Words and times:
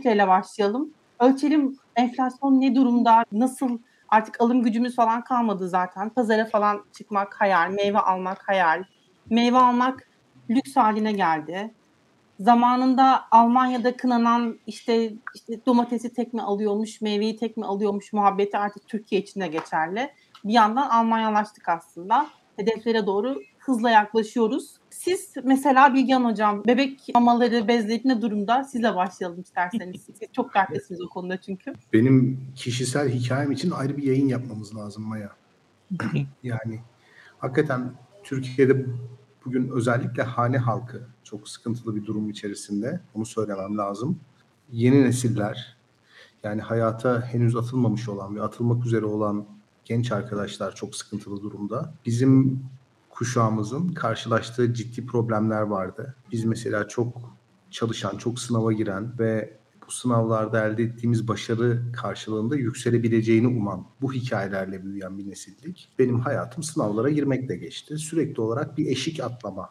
hatta 0.00 0.10
termometreyle 0.10 0.28
başlayalım. 0.28 0.90
Ölçelim 1.20 1.78
enflasyon 1.96 2.60
ne 2.60 2.74
durumda, 2.74 3.24
nasıl 3.32 3.78
artık 4.08 4.40
alım 4.40 4.62
gücümüz 4.62 4.96
falan 4.96 5.24
kalmadı 5.24 5.68
zaten. 5.68 6.10
Pazara 6.10 6.46
falan 6.46 6.84
çıkmak 6.92 7.40
hayal, 7.40 7.70
meyve 7.70 7.98
almak 7.98 8.48
hayal. 8.48 8.84
Meyve 9.30 9.58
almak 9.58 10.08
lüks 10.50 10.76
haline 10.76 11.12
geldi. 11.12 11.70
Zamanında 12.40 13.24
Almanya'da 13.30 13.96
kınanan 13.96 14.58
işte, 14.66 15.12
işte 15.34 15.66
domatesi 15.66 16.12
tek 16.12 16.34
mi 16.34 16.42
alıyormuş, 16.42 17.00
meyveyi 17.00 17.36
tek 17.36 17.56
mi 17.56 17.66
alıyormuş 17.66 18.12
muhabbeti 18.12 18.58
artık 18.58 18.88
Türkiye 18.88 19.20
için 19.20 19.40
de 19.40 19.48
geçerli. 19.48 20.10
Bir 20.44 20.52
yandan 20.52 20.88
Almanyalaştık 20.88 21.68
aslında. 21.68 22.26
Hedeflere 22.56 23.06
doğru 23.06 23.40
hızla 23.58 23.90
yaklaşıyoruz. 23.90 24.79
Siz 25.04 25.34
mesela 25.44 25.94
Bilgehan 25.94 26.24
Hocam 26.24 26.64
bebek 26.66 27.08
mamaları 27.14 27.68
bezleyip 27.68 28.04
ne 28.04 28.22
durumda? 28.22 28.64
Sizle 28.64 28.96
başlayalım 28.96 29.40
isterseniz. 29.40 30.02
Siz 30.02 30.32
çok 30.32 30.54
dertlisiniz 30.54 31.00
o 31.00 31.08
konuda 31.08 31.40
çünkü. 31.40 31.72
Benim 31.92 32.46
kişisel 32.54 33.08
hikayem 33.08 33.52
için 33.52 33.70
ayrı 33.70 33.96
bir 33.96 34.02
yayın 34.02 34.28
yapmamız 34.28 34.76
lazım 34.76 35.02
Maya. 35.02 35.30
yani 36.42 36.80
hakikaten 37.38 37.92
Türkiye'de 38.24 38.86
bugün 39.44 39.68
özellikle 39.68 40.22
hane 40.22 40.58
halkı 40.58 41.08
çok 41.24 41.48
sıkıntılı 41.48 41.96
bir 41.96 42.06
durum 42.06 42.30
içerisinde. 42.30 43.00
Bunu 43.14 43.26
söylemem 43.26 43.78
lazım. 43.78 44.20
Yeni 44.72 45.04
nesiller 45.04 45.76
yani 46.42 46.60
hayata 46.60 47.22
henüz 47.26 47.56
atılmamış 47.56 48.08
olan 48.08 48.36
ve 48.36 48.42
atılmak 48.42 48.86
üzere 48.86 49.04
olan 49.04 49.46
genç 49.84 50.12
arkadaşlar 50.12 50.74
çok 50.74 50.96
sıkıntılı 50.96 51.42
durumda. 51.42 51.94
Bizim 52.06 52.64
kuşağımızın 53.20 53.88
karşılaştığı 53.88 54.74
ciddi 54.74 55.06
problemler 55.06 55.62
vardı. 55.62 56.14
Biz 56.32 56.44
mesela 56.44 56.88
çok 56.88 57.36
çalışan, 57.70 58.16
çok 58.16 58.38
sınava 58.38 58.72
giren 58.72 59.18
ve 59.18 59.58
bu 59.86 59.92
sınavlarda 59.92 60.66
elde 60.66 60.82
ettiğimiz 60.82 61.28
başarı 61.28 61.82
karşılığında 61.92 62.56
yükselebileceğini 62.56 63.46
uman, 63.46 63.86
bu 64.00 64.12
hikayelerle 64.12 64.84
büyüyen 64.84 65.18
bir 65.18 65.30
nesildik. 65.30 65.92
Benim 65.98 66.20
hayatım 66.20 66.62
sınavlara 66.62 67.10
girmekle 67.10 67.56
geçti. 67.56 67.98
Sürekli 67.98 68.40
olarak 68.40 68.78
bir 68.78 68.86
eşik 68.86 69.20
atlama 69.20 69.68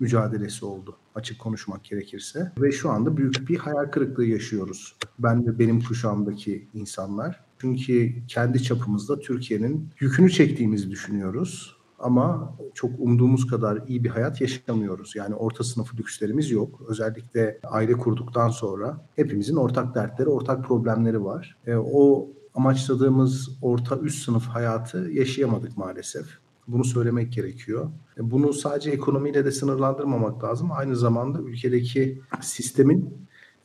mücadelesi 0.00 0.64
oldu 0.64 0.96
açık 1.14 1.38
konuşmak 1.38 1.84
gerekirse. 1.84 2.52
Ve 2.60 2.72
şu 2.72 2.90
anda 2.90 3.16
büyük 3.16 3.48
bir 3.48 3.56
hayal 3.56 3.84
kırıklığı 3.90 4.24
yaşıyoruz. 4.24 4.96
Ben 5.18 5.46
ve 5.46 5.58
benim 5.58 5.80
kuşağımdaki 5.80 6.68
insanlar. 6.74 7.44
Çünkü 7.58 8.26
kendi 8.28 8.62
çapımızda 8.62 9.20
Türkiye'nin 9.20 9.90
yükünü 10.00 10.30
çektiğimizi 10.30 10.90
düşünüyoruz 10.90 11.81
ama 12.02 12.56
çok 12.74 12.90
umduğumuz 12.98 13.46
kadar 13.46 13.82
iyi 13.86 14.04
bir 14.04 14.08
hayat 14.08 14.40
yaşamıyoruz. 14.40 15.16
Yani 15.16 15.34
orta 15.34 15.64
sınıf 15.64 15.94
lükslerimiz 15.94 16.50
yok. 16.50 16.82
Özellikle 16.88 17.60
aile 17.64 17.92
kurduktan 17.92 18.48
sonra 18.48 19.06
hepimizin 19.16 19.56
ortak 19.56 19.94
dertleri, 19.94 20.28
ortak 20.28 20.64
problemleri 20.64 21.24
var. 21.24 21.56
E, 21.66 21.74
o 21.76 22.28
amaçladığımız 22.54 23.58
orta 23.62 23.98
üst 23.98 24.24
sınıf 24.24 24.46
hayatı 24.46 24.98
yaşayamadık 24.98 25.76
maalesef. 25.76 26.26
Bunu 26.68 26.84
söylemek 26.84 27.32
gerekiyor. 27.32 27.90
E, 28.18 28.30
bunu 28.30 28.52
sadece 28.52 28.90
ekonomiyle 28.90 29.44
de 29.44 29.52
sınırlandırmamak 29.52 30.44
lazım. 30.44 30.72
Aynı 30.72 30.96
zamanda 30.96 31.40
ülkedeki 31.40 32.20
sistemin 32.40 33.14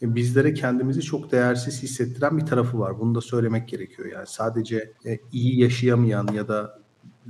e, 0.01 0.15
bizlere 0.15 0.53
kendimizi 0.53 1.01
çok 1.01 1.31
değersiz 1.31 1.83
hissettiren 1.83 2.37
bir 2.37 2.45
tarafı 2.45 2.79
var. 2.79 2.99
Bunu 2.99 3.15
da 3.15 3.21
söylemek 3.21 3.67
gerekiyor. 3.67 4.07
Yani 4.13 4.27
sadece 4.27 4.93
e, 5.05 5.19
iyi 5.31 5.59
yaşayamayan 5.59 6.27
ya 6.33 6.47
da 6.47 6.79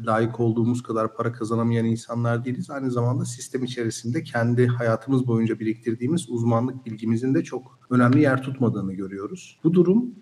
layık 0.06 0.40
olduğumuz 0.40 0.84
kadar 0.84 1.16
para 1.16 1.32
kazanamayan 1.32 1.86
insanlar 1.86 2.46
değiliz. 2.46 2.70
Aynı 2.70 2.92
zamanda 2.92 3.26
sistem 3.26 3.64
içerisinde 3.64 4.24
kendi 4.24 4.68
hayatımız 4.68 5.28
boyunca 5.28 5.60
biriktirdiğimiz 5.60 6.30
uzmanlık 6.30 6.86
bilgimizin 6.86 7.36
de 7.36 7.44
çok 7.44 7.80
önemli 7.90 8.22
yer 8.22 8.44
tutmadığını 8.44 8.94
görüyoruz. 8.94 9.60
Bu 9.64 9.74
durum 9.74 10.16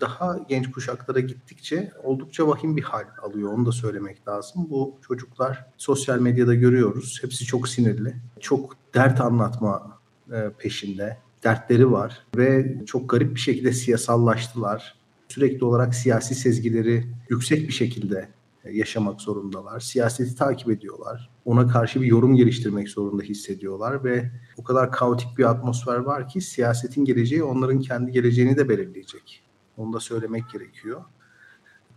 daha 0.00 0.38
genç 0.48 0.70
kuşaklara 0.70 1.20
gittikçe 1.20 1.92
oldukça 2.04 2.48
vahim 2.48 2.76
bir 2.76 2.82
hal 2.82 3.04
alıyor. 3.22 3.52
Onu 3.52 3.66
da 3.66 3.72
söylemek 3.72 4.28
lazım. 4.28 4.66
Bu 4.70 4.98
çocuklar 5.08 5.66
sosyal 5.76 6.18
medyada 6.18 6.54
görüyoruz. 6.54 7.18
Hepsi 7.22 7.44
çok 7.44 7.68
sinirli. 7.68 8.16
Çok 8.40 8.76
dert 8.94 9.20
anlatma 9.20 9.98
e, 10.32 10.50
peşinde. 10.58 11.18
Dertleri 11.44 11.92
var 11.92 12.26
ve 12.36 12.78
çok 12.86 13.10
garip 13.10 13.34
bir 13.34 13.40
şekilde 13.40 13.72
siyasallaştılar. 13.72 14.94
Sürekli 15.28 15.64
olarak 15.64 15.94
siyasi 15.94 16.34
sezgileri 16.34 17.04
yüksek 17.28 17.68
bir 17.68 17.72
şekilde 17.72 18.28
yaşamak 18.70 19.20
zorundalar. 19.20 19.80
Siyaseti 19.80 20.34
takip 20.34 20.70
ediyorlar. 20.70 21.30
Ona 21.44 21.66
karşı 21.66 22.02
bir 22.02 22.06
yorum 22.06 22.34
geliştirmek 22.34 22.88
zorunda 22.88 23.22
hissediyorlar 23.22 24.04
ve 24.04 24.30
o 24.56 24.64
kadar 24.64 24.92
kaotik 24.92 25.38
bir 25.38 25.50
atmosfer 25.50 25.96
var 25.96 26.28
ki 26.28 26.40
siyasetin 26.40 27.04
geleceği 27.04 27.42
onların 27.42 27.80
kendi 27.80 28.12
geleceğini 28.12 28.56
de 28.56 28.68
belirleyecek. 28.68 29.42
Onu 29.76 29.92
da 29.92 30.00
söylemek 30.00 30.50
gerekiyor. 30.52 31.02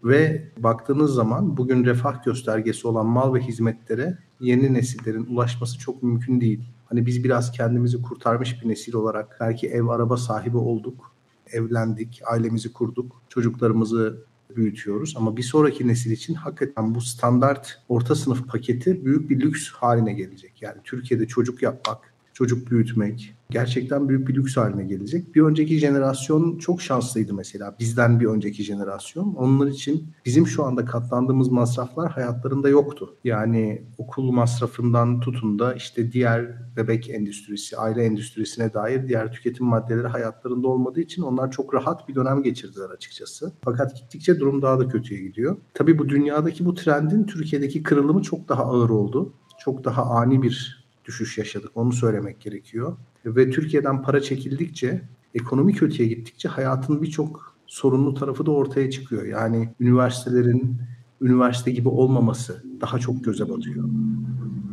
Ve 0.04 0.52
baktığınız 0.58 1.14
zaman 1.14 1.58
bugün 1.58 1.86
refah 1.86 2.24
göstergesi 2.24 2.88
olan 2.88 3.06
mal 3.06 3.34
ve 3.34 3.40
hizmetlere 3.40 4.18
yeni 4.40 4.74
nesillerin 4.74 5.26
ulaşması 5.26 5.80
çok 5.80 6.04
mümkün 6.04 6.42
değil. 6.42 6.64
Hani 6.86 7.06
biz 7.06 7.24
biraz 7.24 7.52
kendimizi 7.52 8.02
kurtarmış 8.02 8.64
bir 8.64 8.70
nesil 8.70 8.94
olarak 8.94 9.38
belki 9.40 9.68
ev 9.68 9.88
araba 9.88 10.18
sahibi 10.18 10.58
olduk, 10.58 11.16
evlendik, 11.52 12.22
ailemizi 12.32 12.74
kurduk, 12.74 13.22
çocuklarımızı 13.30 14.26
büyütüyoruz. 14.56 15.14
Ama 15.18 15.38
bir 15.38 15.44
sonraki 15.44 15.88
nesil 15.88 16.12
için 16.12 16.34
hakikaten 16.34 16.96
bu 16.96 17.02
standart 17.02 17.82
orta 17.90 18.16
sınıf 18.16 18.48
paketi 18.48 19.06
büyük 19.06 19.30
bir 19.30 19.40
lüks 19.40 19.70
haline 19.70 20.14
gelecek. 20.14 20.62
Yani 20.62 20.78
Türkiye'de 20.84 21.28
çocuk 21.28 21.62
yapmak, 21.62 22.15
çocuk 22.36 22.72
büyütmek 22.72 23.36
gerçekten 23.50 24.10
büyük 24.10 24.28
bir 24.28 24.36
lüks 24.36 24.58
haline 24.58 24.84
gelecek. 24.84 25.36
Bir 25.36 25.42
önceki 25.42 25.78
jenerasyon 25.78 26.58
çok 26.58 26.82
şanslıydı 26.82 27.34
mesela. 27.34 27.76
Bizden 27.80 28.20
bir 28.20 28.26
önceki 28.26 28.64
jenerasyon. 28.64 29.36
Onlar 29.36 29.68
için 29.68 30.08
bizim 30.26 30.48
şu 30.48 30.64
anda 30.64 30.86
katlandığımız 30.86 31.48
masraflar 31.48 32.12
hayatlarında 32.12 32.70
yoktu. 32.70 33.16
Yani 33.24 33.82
okul 33.98 34.32
masrafından 34.32 35.20
tutun 35.20 35.60
da 35.60 35.74
işte 35.74 36.12
diğer 36.12 36.76
bebek 36.78 37.10
endüstrisi, 37.10 37.78
aile 37.78 38.04
endüstrisine 38.04 38.74
dair 38.74 39.08
diğer 39.08 39.32
tüketim 39.32 39.66
maddeleri 39.66 40.08
hayatlarında 40.08 40.68
olmadığı 40.68 41.02
için 41.02 41.22
onlar 41.22 41.52
çok 41.52 41.74
rahat 41.74 42.10
bir 42.10 42.16
dönem 42.16 42.44
geçirdiler 42.44 42.90
açıkçası. 42.90 43.52
Fakat 43.64 43.96
gittikçe 43.96 44.40
durum 44.40 44.62
daha 44.62 44.80
da 44.80 44.88
kötüye 44.88 45.22
gidiyor. 45.22 45.58
Tabii 45.74 46.00
bu 46.00 46.10
dünyadaki 46.10 46.66
bu 46.66 46.76
trendin 46.76 47.24
Türkiye'deki 47.24 47.84
kırılımı 47.84 48.22
çok 48.22 48.50
daha 48.50 48.64
ağır 48.64 48.90
oldu. 48.90 49.34
Çok 49.60 49.84
daha 49.84 50.04
ani 50.04 50.42
bir 50.44 50.85
düşüş 51.06 51.38
yaşadık. 51.38 51.72
Onu 51.76 51.94
söylemek 51.94 52.42
gerekiyor. 52.42 52.98
Ve 53.26 53.52
Türkiye'den 53.52 54.02
para 54.02 54.22
çekildikçe, 54.22 55.02
ekonomi 55.34 55.74
kötüye 55.74 56.10
gittikçe 56.10 56.50
hayatın 56.50 57.02
birçok 57.02 57.56
sorunlu 57.68 58.14
tarafı 58.14 58.46
da 58.46 58.52
ortaya 58.52 58.92
çıkıyor. 58.92 59.26
Yani 59.26 59.70
üniversitelerin 59.80 60.78
üniversite 61.22 61.72
gibi 61.72 61.90
olmaması 61.90 62.64
daha 62.82 63.00
çok 63.00 63.24
göze 63.24 63.50
batıyor. 63.50 63.90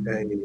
Yani 0.07 0.39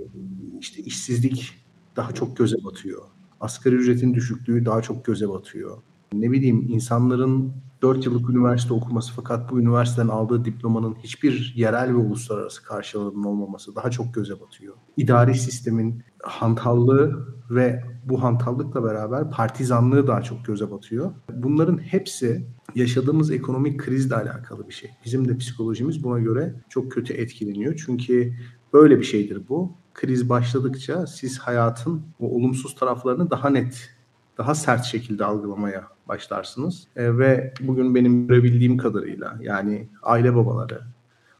işte 0.59 0.83
işsizlik 0.83 1.55
daha 1.95 2.11
çok 2.11 2.37
göze 2.37 2.55
batıyor. 2.63 3.01
Asgari 3.39 3.75
ücretin 3.75 4.13
düşüklüğü 4.13 4.65
daha 4.65 4.81
çok 4.81 5.05
göze 5.05 5.29
batıyor. 5.29 5.77
Ne 6.13 6.31
bileyim 6.31 6.65
insanların 6.69 7.53
4 7.81 8.05
yıllık 8.05 8.29
üniversite 8.29 8.73
okuması 8.73 9.13
fakat 9.15 9.51
bu 9.51 9.59
üniversiteden 9.59 10.07
aldığı 10.07 10.45
diplomanın 10.45 10.95
hiçbir 10.95 11.53
yerel 11.55 11.89
ve 11.89 11.97
uluslararası 11.97 12.63
karşılığının 12.63 13.23
olmaması 13.23 13.75
daha 13.75 13.91
çok 13.91 14.13
göze 14.13 14.33
batıyor. 14.41 14.73
İdari 14.97 15.35
sistemin 15.35 16.03
hantallığı 16.23 17.27
ve 17.49 17.83
bu 18.05 18.23
hantallıkla 18.23 18.83
beraber 18.83 19.31
partizanlığı 19.31 20.07
daha 20.07 20.21
çok 20.21 20.45
göze 20.45 20.71
batıyor. 20.71 21.11
Bunların 21.33 21.77
hepsi 21.77 22.47
yaşadığımız 22.75 23.31
ekonomik 23.31 23.79
krizle 23.79 24.15
alakalı 24.15 24.67
bir 24.67 24.73
şey. 24.73 24.89
Bizim 25.05 25.27
de 25.27 25.37
psikolojimiz 25.37 26.03
buna 26.03 26.19
göre 26.19 26.53
çok 26.69 26.91
kötü 26.91 27.13
etkileniyor. 27.13 27.83
Çünkü 27.85 28.33
böyle 28.73 28.99
bir 28.99 29.03
şeydir 29.03 29.41
bu. 29.49 29.71
Kriz 29.93 30.29
başladıkça 30.29 31.07
siz 31.07 31.39
hayatın 31.39 32.01
o 32.19 32.35
olumsuz 32.35 32.75
taraflarını 32.75 33.29
daha 33.29 33.49
net, 33.49 33.89
daha 34.37 34.55
sert 34.55 34.85
şekilde 34.85 35.25
algılamaya 35.25 35.96
başlarsınız. 36.07 36.87
E, 36.95 37.17
ve 37.17 37.53
bugün 37.59 37.95
benim 37.95 38.27
görebildiğim 38.27 38.77
kadarıyla 38.77 39.37
yani 39.41 39.87
aile 40.03 40.35
babaları, 40.35 40.81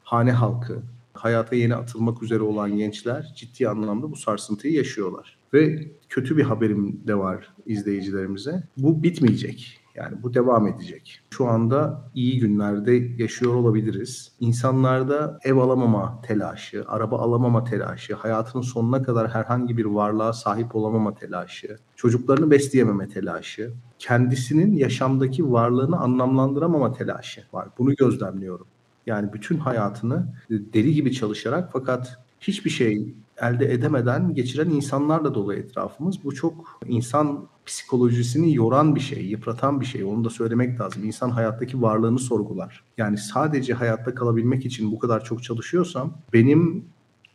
hane 0.03 0.31
halkı, 0.31 0.81
hayata 1.13 1.55
yeni 1.55 1.75
atılmak 1.75 2.23
üzere 2.23 2.41
olan 2.41 2.77
gençler 2.77 3.33
ciddi 3.35 3.69
anlamda 3.69 4.11
bu 4.11 4.15
sarsıntıyı 4.15 4.73
yaşıyorlar. 4.73 5.37
Ve 5.53 5.91
kötü 6.09 6.37
bir 6.37 6.43
haberim 6.43 7.01
de 7.07 7.17
var 7.17 7.53
izleyicilerimize. 7.65 8.63
Bu 8.77 9.03
bitmeyecek. 9.03 9.79
Yani 9.97 10.23
bu 10.23 10.33
devam 10.33 10.67
edecek. 10.67 11.21
Şu 11.29 11.47
anda 11.47 12.09
iyi 12.15 12.39
günlerde 12.39 12.93
yaşıyor 13.17 13.53
olabiliriz. 13.53 14.31
İnsanlarda 14.39 15.39
ev 15.43 15.57
alamama 15.57 16.21
telaşı, 16.21 16.83
araba 16.87 17.19
alamama 17.19 17.63
telaşı, 17.63 18.15
hayatının 18.15 18.63
sonuna 18.63 19.03
kadar 19.03 19.29
herhangi 19.29 19.77
bir 19.77 19.85
varlığa 19.85 20.33
sahip 20.33 20.75
olamama 20.75 21.15
telaşı, 21.15 21.77
çocuklarını 21.95 22.51
besleyememe 22.51 23.07
telaşı, 23.07 23.73
kendisinin 23.99 24.73
yaşamdaki 24.73 25.51
varlığını 25.51 25.99
anlamlandıramama 25.99 26.93
telaşı 26.93 27.43
var. 27.53 27.67
Bunu 27.77 27.95
gözlemliyorum. 27.95 28.67
Yani 29.05 29.33
bütün 29.33 29.57
hayatını 29.57 30.33
deli 30.49 30.93
gibi 30.93 31.11
çalışarak 31.13 31.69
fakat 31.73 32.19
hiçbir 32.39 32.69
şey 32.69 33.15
elde 33.41 33.73
edemeden 33.73 34.33
geçiren 34.33 34.69
insanlarla 34.69 35.33
dolu 35.33 35.53
etrafımız. 35.53 36.23
Bu 36.23 36.35
çok 36.35 36.79
insan 36.85 37.47
psikolojisini 37.65 38.55
yoran 38.55 38.95
bir 38.95 38.99
şey, 38.99 39.25
yıpratan 39.25 39.81
bir 39.81 39.85
şey. 39.85 40.03
Onu 40.03 40.25
da 40.25 40.29
söylemek 40.29 40.79
lazım. 40.79 41.03
İnsan 41.03 41.29
hayattaki 41.29 41.81
varlığını 41.81 42.19
sorgular. 42.19 42.83
Yani 42.97 43.17
sadece 43.17 43.73
hayatta 43.73 44.15
kalabilmek 44.15 44.65
için 44.65 44.91
bu 44.91 44.99
kadar 44.99 45.23
çok 45.23 45.43
çalışıyorsam 45.43 46.13
benim 46.33 46.85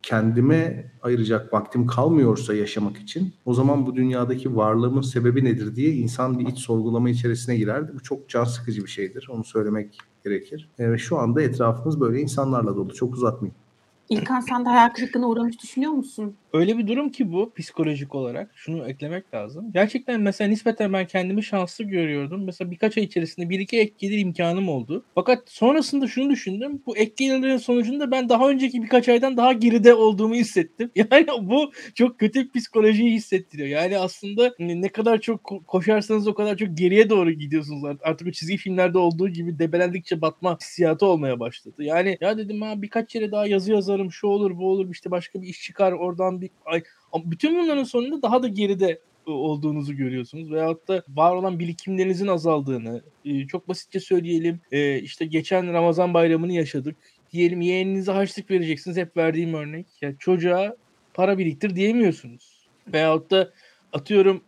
kendime 0.03 0.93
ayıracak 1.03 1.53
vaktim 1.53 1.87
kalmıyorsa 1.87 2.55
yaşamak 2.55 2.97
için 2.97 3.35
o 3.45 3.55
zaman 3.55 3.87
bu 3.87 3.97
dünyadaki 3.97 4.57
varlığımın 4.57 5.03
sebebi 5.03 5.45
nedir 5.45 5.77
diye 5.77 5.93
insan 5.95 6.39
bir 6.39 6.47
iç 6.47 6.59
sorgulama 6.59 7.11
içerisine 7.11 7.57
girer. 7.57 7.95
Bu 7.95 8.03
çok 8.03 8.29
can 8.29 8.45
sıkıcı 8.45 8.83
bir 8.83 8.91
şeydir. 8.91 9.29
Onu 9.31 9.45
söylemek 9.45 9.99
gerekir. 10.25 10.69
Ve 10.79 10.99
şu 10.99 11.19
anda 11.19 11.43
etrafımız 11.43 12.01
böyle 12.01 12.21
insanlarla 12.21 12.77
dolu. 12.77 12.95
Çok 12.95 13.15
uzatmayayım. 13.15 13.62
İlkan 14.09 14.41
sen 14.41 14.65
de 14.65 14.69
hayal 14.69 14.89
kırıklığına 14.89 15.29
uğramış 15.29 15.63
düşünüyor 15.63 15.93
musun? 15.93 16.37
Öyle 16.53 16.79
bir 16.79 16.87
durum 16.87 17.11
ki 17.11 17.33
bu 17.33 17.53
psikolojik 17.57 18.15
olarak. 18.15 18.51
Şunu 18.55 18.89
eklemek 18.89 19.35
lazım. 19.35 19.71
Gerçekten 19.75 20.21
mesela 20.21 20.49
nispeten 20.49 20.93
ben 20.93 21.07
kendimi 21.07 21.45
şanslı 21.45 21.85
görüyordum. 21.85 22.45
Mesela 22.45 22.71
birkaç 22.71 22.99
ay 22.99 23.05
içerisinde 23.05 23.51
bir 23.51 23.61
iki 23.61 23.79
ek 23.79 23.93
gelir 23.99 24.19
imkanım 24.19 24.69
oldu. 24.69 25.05
Fakat 25.15 25.43
sonrasında 25.47 26.07
şunu 26.07 26.31
düşündüm. 26.31 26.83
Bu 26.87 26.97
ek 26.97 27.13
gelirlerin 27.17 27.57
sonucunda 27.57 28.11
ben 28.11 28.29
daha 28.29 28.49
önceki 28.49 28.83
birkaç 28.83 29.09
aydan 29.09 29.37
daha 29.37 29.53
geride 29.53 29.95
olduğumu 29.95 30.35
hissettim. 30.35 30.91
Yani 31.13 31.27
bu 31.43 31.73
çok 31.95 32.19
kötü 32.19 32.45
bir 32.45 32.61
psikolojiyi 32.61 33.13
hissettiriyor. 33.13 33.69
Yani 33.69 33.99
aslında 33.99 34.55
ne 34.59 34.89
kadar 34.89 35.21
çok 35.21 35.45
koşarsanız 35.67 36.29
o 36.29 36.35
kadar 36.35 36.57
çok 36.57 36.79
geriye 36.79 37.11
doğru 37.11 37.31
gidiyorsunuz. 37.31 37.97
Artık 38.03 38.29
o 38.29 38.31
çizgi 38.31 38.57
filmlerde 38.57 38.99
olduğu 38.99 39.29
gibi 39.29 39.59
debelendikçe 39.59 40.21
batma 40.21 40.59
hissiyatı 40.61 41.07
olmaya 41.07 41.41
başladı. 41.41 41.85
Yani 41.85 42.19
ya 42.21 42.39
dedim 42.39 42.63
ha 42.63 42.83
birkaç 42.83 43.15
yere 43.15 43.33
daha 43.33 43.47
yazı 43.47 43.73
yazarım 43.93 44.13
şu 44.13 44.27
olur 44.27 44.59
bu 44.59 44.71
olur 44.71 44.91
işte 44.91 45.11
başka 45.11 45.43
bir 45.43 45.47
iş 45.47 45.63
çıkar 45.63 45.93
oradan 45.93 46.41
bir 46.41 46.51
ay. 46.65 46.83
Bütün 47.25 47.63
bunların 47.63 47.85
sonunda 47.85 48.23
daha 48.23 48.43
da 48.43 48.49
geride 48.49 49.01
olduğunuzu 49.27 49.97
görüyorsunuz. 49.97 50.53
Veyahut 50.53 50.89
da 50.89 51.03
var 51.09 51.35
olan 51.35 51.59
birikimlerinizin 51.59 52.27
azaldığını 52.27 53.03
çok 53.49 53.69
basitçe 53.69 54.01
söyleyelim 54.01 54.61
işte 55.03 55.27
geçen 55.27 55.73
Ramazan 55.73 56.15
bayramını 56.15 56.53
yaşadık. 56.53 56.97
Diyelim 57.33 57.61
yeğeninize 57.61 58.13
harçlık 58.13 58.51
vereceksiniz 58.51 58.97
hep 58.97 59.17
verdiğim 59.17 59.55
örnek. 59.55 59.87
Ya 60.01 60.17
çocuğa 60.19 60.77
para 61.15 61.39
biriktir 61.39 61.77
diyemiyorsunuz. 61.77 62.67
Veyahut 62.93 63.31
da 63.31 63.53
atıyorum 63.93 64.43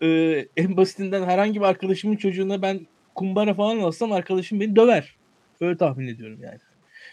en 0.57 0.77
basitinden 0.77 1.25
herhangi 1.25 1.61
bir 1.61 1.67
arkadaşımın 1.67 2.17
çocuğuna 2.17 2.63
ben 2.63 2.87
kumbara 3.15 3.55
falan 3.55 3.79
alsam 3.79 4.13
arkadaşım 4.13 4.61
beni 4.61 4.77
döver. 4.77 5.17
Öyle 5.61 5.77
tahmin 5.77 6.09
ediyorum 6.09 6.39
yani. 6.43 6.59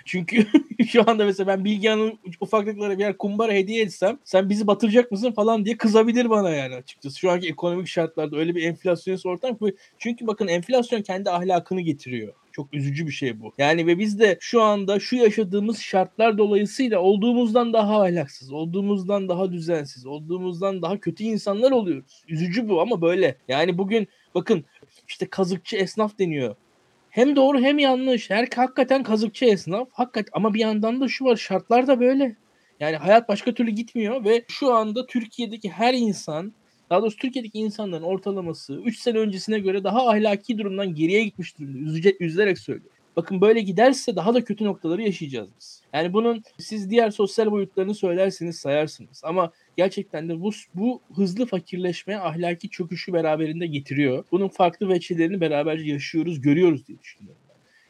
Çünkü 0.06 0.46
şu 0.88 1.10
anda 1.10 1.26
mesela 1.26 1.48
ben 1.48 1.66
Bilgehan'ın 1.66 2.20
ufaklıklara 2.40 2.98
birer 2.98 3.18
kumbara 3.18 3.54
hediye 3.54 3.84
etsem 3.84 4.20
sen 4.24 4.50
bizi 4.50 4.68
batıracak 4.68 5.12
mısın 5.12 5.32
falan 5.32 5.66
diye 5.66 5.78
kızabilir 5.78 6.30
bana 6.30 6.50
yani 6.50 6.76
açıkçası. 6.76 7.20
Şu 7.20 7.32
anki 7.32 7.48
ekonomik 7.48 7.88
şartlarda 7.88 8.38
öyle 8.38 8.56
bir 8.56 8.64
enflasyonist 8.64 9.26
ortam 9.26 9.58
çünkü 9.98 10.28
bakın 10.28 10.48
enflasyon 10.48 11.02
kendi 11.02 11.30
ahlakını 11.30 11.82
getiriyor. 11.82 12.34
Çok 12.52 12.74
üzücü 12.74 13.08
bir 13.08 13.12
şey 13.12 13.42
bu. 13.42 13.54
Yani 13.58 13.88
ve 13.88 14.00
biz 14.00 14.20
de 14.20 14.38
şu 14.40 14.62
anda 14.62 15.00
şu 15.00 15.16
yaşadığımız 15.16 15.80
şartlar 15.80 16.38
dolayısıyla 16.38 17.00
olduğumuzdan 17.00 17.74
daha 17.74 18.02
ahlaksız, 18.02 18.52
olduğumuzdan 18.52 19.30
daha 19.30 19.52
düzensiz, 19.52 20.06
olduğumuzdan 20.06 20.82
daha 20.82 21.00
kötü 21.00 21.24
insanlar 21.24 21.72
oluyoruz. 21.72 22.24
Üzücü 22.28 22.70
bu 22.70 22.82
ama 22.82 23.02
böyle. 23.02 23.36
Yani 23.48 23.78
bugün 23.78 24.08
bakın 24.36 24.66
işte 25.08 25.26
kazıkçı 25.26 25.78
esnaf 25.78 26.20
deniyor 26.20 26.56
hem 27.12 27.36
doğru 27.36 27.60
hem 27.60 27.80
yanlış. 27.80 28.30
Her 28.30 28.48
hakikaten 28.56 29.04
kazıkçı 29.04 29.46
esnaf. 29.46 29.90
Hakikat 29.92 30.30
ama 30.34 30.54
bir 30.54 30.60
yandan 30.60 31.02
da 31.02 31.08
şu 31.08 31.26
var 31.26 31.36
şartlar 31.36 31.88
da 31.88 32.00
böyle. 32.00 32.36
Yani 32.80 32.96
hayat 32.96 33.30
başka 33.30 33.54
türlü 33.54 33.72
gitmiyor 33.72 34.26
ve 34.26 34.46
şu 34.48 34.74
anda 34.74 35.06
Türkiye'deki 35.06 35.70
her 35.70 35.94
insan 35.94 36.54
daha 36.90 37.02
doğrusu 37.02 37.18
Türkiye'deki 37.18 37.60
insanların 37.60 38.04
ortalaması 38.04 38.74
3 38.74 39.00
sene 39.00 39.18
öncesine 39.18 39.60
göre 39.60 39.84
daha 39.84 40.10
ahlaki 40.10 40.58
durumdan 40.58 40.96
geriye 40.96 41.24
gitmiş 41.24 41.60
durumda. 41.60 41.78
Üzüce, 41.78 42.18
üzülerek 42.20 42.60
söylüyorum. 42.60 43.01
Bakın 43.22 43.42
böyle 43.42 43.62
giderse 43.62 44.16
daha 44.16 44.34
da 44.34 44.44
kötü 44.44 44.66
noktaları 44.66 45.02
yaşayacağız 45.02 45.50
biz. 45.60 45.82
Yani 45.94 46.14
bunun 46.14 46.44
siz 46.60 46.90
diğer 46.90 47.12
sosyal 47.12 47.52
boyutlarını 47.52 47.96
söylersiniz, 47.96 48.60
sayarsınız. 48.60 49.22
Ama 49.24 49.52
gerçekten 49.78 50.30
de 50.30 50.42
bu, 50.42 50.52
bu 50.76 51.02
hızlı 51.16 51.46
fakirleşme 51.46 52.16
ahlaki 52.16 52.70
çöküşü 52.70 53.14
beraberinde 53.14 53.68
getiriyor. 53.68 54.24
Bunun 54.32 54.48
farklı 54.48 54.90
veçelerini 54.90 55.42
beraberce 55.42 55.92
yaşıyoruz, 55.92 56.42
görüyoruz 56.42 56.88
diye 56.88 57.00
düşünüyorum. 57.00 57.42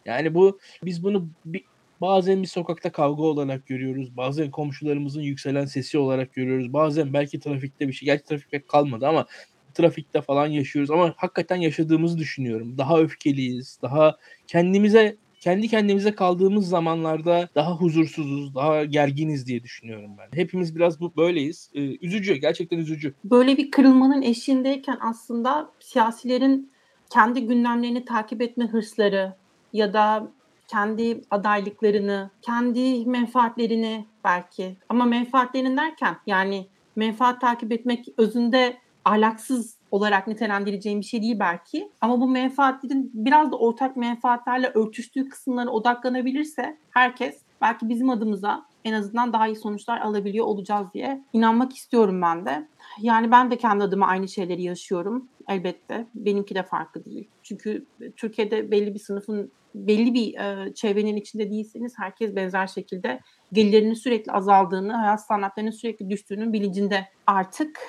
Yani 0.06 0.34
bu 0.34 0.60
biz 0.84 1.04
bunu 1.04 1.30
bir, 1.46 1.64
bazen 2.02 2.42
bir 2.42 2.48
sokakta 2.48 2.92
kavga 2.92 3.24
olarak 3.24 3.68
görüyoruz. 3.68 4.18
Bazen 4.18 4.52
komşularımızın 4.52 5.22
yükselen 5.22 5.66
sesi 5.66 5.98
olarak 5.98 6.34
görüyoruz. 6.34 6.74
Bazen 6.74 7.14
belki 7.14 7.40
trafikte 7.40 7.88
bir 7.88 7.94
şey. 7.94 8.06
Gerçi 8.06 8.24
trafik 8.24 8.52
pek 8.52 8.68
kalmadı 8.68 9.08
ama 9.08 9.26
trafikte 9.74 10.22
falan 10.22 10.48
yaşıyoruz 10.48 10.92
ama 10.92 11.14
hakikaten 11.18 11.56
yaşadığımızı 11.56 12.18
düşünüyorum. 12.18 12.78
Daha 12.78 13.00
öfkeliyiz, 13.00 13.80
daha 13.82 14.18
kendimize 14.48 15.18
kendi 15.42 15.68
kendimize 15.68 16.16
kaldığımız 16.16 16.70
zamanlarda 16.70 17.50
daha 17.56 17.76
huzursuzuz, 17.76 18.56
daha 18.56 18.86
gerginiz 18.86 19.48
diye 19.48 19.64
düşünüyorum 19.64 20.12
ben. 20.18 20.38
Hepimiz 20.38 20.76
biraz 20.76 21.00
bu 21.00 21.14
böyleyiz. 21.18 21.70
Ee, 21.74 21.98
üzücü, 22.02 22.36
gerçekten 22.36 22.78
üzücü. 22.78 23.14
Böyle 23.24 23.58
bir 23.58 23.72
kırılmanın 23.72 24.22
eşiğindeyken 24.22 24.98
aslında 25.02 25.72
siyasilerin 25.80 26.72
kendi 27.10 27.48
gündemlerini 27.48 28.06
takip 28.06 28.42
etme 28.42 28.66
hırsları 28.66 29.34
ya 29.74 29.94
da 29.94 30.32
kendi 30.68 31.22
adaylıklarını, 31.32 32.30
kendi 32.42 33.06
menfaatlerini 33.06 34.06
belki 34.24 34.76
ama 34.90 35.06
menfaatlerini 35.06 35.78
derken 35.78 36.16
yani 36.28 36.68
menfaat 36.96 37.42
takip 37.42 37.72
etmek 37.72 38.06
özünde 38.18 38.78
ahlaksız 39.06 39.78
olarak 39.92 40.28
nitelendireceğim 40.28 41.00
bir 41.00 41.06
şey 41.06 41.22
değil 41.22 41.40
belki. 41.40 41.92
Ama 42.02 42.22
bu 42.22 42.28
menfaatlerin 42.28 43.12
biraz 43.14 43.52
da 43.52 43.58
ortak 43.58 43.98
menfaatlerle 43.98 44.68
örtüştüğü 44.68 45.30
kısımlara 45.30 45.70
odaklanabilirse 45.70 46.78
herkes 46.90 47.42
belki 47.62 47.90
bizim 47.90 48.10
adımıza 48.10 48.66
en 48.86 48.94
azından 48.94 49.34
daha 49.34 49.48
iyi 49.48 49.56
sonuçlar 49.56 50.00
alabiliyor 50.02 50.46
olacağız 50.46 50.88
diye 50.94 51.24
inanmak 51.34 51.76
istiyorum 51.76 52.22
ben 52.22 52.46
de. 52.46 52.68
Yani 53.00 53.32
ben 53.32 53.52
de 53.52 53.58
kendi 53.58 53.84
adıma 53.84 54.08
aynı 54.08 54.28
şeyleri 54.28 54.64
yaşıyorum 54.64 55.28
elbette. 55.50 56.08
Benimki 56.16 56.56
de 56.56 56.64
farklı 56.64 57.06
değil. 57.06 57.28
Çünkü 57.44 57.86
Türkiye'de 58.18 58.72
belli 58.72 58.94
bir 58.94 59.00
sınıfın 59.00 59.52
belli 59.76 60.14
bir 60.14 60.40
e, 60.40 60.74
çevrenin 60.74 61.16
içinde 61.16 61.52
değilseniz 61.52 61.94
herkes 61.98 62.36
benzer 62.36 62.68
şekilde 62.68 63.20
gelirlerinin 63.54 63.94
sürekli 63.94 64.32
azaldığını, 64.32 64.94
hayat 64.94 65.22
standartlarının 65.22 65.72
sürekli 65.72 66.10
düştüğünün 66.10 66.54
bilincinde 66.54 67.08
artık. 67.28 67.80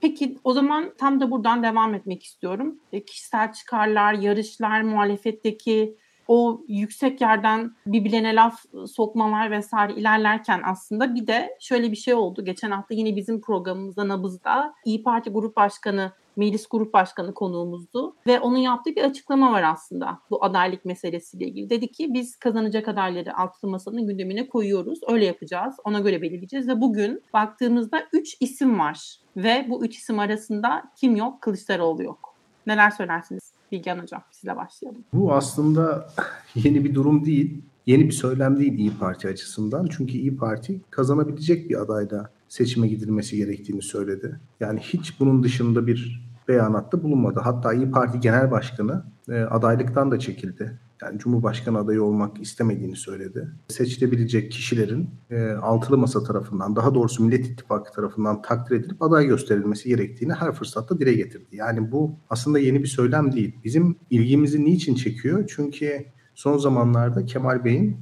Peki 0.00 0.38
o 0.44 0.52
zaman 0.52 0.92
tam 0.98 1.20
da 1.20 1.30
buradan 1.30 1.62
devam 1.62 1.94
etmek 1.94 2.22
istiyorum. 2.22 2.78
E, 2.92 3.04
kişisel 3.04 3.52
çıkarlar, 3.52 4.12
yarışlar, 4.12 4.80
muhalefetteki 4.80 5.96
o 6.28 6.60
yüksek 6.68 7.20
yerden 7.20 7.72
birbirine 7.86 8.34
laf 8.34 8.64
sokmalar 8.86 9.50
vesaire 9.50 9.94
ilerlerken 9.94 10.60
aslında 10.64 11.14
bir 11.14 11.26
de 11.26 11.56
şöyle 11.60 11.92
bir 11.92 11.96
şey 11.96 12.14
oldu. 12.14 12.44
Geçen 12.44 12.70
hafta 12.70 12.94
yine 12.94 13.16
bizim 13.16 13.40
programımızda 13.40 14.08
Nabız'da 14.08 14.74
İyi 14.84 15.02
Parti 15.02 15.30
Grup 15.30 15.56
Başkanı 15.56 16.12
Melis 16.38 16.66
Grup 16.68 16.92
Başkanı 16.92 17.34
konuğumuzdu 17.34 18.14
ve 18.26 18.40
onun 18.40 18.56
yaptığı 18.56 18.90
bir 18.90 19.04
açıklama 19.04 19.52
var 19.52 19.62
aslında 19.62 20.18
bu 20.30 20.44
adaylık 20.44 20.84
meselesiyle 20.84 21.46
ilgili. 21.46 21.70
Dedi 21.70 21.88
ki 21.88 22.14
biz 22.14 22.36
kazanacak 22.36 22.88
adayları 22.88 23.38
altılı 23.38 23.70
masanın 23.70 24.06
gündemine 24.06 24.48
koyuyoruz. 24.48 25.00
Öyle 25.08 25.24
yapacağız. 25.24 25.74
Ona 25.84 26.00
göre 26.00 26.22
belirleyeceğiz 26.22 26.68
ve 26.68 26.80
bugün 26.80 27.22
baktığımızda 27.34 28.02
3 28.12 28.36
isim 28.40 28.78
var 28.78 29.20
ve 29.36 29.66
bu 29.68 29.84
3 29.84 29.96
isim 29.96 30.18
arasında 30.18 30.92
kim 30.96 31.16
yok? 31.16 31.42
Kılıçdaroğlu 31.42 32.02
yok. 32.02 32.34
Neler 32.66 32.90
söylersiniz 32.90 33.52
Bilgen 33.72 33.98
Hocam? 33.98 34.22
Sizle 34.30 34.56
başlayalım. 34.56 35.04
Bu 35.12 35.32
aslında 35.32 36.08
yeni 36.54 36.84
bir 36.84 36.94
durum 36.94 37.24
değil. 37.24 37.62
Yeni 37.86 38.04
bir 38.04 38.12
söylem 38.12 38.58
değil 38.58 38.78
İyi 38.78 38.90
Parti 39.00 39.28
açısından. 39.28 39.88
Çünkü 39.90 40.12
İyi 40.12 40.36
Parti 40.36 40.80
kazanabilecek 40.90 41.70
bir 41.70 41.82
adayla 41.82 42.30
seçime 42.48 42.88
gidilmesi 42.88 43.36
gerektiğini 43.36 43.82
söyledi. 43.82 44.40
Yani 44.60 44.80
hiç 44.80 45.20
bunun 45.20 45.42
dışında 45.42 45.86
bir 45.86 46.27
beyanatta 46.48 47.02
bulunmadı. 47.02 47.40
Hatta 47.40 47.72
İyi 47.72 47.90
Parti 47.90 48.20
Genel 48.20 48.50
Başkanı 48.50 49.04
e, 49.28 49.40
adaylıktan 49.40 50.10
da 50.10 50.18
çekildi. 50.18 50.78
Yani 51.02 51.18
Cumhurbaşkanı 51.18 51.78
adayı 51.78 52.02
olmak 52.02 52.40
istemediğini 52.40 52.96
söyledi. 52.96 53.48
Seçilebilecek 53.68 54.52
kişilerin 54.52 55.10
e, 55.30 55.50
altılı 55.50 55.98
masa 55.98 56.22
tarafından, 56.22 56.76
daha 56.76 56.94
doğrusu 56.94 57.24
Millet 57.24 57.46
İttifakı 57.46 57.92
tarafından 57.92 58.42
takdir 58.42 58.76
edilip 58.76 59.02
aday 59.02 59.26
gösterilmesi 59.26 59.88
gerektiğini 59.88 60.32
her 60.32 60.52
fırsatta 60.52 60.98
dile 60.98 61.12
getirdi. 61.12 61.56
Yani 61.56 61.92
bu 61.92 62.14
aslında 62.30 62.58
yeni 62.58 62.82
bir 62.82 62.88
söylem 62.88 63.32
değil. 63.32 63.54
Bizim 63.64 63.96
ilgimizi 64.10 64.64
niçin 64.64 64.94
çekiyor? 64.94 65.44
Çünkü 65.48 66.04
son 66.34 66.58
zamanlarda 66.58 67.26
Kemal 67.26 67.64
Bey'in 67.64 67.96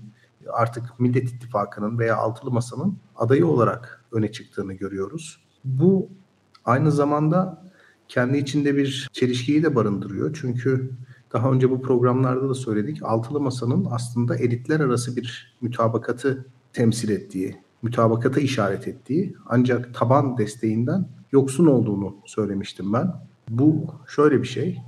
artık 0.52 1.00
Millet 1.00 1.32
İttifakı'nın 1.32 1.98
veya 1.98 2.16
altılı 2.16 2.50
masanın 2.50 2.98
adayı 3.16 3.46
olarak 3.46 4.04
öne 4.12 4.32
çıktığını 4.32 4.72
görüyoruz. 4.72 5.40
Bu 5.64 6.08
aynı 6.64 6.92
zamanda 6.92 7.66
kendi 8.08 8.38
içinde 8.38 8.76
bir 8.76 9.08
çelişkiyi 9.12 9.62
de 9.62 9.74
barındırıyor. 9.74 10.38
Çünkü 10.40 10.90
daha 11.32 11.50
önce 11.50 11.70
bu 11.70 11.82
programlarda 11.82 12.48
da 12.48 12.54
söyledik. 12.54 13.02
Altılı 13.02 13.40
Masa'nın 13.40 13.86
aslında 13.90 14.36
elitler 14.36 14.80
arası 14.80 15.16
bir 15.16 15.56
mütabakatı 15.60 16.46
temsil 16.72 17.08
ettiği 17.08 17.56
mütabakata 17.82 18.40
işaret 18.40 18.88
ettiği 18.88 19.36
ancak 19.46 19.94
taban 19.94 20.38
desteğinden 20.38 21.08
yoksun 21.32 21.66
olduğunu 21.66 22.16
söylemiştim 22.24 22.92
ben. 22.92 23.14
Bu 23.48 23.86
şöyle 24.06 24.42
bir 24.42 24.46
şey. 24.46 24.78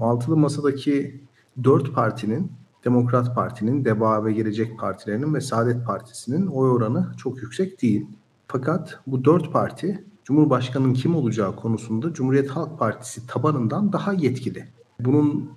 Altılı 0.00 0.36
Masa'daki 0.36 1.20
dört 1.64 1.94
partinin 1.94 2.52
Demokrat 2.84 3.34
Parti'nin, 3.34 3.84
DEBA 3.84 4.24
ve 4.24 4.32
Gelecek 4.32 4.78
Partilerinin 4.78 5.34
ve 5.34 5.40
Saadet 5.40 5.86
Partisi'nin 5.86 6.46
oy 6.46 6.70
oranı 6.70 7.12
çok 7.16 7.42
yüksek 7.42 7.82
değil. 7.82 8.06
Fakat 8.48 9.00
bu 9.06 9.24
dört 9.24 9.52
parti 9.52 10.04
Cumhurbaşkanı'nın 10.28 10.94
kim 10.94 11.14
olacağı 11.14 11.56
konusunda 11.56 12.12
Cumhuriyet 12.12 12.50
Halk 12.50 12.78
Partisi 12.78 13.26
tabanından 13.26 13.92
daha 13.92 14.12
yetkili. 14.12 14.64
Bunun 15.00 15.50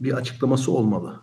bir 0.00 0.12
açıklaması 0.12 0.72
olmalı. 0.72 1.20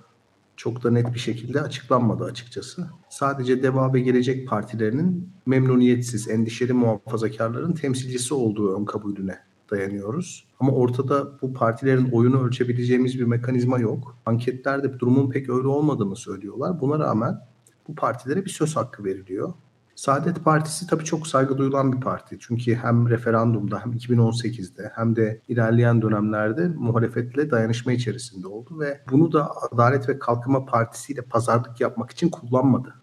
Çok 0.55 0.83
da 0.83 0.91
net 0.91 1.13
bir 1.13 1.19
şekilde 1.19 1.61
açıklanmadı 1.61 2.23
açıkçası. 2.23 2.89
Sadece 3.09 3.63
DEVA 3.63 3.93
ve 3.93 3.99
Gelecek 3.99 4.47
partilerinin 4.47 5.29
memnuniyetsiz, 5.45 6.29
endişeli 6.29 6.73
muhafazakarların 6.73 7.73
temsilcisi 7.73 8.33
olduğu 8.33 8.75
ön 8.75 8.85
kabulüne 8.85 9.39
dayanıyoruz. 9.71 10.47
Ama 10.59 10.71
ortada 10.71 11.41
bu 11.41 11.53
partilerin 11.53 12.11
oyunu 12.11 12.43
ölçebileceğimiz 12.43 13.19
bir 13.19 13.25
mekanizma 13.25 13.79
yok. 13.79 14.17
Anketlerde 14.25 14.99
durumun 14.99 15.29
pek 15.29 15.49
öyle 15.49 15.67
olmadığını 15.67 16.15
söylüyorlar. 16.15 16.81
Buna 16.81 16.99
rağmen 16.99 17.39
bu 17.87 17.95
partilere 17.95 18.45
bir 18.45 18.49
söz 18.49 18.75
hakkı 18.75 19.03
veriliyor. 19.03 19.53
Saadet 19.95 20.43
Partisi 20.43 20.87
tabii 20.87 21.03
çok 21.03 21.27
saygı 21.27 21.57
duyulan 21.57 21.93
bir 21.93 22.01
parti. 22.01 22.37
Çünkü 22.39 22.75
hem 22.75 23.09
referandumda 23.09 23.79
hem 23.79 23.93
2018'de 23.93 24.91
hem 24.95 25.15
de 25.15 25.41
ilerleyen 25.47 26.01
dönemlerde 26.01 26.67
muhalefetle 26.67 27.51
dayanışma 27.51 27.91
içerisinde 27.91 28.47
oldu 28.47 28.79
ve 28.79 29.01
bunu 29.11 29.31
da 29.33 29.51
Adalet 29.71 30.09
ve 30.09 30.19
Kalkınma 30.19 30.65
Partisi 30.65 31.13
ile 31.13 31.21
pazarlık 31.21 31.81
yapmak 31.81 32.11
için 32.11 32.29
kullanmadı. 32.29 32.93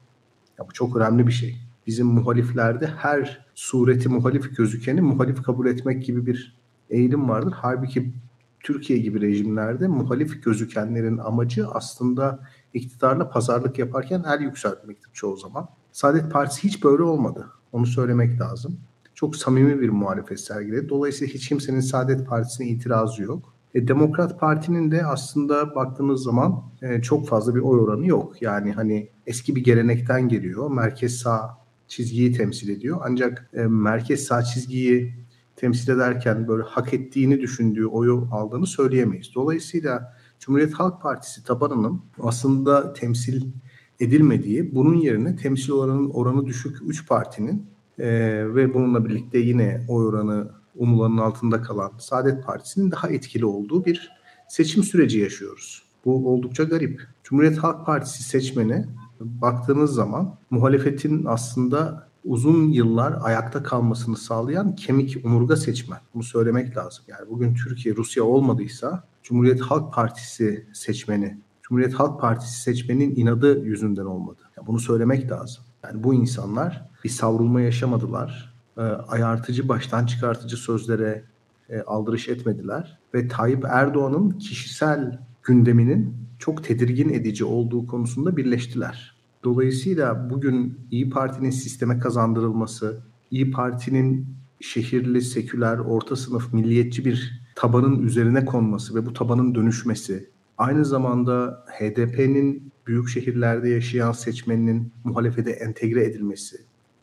Ya 0.58 0.68
bu 0.68 0.72
çok 0.72 0.96
önemli 0.96 1.26
bir 1.26 1.32
şey. 1.32 1.56
Bizim 1.86 2.06
muhaliflerde 2.06 2.86
her 2.86 3.46
sureti 3.54 4.08
muhalif 4.08 4.56
gözükeni 4.56 5.00
muhalif 5.00 5.42
kabul 5.42 5.66
etmek 5.66 6.04
gibi 6.04 6.26
bir 6.26 6.58
eğilim 6.90 7.28
vardır. 7.28 7.54
Halbuki 7.56 8.12
Türkiye 8.60 8.98
gibi 8.98 9.20
rejimlerde 9.20 9.88
muhalif 9.88 10.44
gözükenlerin 10.44 11.18
amacı 11.18 11.68
aslında 11.68 12.40
iktidarla 12.74 13.30
pazarlık 13.30 13.78
yaparken 13.78 14.24
el 14.28 14.40
yükseltmektir 14.40 15.10
çoğu 15.12 15.36
zaman. 15.36 15.68
Saadet 15.92 16.32
Partisi 16.32 16.64
hiç 16.64 16.84
böyle 16.84 17.02
olmadı. 17.02 17.46
Onu 17.72 17.86
söylemek 17.86 18.40
lazım. 18.40 18.80
Çok 19.14 19.36
samimi 19.36 19.80
bir 19.80 19.88
muhalefet 19.88 20.40
sergiledi. 20.40 20.88
Dolayısıyla 20.88 21.34
hiç 21.34 21.48
kimsenin 21.48 21.80
Saadet 21.80 22.26
Partisi'ne 22.26 22.66
itirazı 22.66 23.22
yok. 23.22 23.54
E, 23.74 23.88
Demokrat 23.88 24.40
Parti'nin 24.40 24.90
de 24.90 25.06
aslında 25.06 25.74
baktığınız 25.74 26.22
zaman 26.22 26.62
e, 26.82 27.02
çok 27.02 27.28
fazla 27.28 27.54
bir 27.54 27.60
oy 27.60 27.80
oranı 27.80 28.06
yok. 28.06 28.42
Yani 28.42 28.72
hani 28.72 29.08
eski 29.26 29.56
bir 29.56 29.64
gelenekten 29.64 30.28
geliyor. 30.28 30.70
Merkez 30.70 31.14
sağ 31.18 31.58
çizgiyi 31.88 32.32
temsil 32.32 32.68
ediyor. 32.68 33.00
Ancak 33.04 33.50
e, 33.54 33.62
merkez 33.62 34.24
sağ 34.24 34.42
çizgiyi 34.42 35.14
temsil 35.56 35.92
ederken 35.92 36.48
böyle 36.48 36.62
hak 36.62 36.94
ettiğini 36.94 37.40
düşündüğü 37.40 37.86
oyu 37.86 38.28
aldığını 38.32 38.66
söyleyemeyiz. 38.66 39.30
Dolayısıyla 39.34 40.16
Cumhuriyet 40.40 40.74
Halk 40.74 41.02
Partisi 41.02 41.44
tabanının 41.44 42.02
aslında 42.22 42.92
temsil 42.92 43.52
edilmediği, 44.02 44.74
bunun 44.74 44.94
yerine 44.94 45.36
temsil 45.36 45.72
oranının 45.72 46.10
oranı 46.10 46.46
düşük 46.46 46.76
3 46.86 47.08
partinin 47.08 47.66
e, 47.98 48.08
ve 48.54 48.74
bununla 48.74 49.04
birlikte 49.04 49.38
yine 49.38 49.84
oy 49.88 50.06
oranı 50.06 50.50
umulanın 50.76 51.18
altında 51.18 51.62
kalan 51.62 51.92
Saadet 51.98 52.44
Partisi'nin 52.44 52.90
daha 52.90 53.08
etkili 53.08 53.46
olduğu 53.46 53.84
bir 53.84 54.10
seçim 54.48 54.82
süreci 54.82 55.18
yaşıyoruz. 55.18 55.82
Bu 56.04 56.32
oldukça 56.32 56.64
garip. 56.64 57.00
Cumhuriyet 57.24 57.58
Halk 57.58 57.86
Partisi 57.86 58.22
seçmeni 58.22 58.86
baktığınız 59.20 59.94
zaman 59.94 60.34
muhalefetin 60.50 61.24
aslında 61.26 62.08
uzun 62.24 62.70
yıllar 62.70 63.18
ayakta 63.22 63.62
kalmasını 63.62 64.16
sağlayan 64.16 64.76
kemik 64.76 65.24
omurga 65.24 65.56
seçmen. 65.56 65.98
Bunu 66.14 66.22
söylemek 66.22 66.76
lazım. 66.76 67.04
Yani 67.08 67.30
bugün 67.30 67.54
Türkiye 67.54 67.96
Rusya 67.96 68.24
olmadıysa 68.24 69.04
Cumhuriyet 69.22 69.60
Halk 69.60 69.94
Partisi 69.94 70.66
seçmeni 70.72 71.38
Cumhuriyet 71.72 71.94
Halk 71.94 72.20
Partisi 72.20 72.62
seçmenin 72.62 73.16
inadı 73.16 73.64
yüzünden 73.64 74.04
olmadı. 74.04 74.40
Yani 74.56 74.66
bunu 74.66 74.78
söylemek 74.78 75.30
lazım. 75.30 75.64
Yani 75.84 76.04
bu 76.04 76.14
insanlar 76.14 76.88
bir 77.04 77.08
savrulma 77.08 77.60
yaşamadılar. 77.60 78.54
E, 78.76 78.80
ayartıcı, 78.82 79.68
baştan 79.68 80.06
çıkartıcı 80.06 80.56
sözlere 80.56 81.24
e, 81.68 81.80
aldırış 81.80 82.28
etmediler. 82.28 82.98
Ve 83.14 83.28
Tayyip 83.28 83.64
Erdoğan'ın 83.64 84.30
kişisel 84.30 85.18
gündeminin 85.42 86.16
çok 86.38 86.64
tedirgin 86.64 87.08
edici 87.08 87.44
olduğu 87.44 87.86
konusunda 87.86 88.36
birleştiler. 88.36 89.16
Dolayısıyla 89.44 90.30
bugün 90.30 90.78
İyi 90.90 91.10
Parti'nin 91.10 91.50
sisteme 91.50 91.98
kazandırılması, 91.98 93.02
İyi 93.30 93.50
Parti'nin 93.50 94.36
şehirli, 94.60 95.22
seküler, 95.22 95.78
orta 95.78 96.16
sınıf, 96.16 96.52
milliyetçi 96.52 97.04
bir 97.04 97.42
tabanın 97.54 98.02
üzerine 98.02 98.44
konması 98.44 98.94
ve 98.94 99.06
bu 99.06 99.12
tabanın 99.12 99.54
dönüşmesi, 99.54 100.31
Aynı 100.58 100.84
zamanda 100.84 101.64
HDP'nin 101.78 102.72
büyük 102.86 103.08
şehirlerde 103.08 103.68
yaşayan 103.68 104.12
seçmeninin 104.12 104.92
muhalefete 105.04 105.50
entegre 105.50 106.04
edilmesi 106.04 106.56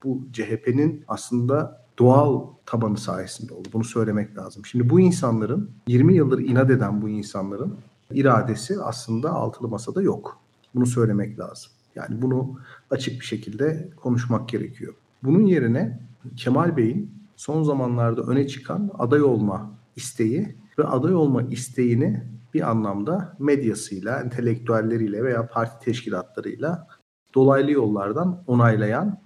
bu 0.04 0.22
CHP'nin 0.34 1.04
aslında 1.08 1.86
doğal 2.00 2.48
tabanı 2.66 2.98
sayesinde 2.98 3.54
oldu. 3.54 3.68
Bunu 3.74 3.84
söylemek 3.84 4.38
lazım. 4.38 4.66
Şimdi 4.66 4.90
bu 4.90 5.00
insanların 5.00 5.72
20 5.88 6.14
yıldır 6.14 6.40
inat 6.40 6.70
eden 6.70 7.02
bu 7.02 7.10
insanların 7.10 7.78
iradesi 8.12 8.82
aslında 8.82 9.32
altılı 9.32 9.68
masada 9.68 10.02
yok. 10.02 10.40
Bunu 10.76 10.86
söylemek 10.86 11.40
lazım. 11.40 11.72
Yani 11.96 12.22
bunu 12.22 12.60
açık 12.90 13.20
bir 13.20 13.26
şekilde 13.26 13.90
konuşmak 13.96 14.50
gerekiyor. 14.50 14.94
Bunun 15.24 15.46
yerine 15.46 16.00
Kemal 16.38 16.78
Bey'in 16.78 17.12
son 17.36 17.64
zamanlarda 17.64 18.22
öne 18.22 18.48
çıkan 18.48 18.92
aday 18.98 19.22
olma 19.22 19.72
isteği 19.96 20.56
ve 20.80 20.84
aday 20.84 21.16
olma 21.16 21.42
isteğini 21.42 22.24
bir 22.54 22.70
anlamda 22.70 23.36
medyasıyla, 23.40 24.22
entelektüelleriyle 24.22 25.24
veya 25.24 25.48
parti 25.48 25.86
teşkilatlarıyla 25.86 26.88
dolaylı 27.36 27.72
yollardan 27.72 28.44
onaylayan 28.48 29.20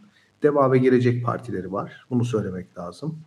Deva 0.44 0.72
ve 0.72 0.78
Gelecek 0.78 1.26
partileri 1.26 1.72
var. 1.72 2.06
Bunu 2.10 2.26
söylemek 2.26 2.78
lazım. 2.78 3.20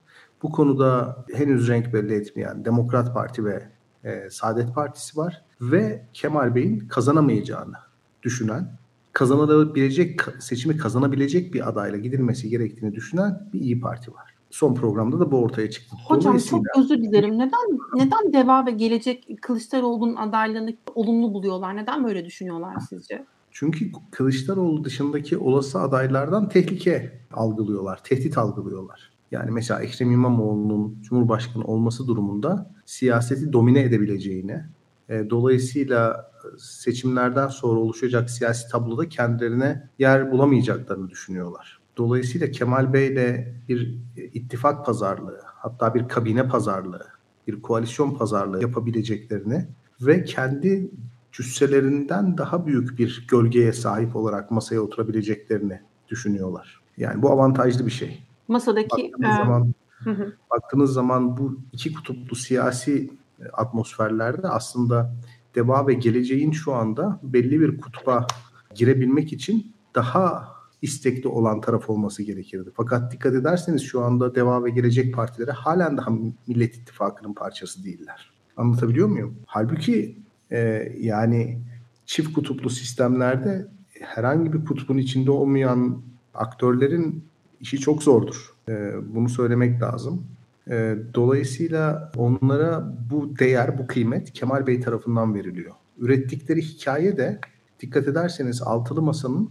Bu 0.42 0.52
konuda 0.52 1.16
henüz 1.32 1.68
renk 1.68 1.94
belli 1.94 2.14
etmeyen 2.14 2.64
Demokrat 2.64 3.14
Parti 3.14 3.44
ve 3.44 3.68
e, 4.04 4.30
Saadet 4.30 4.74
Partisi 4.74 5.16
var 5.16 5.44
ve 5.60 6.06
Kemal 6.12 6.54
Bey'in 6.54 6.78
kazanamayacağını 6.78 7.76
düşünen, 8.22 8.78
kazanabilecek 9.12 10.20
seçimi 10.38 10.76
kazanabilecek 10.76 11.54
bir 11.54 11.68
adayla 11.68 11.98
gidilmesi 11.98 12.48
gerektiğini 12.48 12.94
düşünen 12.94 13.50
bir 13.52 13.60
İyi 13.60 13.80
Parti 13.80 14.14
var 14.14 14.36
son 14.56 14.75
programda 14.75 15.20
da 15.20 15.30
bu 15.30 15.42
ortaya 15.42 15.70
çıktı. 15.70 15.96
Hocam 16.04 16.38
çok 16.38 16.64
özür 16.78 16.96
dilerim. 16.96 17.34
Neden 17.34 17.78
neden 17.94 18.32
Deva 18.32 18.66
ve 18.66 18.70
Gelecek 18.70 19.42
Kılıçdaroğlu'nun 19.42 20.16
adaylarını 20.16 20.75
olumlu 20.94 21.34
buluyorlar? 21.34 21.76
Neden 21.76 22.04
böyle 22.04 22.25
düşünüyorlar 22.25 22.75
sizce? 22.88 23.25
Çünkü 23.50 23.92
Kılıçdaroğlu 24.10 24.84
dışındaki 24.84 25.38
olası 25.38 25.80
adaylardan 25.80 26.48
tehlike 26.48 27.20
algılıyorlar, 27.32 28.04
tehdit 28.04 28.38
algılıyorlar. 28.38 29.10
Yani 29.30 29.50
mesela 29.50 29.80
Ekrem 29.80 30.12
İmamoğlu'nun 30.12 30.98
Cumhurbaşkanı 31.02 31.64
olması 31.64 32.06
durumunda 32.06 32.70
siyaseti 32.84 33.52
domine 33.52 33.80
edebileceğini, 33.80 34.62
e, 35.08 35.30
dolayısıyla 35.30 36.32
seçimlerden 36.58 37.48
sonra 37.48 37.80
oluşacak 37.80 38.30
siyasi 38.30 38.68
tabloda 38.68 39.08
kendilerine 39.08 39.88
yer 39.98 40.32
bulamayacaklarını 40.32 41.10
düşünüyorlar. 41.10 41.75
Dolayısıyla 41.96 42.50
Kemal 42.50 42.92
Bey'le 42.92 43.54
bir 43.68 43.98
ittifak 44.16 44.86
pazarlığı, 44.86 45.40
hatta 45.44 45.94
bir 45.94 46.08
kabine 46.08 46.48
pazarlığı, 46.48 47.06
bir 47.46 47.62
koalisyon 47.62 48.14
pazarlığı 48.14 48.62
yapabileceklerini 48.62 49.66
ve 50.00 50.24
kendi 50.24 50.90
cüsselerinden 51.32 52.38
daha 52.38 52.66
büyük 52.66 52.98
bir 52.98 53.26
gölgeye 53.30 53.72
sahip 53.72 54.16
olarak 54.16 54.50
masaya 54.50 54.80
oturabileceklerini 54.80 55.80
düşünüyorlar. 56.08 56.80
Yani 56.96 57.22
bu 57.22 57.30
avantajlı 57.30 57.86
bir 57.86 57.90
şey. 57.90 58.22
Masadaki 58.48 59.12
baktığınız, 59.12 59.34
e... 59.34 59.36
zaman, 59.36 59.74
hı 59.88 60.10
hı. 60.10 60.32
baktığınız 60.50 60.92
zaman 60.92 61.36
bu 61.36 61.60
iki 61.72 61.92
kutuplu 61.92 62.36
siyasi 62.36 63.10
atmosferlerde 63.52 64.48
aslında 64.48 65.14
deva 65.54 65.86
ve 65.86 65.94
geleceğin 65.94 66.52
şu 66.52 66.74
anda 66.74 67.20
belli 67.22 67.60
bir 67.60 67.80
kutba 67.80 68.26
girebilmek 68.74 69.32
için 69.32 69.72
daha 69.94 70.55
istekli 70.83 71.28
olan 71.28 71.61
taraf 71.61 71.90
olması 71.90 72.23
gerekirdi. 72.23 72.71
Fakat 72.75 73.12
dikkat 73.12 73.35
ederseniz 73.35 73.83
şu 73.83 74.04
anda 74.04 74.35
Deva 74.35 74.64
ve 74.64 74.71
Gelecek 74.71 75.14
Partileri 75.14 75.50
halen 75.50 75.97
daha 75.97 76.11
Millet 76.47 76.75
İttifakı'nın 76.75 77.35
parçası 77.35 77.85
değiller. 77.85 78.30
Anlatabiliyor 78.56 79.09
muyum? 79.09 79.37
Halbuki 79.47 80.18
e, 80.50 80.92
yani 80.99 81.59
çift 82.06 82.33
kutuplu 82.33 82.71
sistemlerde 82.71 83.66
herhangi 84.00 84.52
bir 84.52 84.64
kutbun 84.64 84.99
içinde 84.99 85.30
olmayan 85.30 86.02
aktörlerin 86.35 87.25
işi 87.61 87.78
çok 87.78 88.02
zordur. 88.02 88.54
E, 88.68 88.92
bunu 89.14 89.28
söylemek 89.28 89.83
lazım. 89.83 90.26
E, 90.71 90.97
dolayısıyla 91.14 92.12
onlara 92.16 92.95
bu 93.11 93.38
değer, 93.38 93.78
bu 93.78 93.87
kıymet 93.87 94.33
Kemal 94.33 94.66
Bey 94.66 94.80
tarafından 94.80 95.35
veriliyor. 95.35 95.73
Ürettikleri 95.99 96.62
hikaye 96.62 97.16
de 97.16 97.40
dikkat 97.80 98.09
ederseniz 98.09 98.62
Altılı 98.62 99.02
Masa'nın 99.02 99.50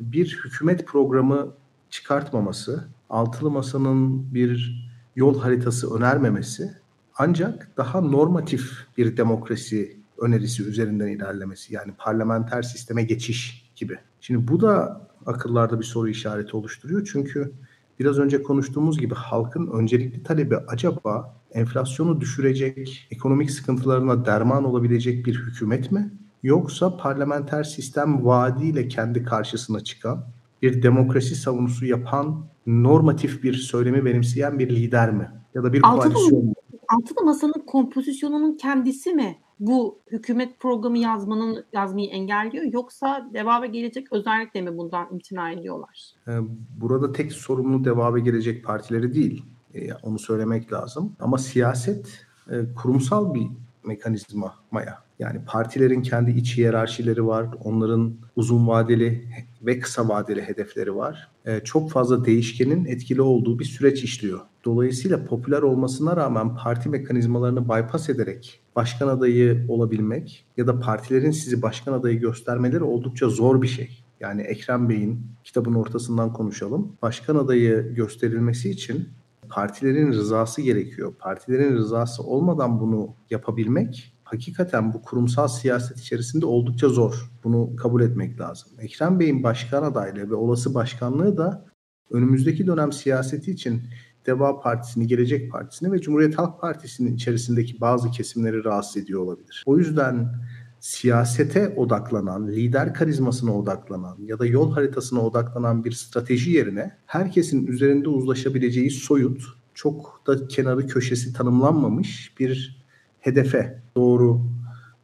bir 0.00 0.40
hükümet 0.44 0.86
programı 0.86 1.54
çıkartmaması, 1.90 2.88
altılı 3.10 3.50
masanın 3.50 4.34
bir 4.34 4.88
yol 5.16 5.40
haritası 5.40 5.94
önermemesi 5.94 6.74
ancak 7.18 7.76
daha 7.76 8.00
normatif 8.00 8.70
bir 8.96 9.16
demokrasi 9.16 9.96
önerisi 10.18 10.62
üzerinden 10.62 11.08
ilerlemesi 11.08 11.74
yani 11.74 11.92
parlamenter 11.98 12.62
sisteme 12.62 13.02
geçiş 13.02 13.70
gibi. 13.76 13.98
Şimdi 14.20 14.48
bu 14.48 14.60
da 14.60 15.00
akıllarda 15.26 15.78
bir 15.78 15.84
soru 15.84 16.08
işareti 16.08 16.56
oluşturuyor. 16.56 17.08
Çünkü 17.12 17.52
biraz 17.98 18.18
önce 18.18 18.42
konuştuğumuz 18.42 18.98
gibi 18.98 19.14
halkın 19.14 19.66
öncelikli 19.66 20.22
talebi 20.22 20.56
acaba 20.56 21.36
enflasyonu 21.52 22.20
düşürecek, 22.20 23.08
ekonomik 23.10 23.50
sıkıntılarına 23.50 24.24
derman 24.24 24.64
olabilecek 24.64 25.26
bir 25.26 25.34
hükümet 25.34 25.92
mi? 25.92 26.10
Yoksa 26.42 26.96
parlamenter 26.96 27.64
sistem 27.64 28.24
vaadiyle 28.24 28.88
kendi 28.88 29.24
karşısına 29.24 29.80
çıkan, 29.80 30.24
bir 30.62 30.82
demokrasi 30.82 31.34
savunusu 31.34 31.86
yapan, 31.86 32.44
normatif 32.66 33.42
bir 33.42 33.54
söylemi 33.54 34.04
benimseyen 34.04 34.58
bir 34.58 34.76
lider 34.76 35.12
mi? 35.12 35.30
Ya 35.54 35.62
da 35.62 35.72
bir 35.72 35.80
Altılı, 35.82 36.14
koalisyon 36.14 36.44
mu? 36.44 36.54
Altılı 36.88 37.24
Masa'nın 37.24 37.64
kompozisyonunun 37.66 38.56
kendisi 38.56 39.14
mi 39.14 39.38
bu 39.60 39.98
hükümet 40.10 40.60
programı 40.60 40.98
yazmanın 40.98 41.64
yazmayı 41.72 42.08
engelliyor 42.08 42.64
yoksa 42.72 43.28
devamı 43.34 43.66
gelecek 43.66 44.12
özellikle 44.12 44.60
mi 44.60 44.78
bundan 44.78 45.08
imtina 45.12 45.50
ediyorlar? 45.50 46.10
Ee, 46.28 46.32
Burada 46.80 47.12
tek 47.12 47.32
sorumlu 47.32 47.84
devamı 47.84 48.18
gelecek 48.18 48.64
partileri 48.64 49.14
değil. 49.14 49.44
Ee, 49.74 49.92
Onu 50.02 50.18
söylemek 50.18 50.72
lazım. 50.72 51.12
Ama 51.20 51.38
siyaset 51.38 52.26
e, 52.50 52.74
kurumsal 52.74 53.34
bir 53.34 53.48
mekanizma 53.88 54.54
maya. 54.70 54.98
Yani 55.18 55.40
partilerin 55.46 56.02
kendi 56.02 56.30
iç 56.30 56.56
hiyerarşileri 56.56 57.26
var. 57.26 57.46
Onların 57.64 58.14
uzun 58.36 58.68
vadeli 58.68 59.28
ve 59.62 59.78
kısa 59.80 60.08
vadeli 60.08 60.42
hedefleri 60.42 60.96
var. 60.96 61.28
Ee, 61.46 61.60
Çok 61.64 61.90
fazla 61.90 62.24
değişkenin 62.24 62.84
etkili 62.84 63.22
olduğu 63.22 63.58
bir 63.58 63.64
süreç 63.64 64.04
işliyor. 64.04 64.40
Dolayısıyla 64.64 65.24
popüler 65.24 65.62
olmasına 65.62 66.16
rağmen 66.16 66.56
parti 66.56 66.88
mekanizmalarını 66.88 67.64
bypass 67.64 68.08
ederek 68.08 68.60
başkan 68.76 69.08
adayı 69.08 69.64
olabilmek 69.68 70.44
ya 70.56 70.66
da 70.66 70.80
partilerin 70.80 71.30
sizi 71.30 71.62
başkan 71.62 71.92
adayı 71.92 72.20
göstermeleri 72.20 72.84
oldukça 72.84 73.28
zor 73.28 73.62
bir 73.62 73.68
şey. 73.68 74.04
Yani 74.20 74.42
Ekrem 74.42 74.88
Bey'in 74.88 75.26
kitabın 75.44 75.74
ortasından 75.74 76.32
konuşalım. 76.32 76.92
Başkan 77.02 77.36
adayı 77.36 77.94
gösterilmesi 77.94 78.70
için 78.70 79.08
partilerin 79.48 80.12
rızası 80.12 80.62
gerekiyor. 80.62 81.14
Partilerin 81.18 81.74
rızası 81.74 82.22
olmadan 82.22 82.80
bunu 82.80 83.14
yapabilmek 83.30 84.14
hakikaten 84.24 84.92
bu 84.92 85.02
kurumsal 85.02 85.48
siyaset 85.48 85.98
içerisinde 85.98 86.46
oldukça 86.46 86.88
zor. 86.88 87.30
Bunu 87.44 87.76
kabul 87.76 88.02
etmek 88.02 88.40
lazım. 88.40 88.70
Ekrem 88.78 89.20
Bey'in 89.20 89.42
başkan 89.42 89.82
adaylığı 89.82 90.30
ve 90.30 90.34
olası 90.34 90.74
başkanlığı 90.74 91.36
da 91.36 91.66
önümüzdeki 92.10 92.66
dönem 92.66 92.92
siyaseti 92.92 93.50
için 93.50 93.82
Deva 94.26 94.60
Partisi'ni, 94.60 95.06
Gelecek 95.06 95.52
Partisi'ni 95.52 95.92
ve 95.92 96.00
Cumhuriyet 96.00 96.38
Halk 96.38 96.60
Partisi'nin 96.60 97.14
içerisindeki 97.14 97.80
bazı 97.80 98.10
kesimleri 98.10 98.64
rahatsız 98.64 99.02
ediyor 99.02 99.20
olabilir. 99.20 99.64
O 99.66 99.78
yüzden 99.78 100.34
siyasete 100.80 101.68
odaklanan, 101.76 102.48
lider 102.48 102.94
karizmasına 102.94 103.58
odaklanan 103.58 104.16
ya 104.20 104.38
da 104.38 104.46
yol 104.46 104.72
haritasına 104.72 105.20
odaklanan 105.20 105.84
bir 105.84 105.92
strateji 105.92 106.50
yerine 106.50 106.96
herkesin 107.06 107.66
üzerinde 107.66 108.08
uzlaşabileceği 108.08 108.90
soyut, 108.90 109.42
çok 109.74 110.22
da 110.26 110.48
kenarı 110.48 110.86
köşesi 110.86 111.32
tanımlanmamış 111.32 112.34
bir 112.40 112.84
hedefe 113.20 113.82
doğru 113.96 114.40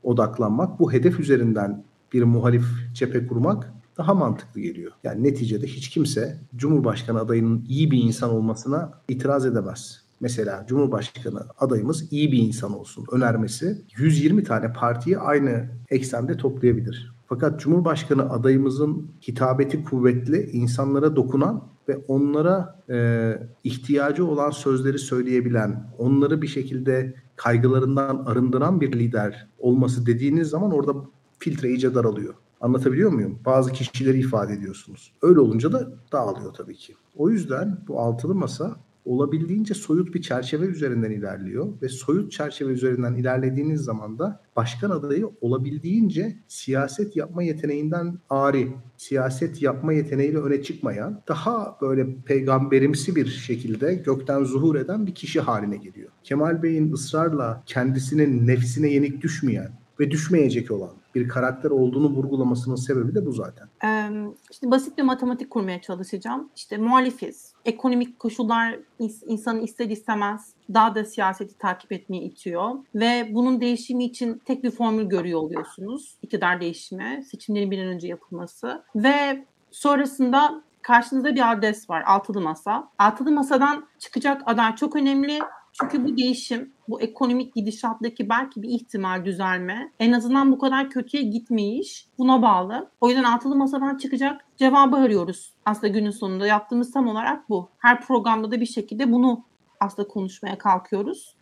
odaklanmak, 0.02 0.80
bu 0.80 0.92
hedef 0.92 1.20
üzerinden 1.20 1.84
bir 2.12 2.22
muhalif 2.22 2.64
cephe 2.94 3.26
kurmak 3.26 3.72
daha 3.96 4.14
mantıklı 4.14 4.60
geliyor. 4.60 4.92
Yani 5.04 5.22
neticede 5.22 5.66
hiç 5.66 5.88
kimse 5.88 6.40
Cumhurbaşkanı 6.56 7.20
adayının 7.20 7.64
iyi 7.68 7.90
bir 7.90 7.98
insan 7.98 8.30
olmasına 8.30 8.92
itiraz 9.08 9.46
edemez. 9.46 10.03
Mesela 10.24 10.64
Cumhurbaşkanı 10.68 11.40
adayımız 11.58 12.12
iyi 12.12 12.32
bir 12.32 12.38
insan 12.38 12.78
olsun 12.78 13.04
önermesi 13.12 13.84
120 13.96 14.44
tane 14.44 14.72
partiyi 14.72 15.18
aynı 15.18 15.68
eksende 15.90 16.36
toplayabilir. 16.36 17.14
Fakat 17.26 17.60
Cumhurbaşkanı 17.60 18.30
adayımızın 18.30 19.10
hitabeti 19.28 19.84
kuvvetli, 19.84 20.50
insanlara 20.50 21.16
dokunan 21.16 21.64
ve 21.88 21.96
onlara 22.08 22.80
e, 22.90 23.32
ihtiyacı 23.64 24.26
olan 24.26 24.50
sözleri 24.50 24.98
söyleyebilen, 24.98 25.86
onları 25.98 26.42
bir 26.42 26.48
şekilde 26.48 27.14
kaygılarından 27.36 28.24
arındıran 28.26 28.80
bir 28.80 28.92
lider 28.92 29.48
olması 29.58 30.06
dediğiniz 30.06 30.48
zaman 30.48 30.72
orada 30.72 30.94
filtre 31.38 31.68
iyice 31.68 31.94
daralıyor. 31.94 32.34
Anlatabiliyor 32.60 33.10
muyum? 33.10 33.38
Bazı 33.44 33.72
kişileri 33.72 34.18
ifade 34.18 34.52
ediyorsunuz. 34.52 35.12
Öyle 35.22 35.40
olunca 35.40 35.72
da 35.72 35.88
dağılıyor 36.12 36.54
tabii 36.54 36.76
ki. 36.76 36.94
O 37.16 37.30
yüzden 37.30 37.78
bu 37.88 38.00
altılı 38.00 38.34
masa 38.34 38.76
olabildiğince 39.04 39.74
soyut 39.74 40.14
bir 40.14 40.22
çerçeve 40.22 40.66
üzerinden 40.66 41.10
ilerliyor 41.10 41.68
ve 41.82 41.88
soyut 41.88 42.32
çerçeve 42.32 42.72
üzerinden 42.72 43.14
ilerlediğiniz 43.14 43.80
zaman 43.80 44.18
da 44.18 44.40
başkan 44.56 44.90
adayı 44.90 45.30
olabildiğince 45.40 46.36
siyaset 46.48 47.16
yapma 47.16 47.42
yeteneğinden 47.42 48.18
ari, 48.30 48.72
siyaset 48.96 49.62
yapma 49.62 49.92
yeteneğiyle 49.92 50.38
öne 50.38 50.62
çıkmayan, 50.62 51.22
daha 51.28 51.78
böyle 51.80 52.16
peygamberimsi 52.26 53.16
bir 53.16 53.26
şekilde 53.26 53.94
gökten 53.94 54.44
zuhur 54.44 54.76
eden 54.76 55.06
bir 55.06 55.14
kişi 55.14 55.40
haline 55.40 55.76
geliyor. 55.76 56.10
Kemal 56.24 56.62
Bey'in 56.62 56.92
ısrarla 56.92 57.62
kendisinin 57.66 58.46
nefsine 58.46 58.88
yenik 58.88 59.22
düşmeyen 59.22 59.70
ve 60.00 60.10
düşmeyecek 60.10 60.70
olan 60.70 60.90
bir 61.14 61.28
karakter 61.28 61.70
olduğunu 61.70 62.10
vurgulamasının 62.10 62.76
sebebi 62.76 63.14
de 63.14 63.26
bu 63.26 63.32
zaten. 63.32 63.68
Ee, 63.84 64.10
işte 64.50 64.70
basit 64.70 64.98
bir 64.98 65.02
matematik 65.02 65.50
kurmaya 65.50 65.80
çalışacağım. 65.80 66.50
İşte 66.56 66.76
muhalifiz. 66.76 67.53
Ekonomik 67.64 68.18
koşullar 68.18 68.78
ins- 69.00 69.26
insanı 69.26 69.60
ister 69.60 69.86
istemez 69.90 70.52
daha 70.74 70.94
da 70.94 71.04
siyaseti 71.04 71.58
takip 71.58 71.92
etmeye 71.92 72.22
itiyor. 72.22 72.70
Ve 72.94 73.28
bunun 73.30 73.60
değişimi 73.60 74.04
için 74.04 74.42
tek 74.44 74.64
bir 74.64 74.70
formül 74.70 75.04
görüyor 75.04 75.40
oluyorsunuz. 75.40 76.14
İktidar 76.22 76.60
değişimi, 76.60 77.24
seçimlerin 77.30 77.70
bir 77.70 77.78
an 77.78 77.86
önce 77.86 78.08
yapılması. 78.08 78.84
Ve 78.96 79.44
sonrasında 79.70 80.62
karşınızda 80.82 81.34
bir 81.34 81.52
adres 81.52 81.90
var. 81.90 82.02
Altılı 82.06 82.40
masa. 82.40 82.90
Altılı 82.98 83.30
masadan 83.32 83.86
çıkacak 83.98 84.42
aday 84.46 84.76
çok 84.76 84.96
önemli. 84.96 85.38
Çünkü 85.80 86.04
bu 86.04 86.16
değişim, 86.16 86.72
bu 86.88 87.00
ekonomik 87.00 87.54
gidişattaki 87.54 88.28
belki 88.28 88.62
bir 88.62 88.68
ihtimal 88.68 89.24
düzelme, 89.24 89.90
en 90.00 90.12
azından 90.12 90.52
bu 90.52 90.58
kadar 90.58 90.90
kötüye 90.90 91.22
gitmeyiş 91.22 92.06
buna 92.18 92.42
bağlı. 92.42 92.90
O 93.00 93.08
yüzden 93.08 93.24
altılı 93.24 93.56
masadan 93.56 93.96
çıkacak 93.96 94.44
cevabı 94.56 94.96
arıyoruz. 94.96 95.52
Aslında 95.64 95.88
günün 95.88 96.10
sonunda 96.10 96.46
yaptığımız 96.46 96.92
tam 96.92 97.08
olarak 97.08 97.48
bu. 97.48 97.68
Her 97.78 98.00
programda 98.00 98.50
da 98.50 98.60
bir 98.60 98.66
şekilde 98.66 99.12
bunu 99.12 99.44
aslında 99.80 100.08
konuşmaya 100.08 100.58
kalkıyoruz. 100.58 101.36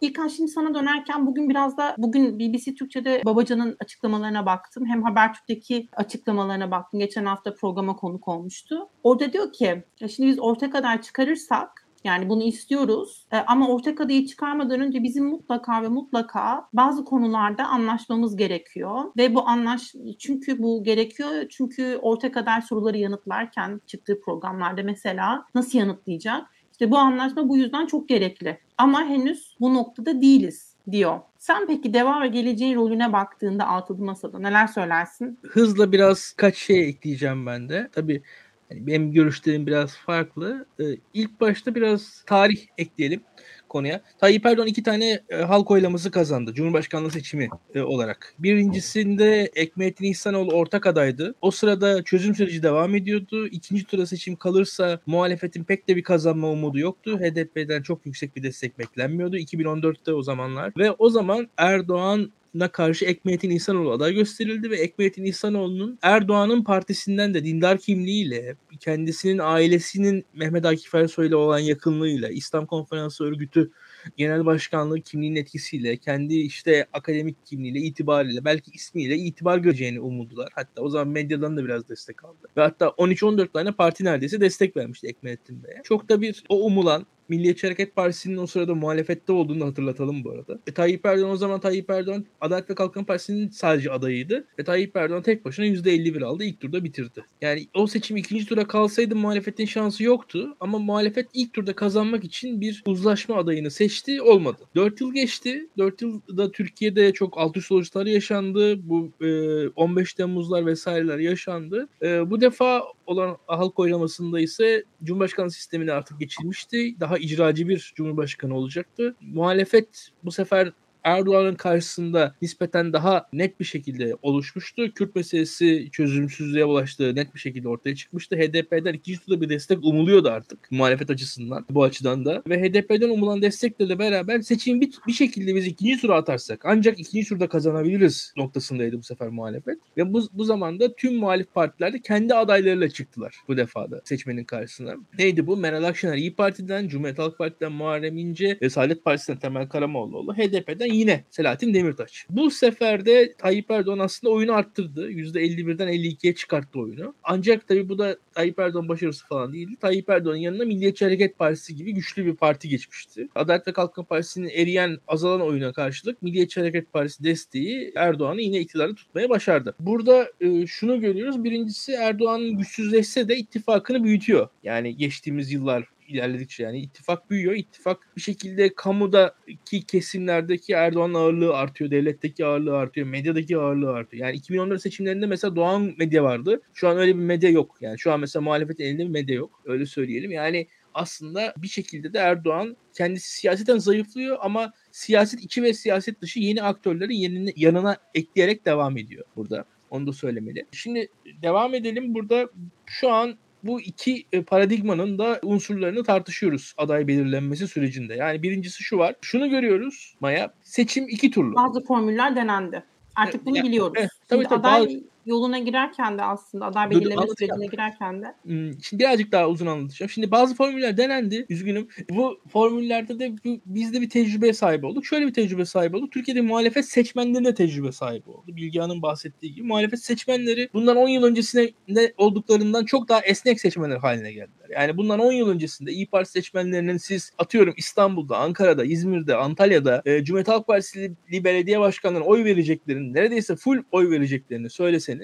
İlkan 0.00 0.28
şimdi 0.28 0.50
sana 0.50 0.74
dönerken 0.74 1.26
bugün 1.26 1.48
biraz 1.48 1.76
da 1.76 1.94
bugün 1.98 2.38
BBC 2.38 2.74
Türkçe'de 2.74 3.22
Babacan'ın 3.24 3.76
açıklamalarına 3.80 4.46
baktım. 4.46 4.86
Hem 4.86 5.02
Habertürk'teki 5.02 5.88
açıklamalarına 5.96 6.70
baktım. 6.70 7.00
Geçen 7.00 7.24
hafta 7.24 7.54
programa 7.54 7.96
konuk 7.96 8.28
olmuştu. 8.28 8.88
Orada 9.02 9.32
diyor 9.32 9.52
ki 9.52 9.84
şimdi 10.08 10.28
biz 10.28 10.38
orta 10.40 10.70
kadar 10.70 11.02
çıkarırsak 11.02 11.87
yani 12.04 12.28
bunu 12.28 12.42
istiyoruz 12.42 13.24
E, 13.32 13.36
ama 13.36 13.68
ortak 13.68 14.00
adayı 14.00 14.26
çıkarmadan 14.26 14.80
önce 14.80 15.02
bizim 15.02 15.24
mutlaka 15.26 15.82
ve 15.82 15.88
mutlaka 15.88 16.68
bazı 16.72 17.04
konularda 17.04 17.66
anlaşmamız 17.66 18.36
gerekiyor 18.36 19.04
ve 19.16 19.34
bu 19.34 19.48
anlaş 19.48 19.94
çünkü 20.18 20.62
bu 20.62 20.84
gerekiyor 20.84 21.30
çünkü 21.50 21.98
ortak 22.02 22.36
aday 22.36 22.62
soruları 22.62 22.98
yanıtlarken 22.98 23.80
çıktığı 23.86 24.20
programlarda 24.20 24.82
mesela 24.82 25.44
nasıl 25.54 25.78
yanıtlayacak? 25.78 26.46
İşte 26.72 26.90
bu 26.90 26.98
anlaşma 26.98 27.48
bu 27.48 27.56
yüzden 27.56 27.86
çok 27.86 28.08
gerekli 28.08 28.58
ama 28.78 29.04
henüz 29.04 29.56
bu 29.60 29.74
noktada 29.74 30.22
değiliz 30.22 30.74
diyor. 30.90 31.20
Sen 31.38 31.66
peki 31.66 31.94
deva 31.94 32.20
ve 32.20 32.28
geleceğin 32.28 32.76
rolüne 32.76 33.12
baktığında 33.12 33.66
altılı 33.66 34.04
masada 34.04 34.38
neler 34.38 34.66
söylersin? 34.66 35.38
Hızla 35.48 35.92
biraz 35.92 36.32
kaç 36.32 36.56
şey 36.56 36.88
ekleyeceğim 36.88 37.46
ben 37.46 37.68
de. 37.68 37.88
Tabii 37.92 38.22
hani 38.68 38.86
benim 38.86 39.12
görüşlerim 39.12 39.66
biraz 39.66 39.96
farklı. 39.96 40.66
Ee, 40.80 40.84
ilk 41.14 41.40
başta 41.40 41.74
biraz 41.74 42.22
tarih 42.26 42.66
ekleyelim 42.78 43.20
konuya. 43.68 44.00
Tayyip 44.18 44.46
Erdoğan 44.46 44.68
iki 44.68 44.82
tane 44.82 45.20
e, 45.28 45.36
halk 45.36 45.70
oylaması 45.70 46.10
kazandı. 46.10 46.54
Cumhurbaşkanlığı 46.54 47.10
seçimi 47.10 47.48
e, 47.74 47.80
olarak. 47.80 48.34
Birincisinde 48.38 49.50
Ekmettin 49.54 50.04
İhsanoğlu 50.04 50.52
ortak 50.52 50.86
adaydı. 50.86 51.34
O 51.40 51.50
sırada 51.50 52.02
çözüm 52.02 52.34
süreci 52.34 52.62
devam 52.62 52.94
ediyordu. 52.94 53.46
İkinci 53.46 53.84
tura 53.84 54.06
seçim 54.06 54.36
kalırsa 54.36 55.00
muhalefetin 55.06 55.64
pek 55.64 55.88
de 55.88 55.96
bir 55.96 56.02
kazanma 56.02 56.50
umudu 56.50 56.78
yoktu. 56.78 57.18
HDP'den 57.18 57.82
çok 57.82 58.06
yüksek 58.06 58.36
bir 58.36 58.42
destek 58.42 58.78
beklenmiyordu. 58.78 59.36
2014'te 59.36 60.12
o 60.12 60.22
zamanlar. 60.22 60.72
Ve 60.78 60.90
o 60.90 61.10
zaman 61.10 61.48
Erdoğan 61.56 62.32
na 62.54 62.68
karşı 62.68 63.04
Ekmettin 63.04 63.50
İhsanoğlu 63.50 63.92
aday 63.92 64.14
gösterildi 64.14 64.70
ve 64.70 64.76
Ekmettin 64.76 65.24
İhsanoğlu'nun 65.24 65.98
Erdoğan'ın 66.02 66.64
partisinden 66.64 67.34
de 67.34 67.44
dindar 67.44 67.78
kimliğiyle, 67.78 68.56
kendisinin 68.80 69.38
ailesinin 69.38 70.24
Mehmet 70.34 70.66
Akif 70.66 70.94
Ersoy 70.94 71.26
ile 71.26 71.36
olan 71.36 71.58
yakınlığıyla, 71.58 72.28
İslam 72.28 72.66
Konferansı 72.66 73.24
Örgütü 73.24 73.70
genel 74.16 74.46
başkanlığı 74.46 75.00
kimliğinin 75.00 75.40
etkisiyle, 75.40 75.96
kendi 75.96 76.34
işte 76.34 76.86
akademik 76.92 77.46
kimliğiyle, 77.46 77.80
itibariyle, 77.80 78.44
belki 78.44 78.70
ismiyle 78.70 79.16
itibar 79.16 79.58
göreceğini 79.58 80.00
umuldular. 80.00 80.48
Hatta 80.54 80.82
o 80.82 80.88
zaman 80.88 81.08
medyadan 81.08 81.56
da 81.56 81.64
biraz 81.64 81.88
destek 81.88 82.24
aldı. 82.24 82.48
Ve 82.56 82.60
hatta 82.62 82.86
13-14 82.86 83.52
tane 83.52 83.72
parti 83.72 84.04
neredeyse 84.04 84.40
destek 84.40 84.76
vermişti 84.76 85.06
Ekmelettin 85.06 85.62
Bey'e. 85.64 85.80
Çok 85.84 86.08
da 86.08 86.20
bir 86.20 86.44
o 86.48 86.64
umulan 86.64 87.06
Milliyetçi 87.28 87.66
Hareket 87.66 87.96
Partisi'nin 87.96 88.36
o 88.36 88.46
sırada 88.46 88.74
muhalefette 88.74 89.32
olduğunu 89.32 89.66
hatırlatalım 89.66 90.24
bu 90.24 90.30
arada. 90.30 90.58
E, 90.66 90.72
Tayyip 90.72 91.06
Erdoğan 91.06 91.30
o 91.30 91.36
zaman 91.36 91.60
Tayyip 91.60 91.90
Erdoğan 91.90 92.26
Adalet 92.40 92.70
ve 92.70 92.74
Kalkınma 92.74 93.06
Partisi'nin 93.06 93.48
sadece 93.48 93.90
adayıydı. 93.90 94.44
Ve 94.58 94.64
Tayyip 94.64 94.96
Erdoğan 94.96 95.22
tek 95.22 95.44
başına 95.44 95.66
%51 95.66 96.24
aldı. 96.24 96.44
ilk 96.44 96.60
turda 96.60 96.84
bitirdi. 96.84 97.24
Yani 97.40 97.66
o 97.74 97.86
seçim 97.86 98.16
ikinci 98.16 98.46
tura 98.46 98.66
kalsaydı 98.66 99.16
muhalefetin 99.16 99.66
şansı 99.66 100.04
yoktu. 100.04 100.56
Ama 100.60 100.78
muhalefet 100.78 101.28
ilk 101.34 101.52
turda 101.52 101.72
kazanmak 101.72 102.24
için 102.24 102.60
bir 102.60 102.82
uzlaşma 102.86 103.36
adayını 103.36 103.70
seçti. 103.70 104.22
Olmadı. 104.22 104.58
4 104.74 105.00
yıl 105.00 105.14
geçti. 105.14 105.68
4 105.78 106.02
yılda 106.02 106.52
Türkiye'de 106.52 107.12
çok 107.12 107.38
alt 107.38 107.56
üst 107.56 107.72
oluşlar 107.72 108.06
yaşandı. 108.06 108.88
Bu 108.88 109.12
e, 109.20 109.68
15 109.68 110.14
Temmuzlar 110.14 110.66
vesaireler 110.66 111.18
yaşandı. 111.18 111.88
E, 112.02 112.30
bu 112.30 112.40
defa 112.40 112.82
olan 113.08 113.36
halk 113.46 113.78
oylamasında 113.78 114.40
ise 114.40 114.84
Cumhurbaşkanı 115.04 115.50
sistemine 115.50 115.92
artık 115.92 116.20
geçilmişti. 116.20 117.00
Daha 117.00 117.18
icracı 117.18 117.68
bir 117.68 117.92
Cumhurbaşkanı 117.94 118.56
olacaktı. 118.56 119.14
Muhalefet 119.20 120.08
bu 120.24 120.32
sefer 120.32 120.72
Erdoğan'ın 121.08 121.54
karşısında 121.54 122.34
nispeten 122.42 122.92
daha 122.92 123.26
net 123.32 123.60
bir 123.60 123.64
şekilde 123.64 124.14
oluşmuştu. 124.22 124.92
Kürt 124.94 125.16
meselesi 125.16 125.88
çözümsüzlüğe 125.92 126.64
ulaştığı 126.64 127.14
net 127.14 127.34
bir 127.34 127.40
şekilde 127.40 127.68
ortaya 127.68 127.94
çıkmıştı. 127.94 128.36
HDP'den 128.36 128.92
ikinci 128.92 129.20
turda 129.20 129.40
bir 129.40 129.48
destek 129.48 129.84
umuluyordu 129.84 130.28
artık 130.28 130.58
muhalefet 130.70 131.10
açısından 131.10 131.66
bu 131.70 131.84
açıdan 131.84 132.24
da. 132.24 132.42
Ve 132.48 132.62
HDP'den 132.62 133.08
umulan 133.08 133.42
destekle 133.42 133.98
beraber 133.98 134.40
seçim 134.40 134.80
bir, 134.80 134.90
bir 135.06 135.12
şekilde 135.12 135.54
biz 135.54 135.66
ikinci 135.66 136.00
tura 136.00 136.16
atarsak 136.16 136.60
ancak 136.64 137.00
ikinci 137.00 137.28
turda 137.28 137.48
kazanabiliriz 137.48 138.32
noktasındaydı 138.36 138.98
bu 138.98 139.02
sefer 139.02 139.28
muhalefet. 139.28 139.78
Ve 139.96 140.12
bu, 140.12 140.22
bu 140.32 140.44
zamanda 140.44 140.94
tüm 140.94 141.16
muhalif 141.16 141.54
partiler 141.54 141.92
de 141.92 142.00
kendi 142.00 142.34
adaylarıyla 142.34 142.88
çıktılar 142.88 143.36
bu 143.48 143.56
defada 143.56 144.00
seçmenin 144.04 144.44
karşısına. 144.44 144.94
Neydi 145.18 145.46
bu? 145.46 145.56
Meral 145.56 145.84
Akşener 145.84 146.16
İyi 146.16 146.34
Parti'den, 146.34 146.88
Cumhuriyet 146.88 147.18
Halk 147.18 147.38
Parti'den 147.38 147.72
Muharrem 147.72 148.18
İnce, 148.18 148.58
Saadet 148.70 149.04
Partisi'nden 149.04 149.38
Temel 149.38 149.68
Karamoğluoğlu, 149.68 150.34
HDP'den 150.34 150.97
yine 150.98 151.24
Selahattin 151.30 151.74
Demirtaş. 151.74 152.26
Bu 152.30 152.50
sefer 152.50 153.06
de 153.06 153.34
Tayyip 153.38 153.70
Erdoğan 153.70 153.98
aslında 153.98 154.32
oyunu 154.32 154.52
arttırdı. 154.52 155.10
%51'den 155.10 155.88
52'ye 155.88 156.34
çıkarttı 156.34 156.80
oyunu. 156.80 157.14
Ancak 157.24 157.68
tabii 157.68 157.88
bu 157.88 157.98
da 157.98 158.16
Tayyip 158.34 158.58
Erdoğan 158.58 158.88
başarısı 158.88 159.26
falan 159.26 159.52
değildi. 159.52 159.76
Tayyip 159.80 160.08
Erdoğan'ın 160.10 160.38
yanına 160.38 160.64
Milliyetçi 160.64 161.04
Hareket 161.04 161.38
Partisi 161.38 161.76
gibi 161.76 161.94
güçlü 161.94 162.26
bir 162.26 162.34
parti 162.36 162.68
geçmişti. 162.68 163.28
Adalet 163.34 163.68
ve 163.68 163.72
Kalkınma 163.72 164.06
Partisi'nin 164.06 164.48
eriyen, 164.48 164.98
azalan 165.08 165.40
oyuna 165.40 165.72
karşılık 165.72 166.22
Milliyetçi 166.22 166.60
Hareket 166.60 166.92
Partisi 166.92 167.24
desteği 167.24 167.92
Erdoğan'ı 167.94 168.40
yine 168.40 168.60
iktidarda 168.60 168.94
tutmaya 168.94 169.30
başardı. 169.30 169.74
Burada 169.80 170.30
e, 170.40 170.66
şunu 170.66 171.00
görüyoruz. 171.00 171.44
Birincisi 171.44 171.92
Erdoğan 171.92 172.58
güçsüzleşse 172.58 173.28
de 173.28 173.36
ittifakını 173.36 174.04
büyütüyor. 174.04 174.48
Yani 174.62 174.96
geçtiğimiz 174.96 175.52
yıllar 175.52 175.84
ilerledikçe 176.08 176.62
yani 176.62 176.80
ittifak 176.80 177.30
büyüyor. 177.30 177.54
İttifak 177.54 177.98
bir 178.16 178.20
şekilde 178.20 178.74
kamudaki 178.74 179.86
kesimlerdeki 179.86 180.72
Erdoğan 180.72 181.14
ağırlığı 181.14 181.56
artıyor. 181.56 181.90
Devletteki 181.90 182.46
ağırlığı 182.46 182.76
artıyor. 182.76 183.06
Medyadaki 183.06 183.56
ağırlığı 183.56 183.92
artıyor. 183.92 184.26
Yani 184.26 184.36
2014 184.36 184.82
seçimlerinde 184.82 185.26
mesela 185.26 185.56
Doğan 185.56 185.94
medya 185.98 186.24
vardı. 186.24 186.60
Şu 186.74 186.88
an 186.88 186.98
öyle 186.98 187.16
bir 187.16 187.22
medya 187.22 187.50
yok. 187.50 187.76
Yani 187.80 187.98
şu 187.98 188.12
an 188.12 188.20
mesela 188.20 188.42
muhalefetin 188.42 188.84
elinde 188.84 189.04
bir 189.04 189.10
medya 189.10 189.36
yok. 189.36 189.62
Öyle 189.64 189.86
söyleyelim. 189.86 190.30
Yani 190.30 190.66
aslında 190.94 191.54
bir 191.56 191.68
şekilde 191.68 192.12
de 192.12 192.18
Erdoğan 192.18 192.76
kendisi 192.94 193.30
siyaseten 193.34 193.78
zayıflıyor 193.78 194.38
ama 194.40 194.72
siyaset 194.92 195.40
içi 195.40 195.62
ve 195.62 195.74
siyaset 195.74 196.20
dışı 196.22 196.40
yeni 196.40 196.62
aktörleri 196.62 197.16
yenine, 197.16 197.52
yanına 197.56 197.96
ekleyerek 198.14 198.66
devam 198.66 198.96
ediyor 198.96 199.24
burada. 199.36 199.64
Onu 199.90 200.06
da 200.06 200.12
söylemeli. 200.12 200.66
Şimdi 200.72 201.08
devam 201.42 201.74
edelim. 201.74 202.14
Burada 202.14 202.48
şu 202.86 203.10
an 203.10 203.38
bu 203.64 203.80
iki 203.80 204.24
e, 204.32 204.42
paradigmanın 204.42 205.18
da 205.18 205.40
unsurlarını 205.42 206.04
tartışıyoruz 206.04 206.74
aday 206.76 207.06
belirlenmesi 207.08 207.68
sürecinde. 207.68 208.14
Yani 208.14 208.42
birincisi 208.42 208.82
şu 208.82 208.98
var. 208.98 209.14
Şunu 209.22 209.50
görüyoruz 209.50 210.14
Maya. 210.20 210.54
Seçim 210.62 211.08
iki 211.08 211.30
turlu. 211.30 211.54
Bazı 211.56 211.84
formüller 211.84 212.36
denendi. 212.36 212.84
Artık 213.16 213.46
bunu 213.46 213.56
Yani, 213.56 213.68
biliyoruz. 213.68 213.92
evet, 213.96 214.10
tabii, 214.28 214.42
Şimdi 214.44 214.48
tabii, 214.54 214.68
aday 214.68 214.86
bazı- 214.86 215.00
yoluna 215.28 215.58
girerken 215.58 216.18
de 216.18 216.22
aslında 216.22 216.64
aday 216.66 216.90
dur, 216.90 217.00
belirleme 217.00 217.22
sürecine 217.38 217.66
girerken 217.66 218.22
de 218.22 218.34
Hmm, 218.42 218.82
Şimdi 218.82 219.02
birazcık 219.02 219.32
daha 219.32 219.48
uzun 219.48 219.66
anlatacağım. 219.66 220.10
Şimdi 220.10 220.30
bazı 220.30 220.54
formüller 220.54 220.96
denendi. 220.96 221.46
Üzgünüm. 221.48 221.88
Bu 222.10 222.40
formüllerde 222.48 223.18
de 223.18 223.32
bu- 223.44 223.60
biz 223.66 223.92
de 223.92 224.00
bir 224.00 224.10
tecrübe 224.10 224.52
sahibi 224.52 224.86
olduk. 224.86 225.06
Şöyle 225.06 225.26
bir 225.26 225.32
tecrübe 225.34 225.64
sahibi 225.64 225.96
olduk. 225.96 226.12
Türkiye'de 226.12 226.40
muhalefet 226.40 226.84
seçmenleri 226.88 227.44
de 227.44 227.54
tecrübe 227.54 227.92
sahibi 227.92 228.30
oldu. 228.30 228.44
Bilgehan'ın 228.56 229.02
bahsettiği 229.02 229.54
gibi. 229.54 229.66
Muhalefet 229.66 230.04
seçmenleri 230.04 230.68
bundan 230.74 230.96
10 230.96 231.08
yıl 231.08 231.22
öncesinde 231.22 231.72
de 231.88 232.14
olduklarından 232.16 232.84
çok 232.84 233.08
daha 233.08 233.20
esnek 233.20 233.60
seçmenler 233.60 233.96
haline 233.96 234.32
geldiler. 234.32 234.68
Yani 234.70 234.96
bundan 234.96 235.18
10 235.20 235.32
yıl 235.32 235.48
öncesinde 235.48 235.92
İyi 235.92 236.06
Parti 236.06 236.30
seçmenlerinin 236.30 236.96
siz 236.96 237.32
atıyorum 237.38 237.74
İstanbul'da, 237.76 238.36
Ankara'da, 238.38 238.84
İzmir'de, 238.84 239.34
Antalya'da 239.36 240.02
e, 240.06 240.24
Cumhuriyet 240.24 240.48
Halk 240.48 240.66
Partisi 240.66 241.12
belediye 241.32 241.80
başkanlarına 241.80 242.26
oy 242.26 242.44
vereceklerini, 242.44 243.14
neredeyse 243.14 243.56
full 243.56 243.82
oy 243.92 244.10
vereceklerini 244.10 244.70
söyleseniz 244.70 245.17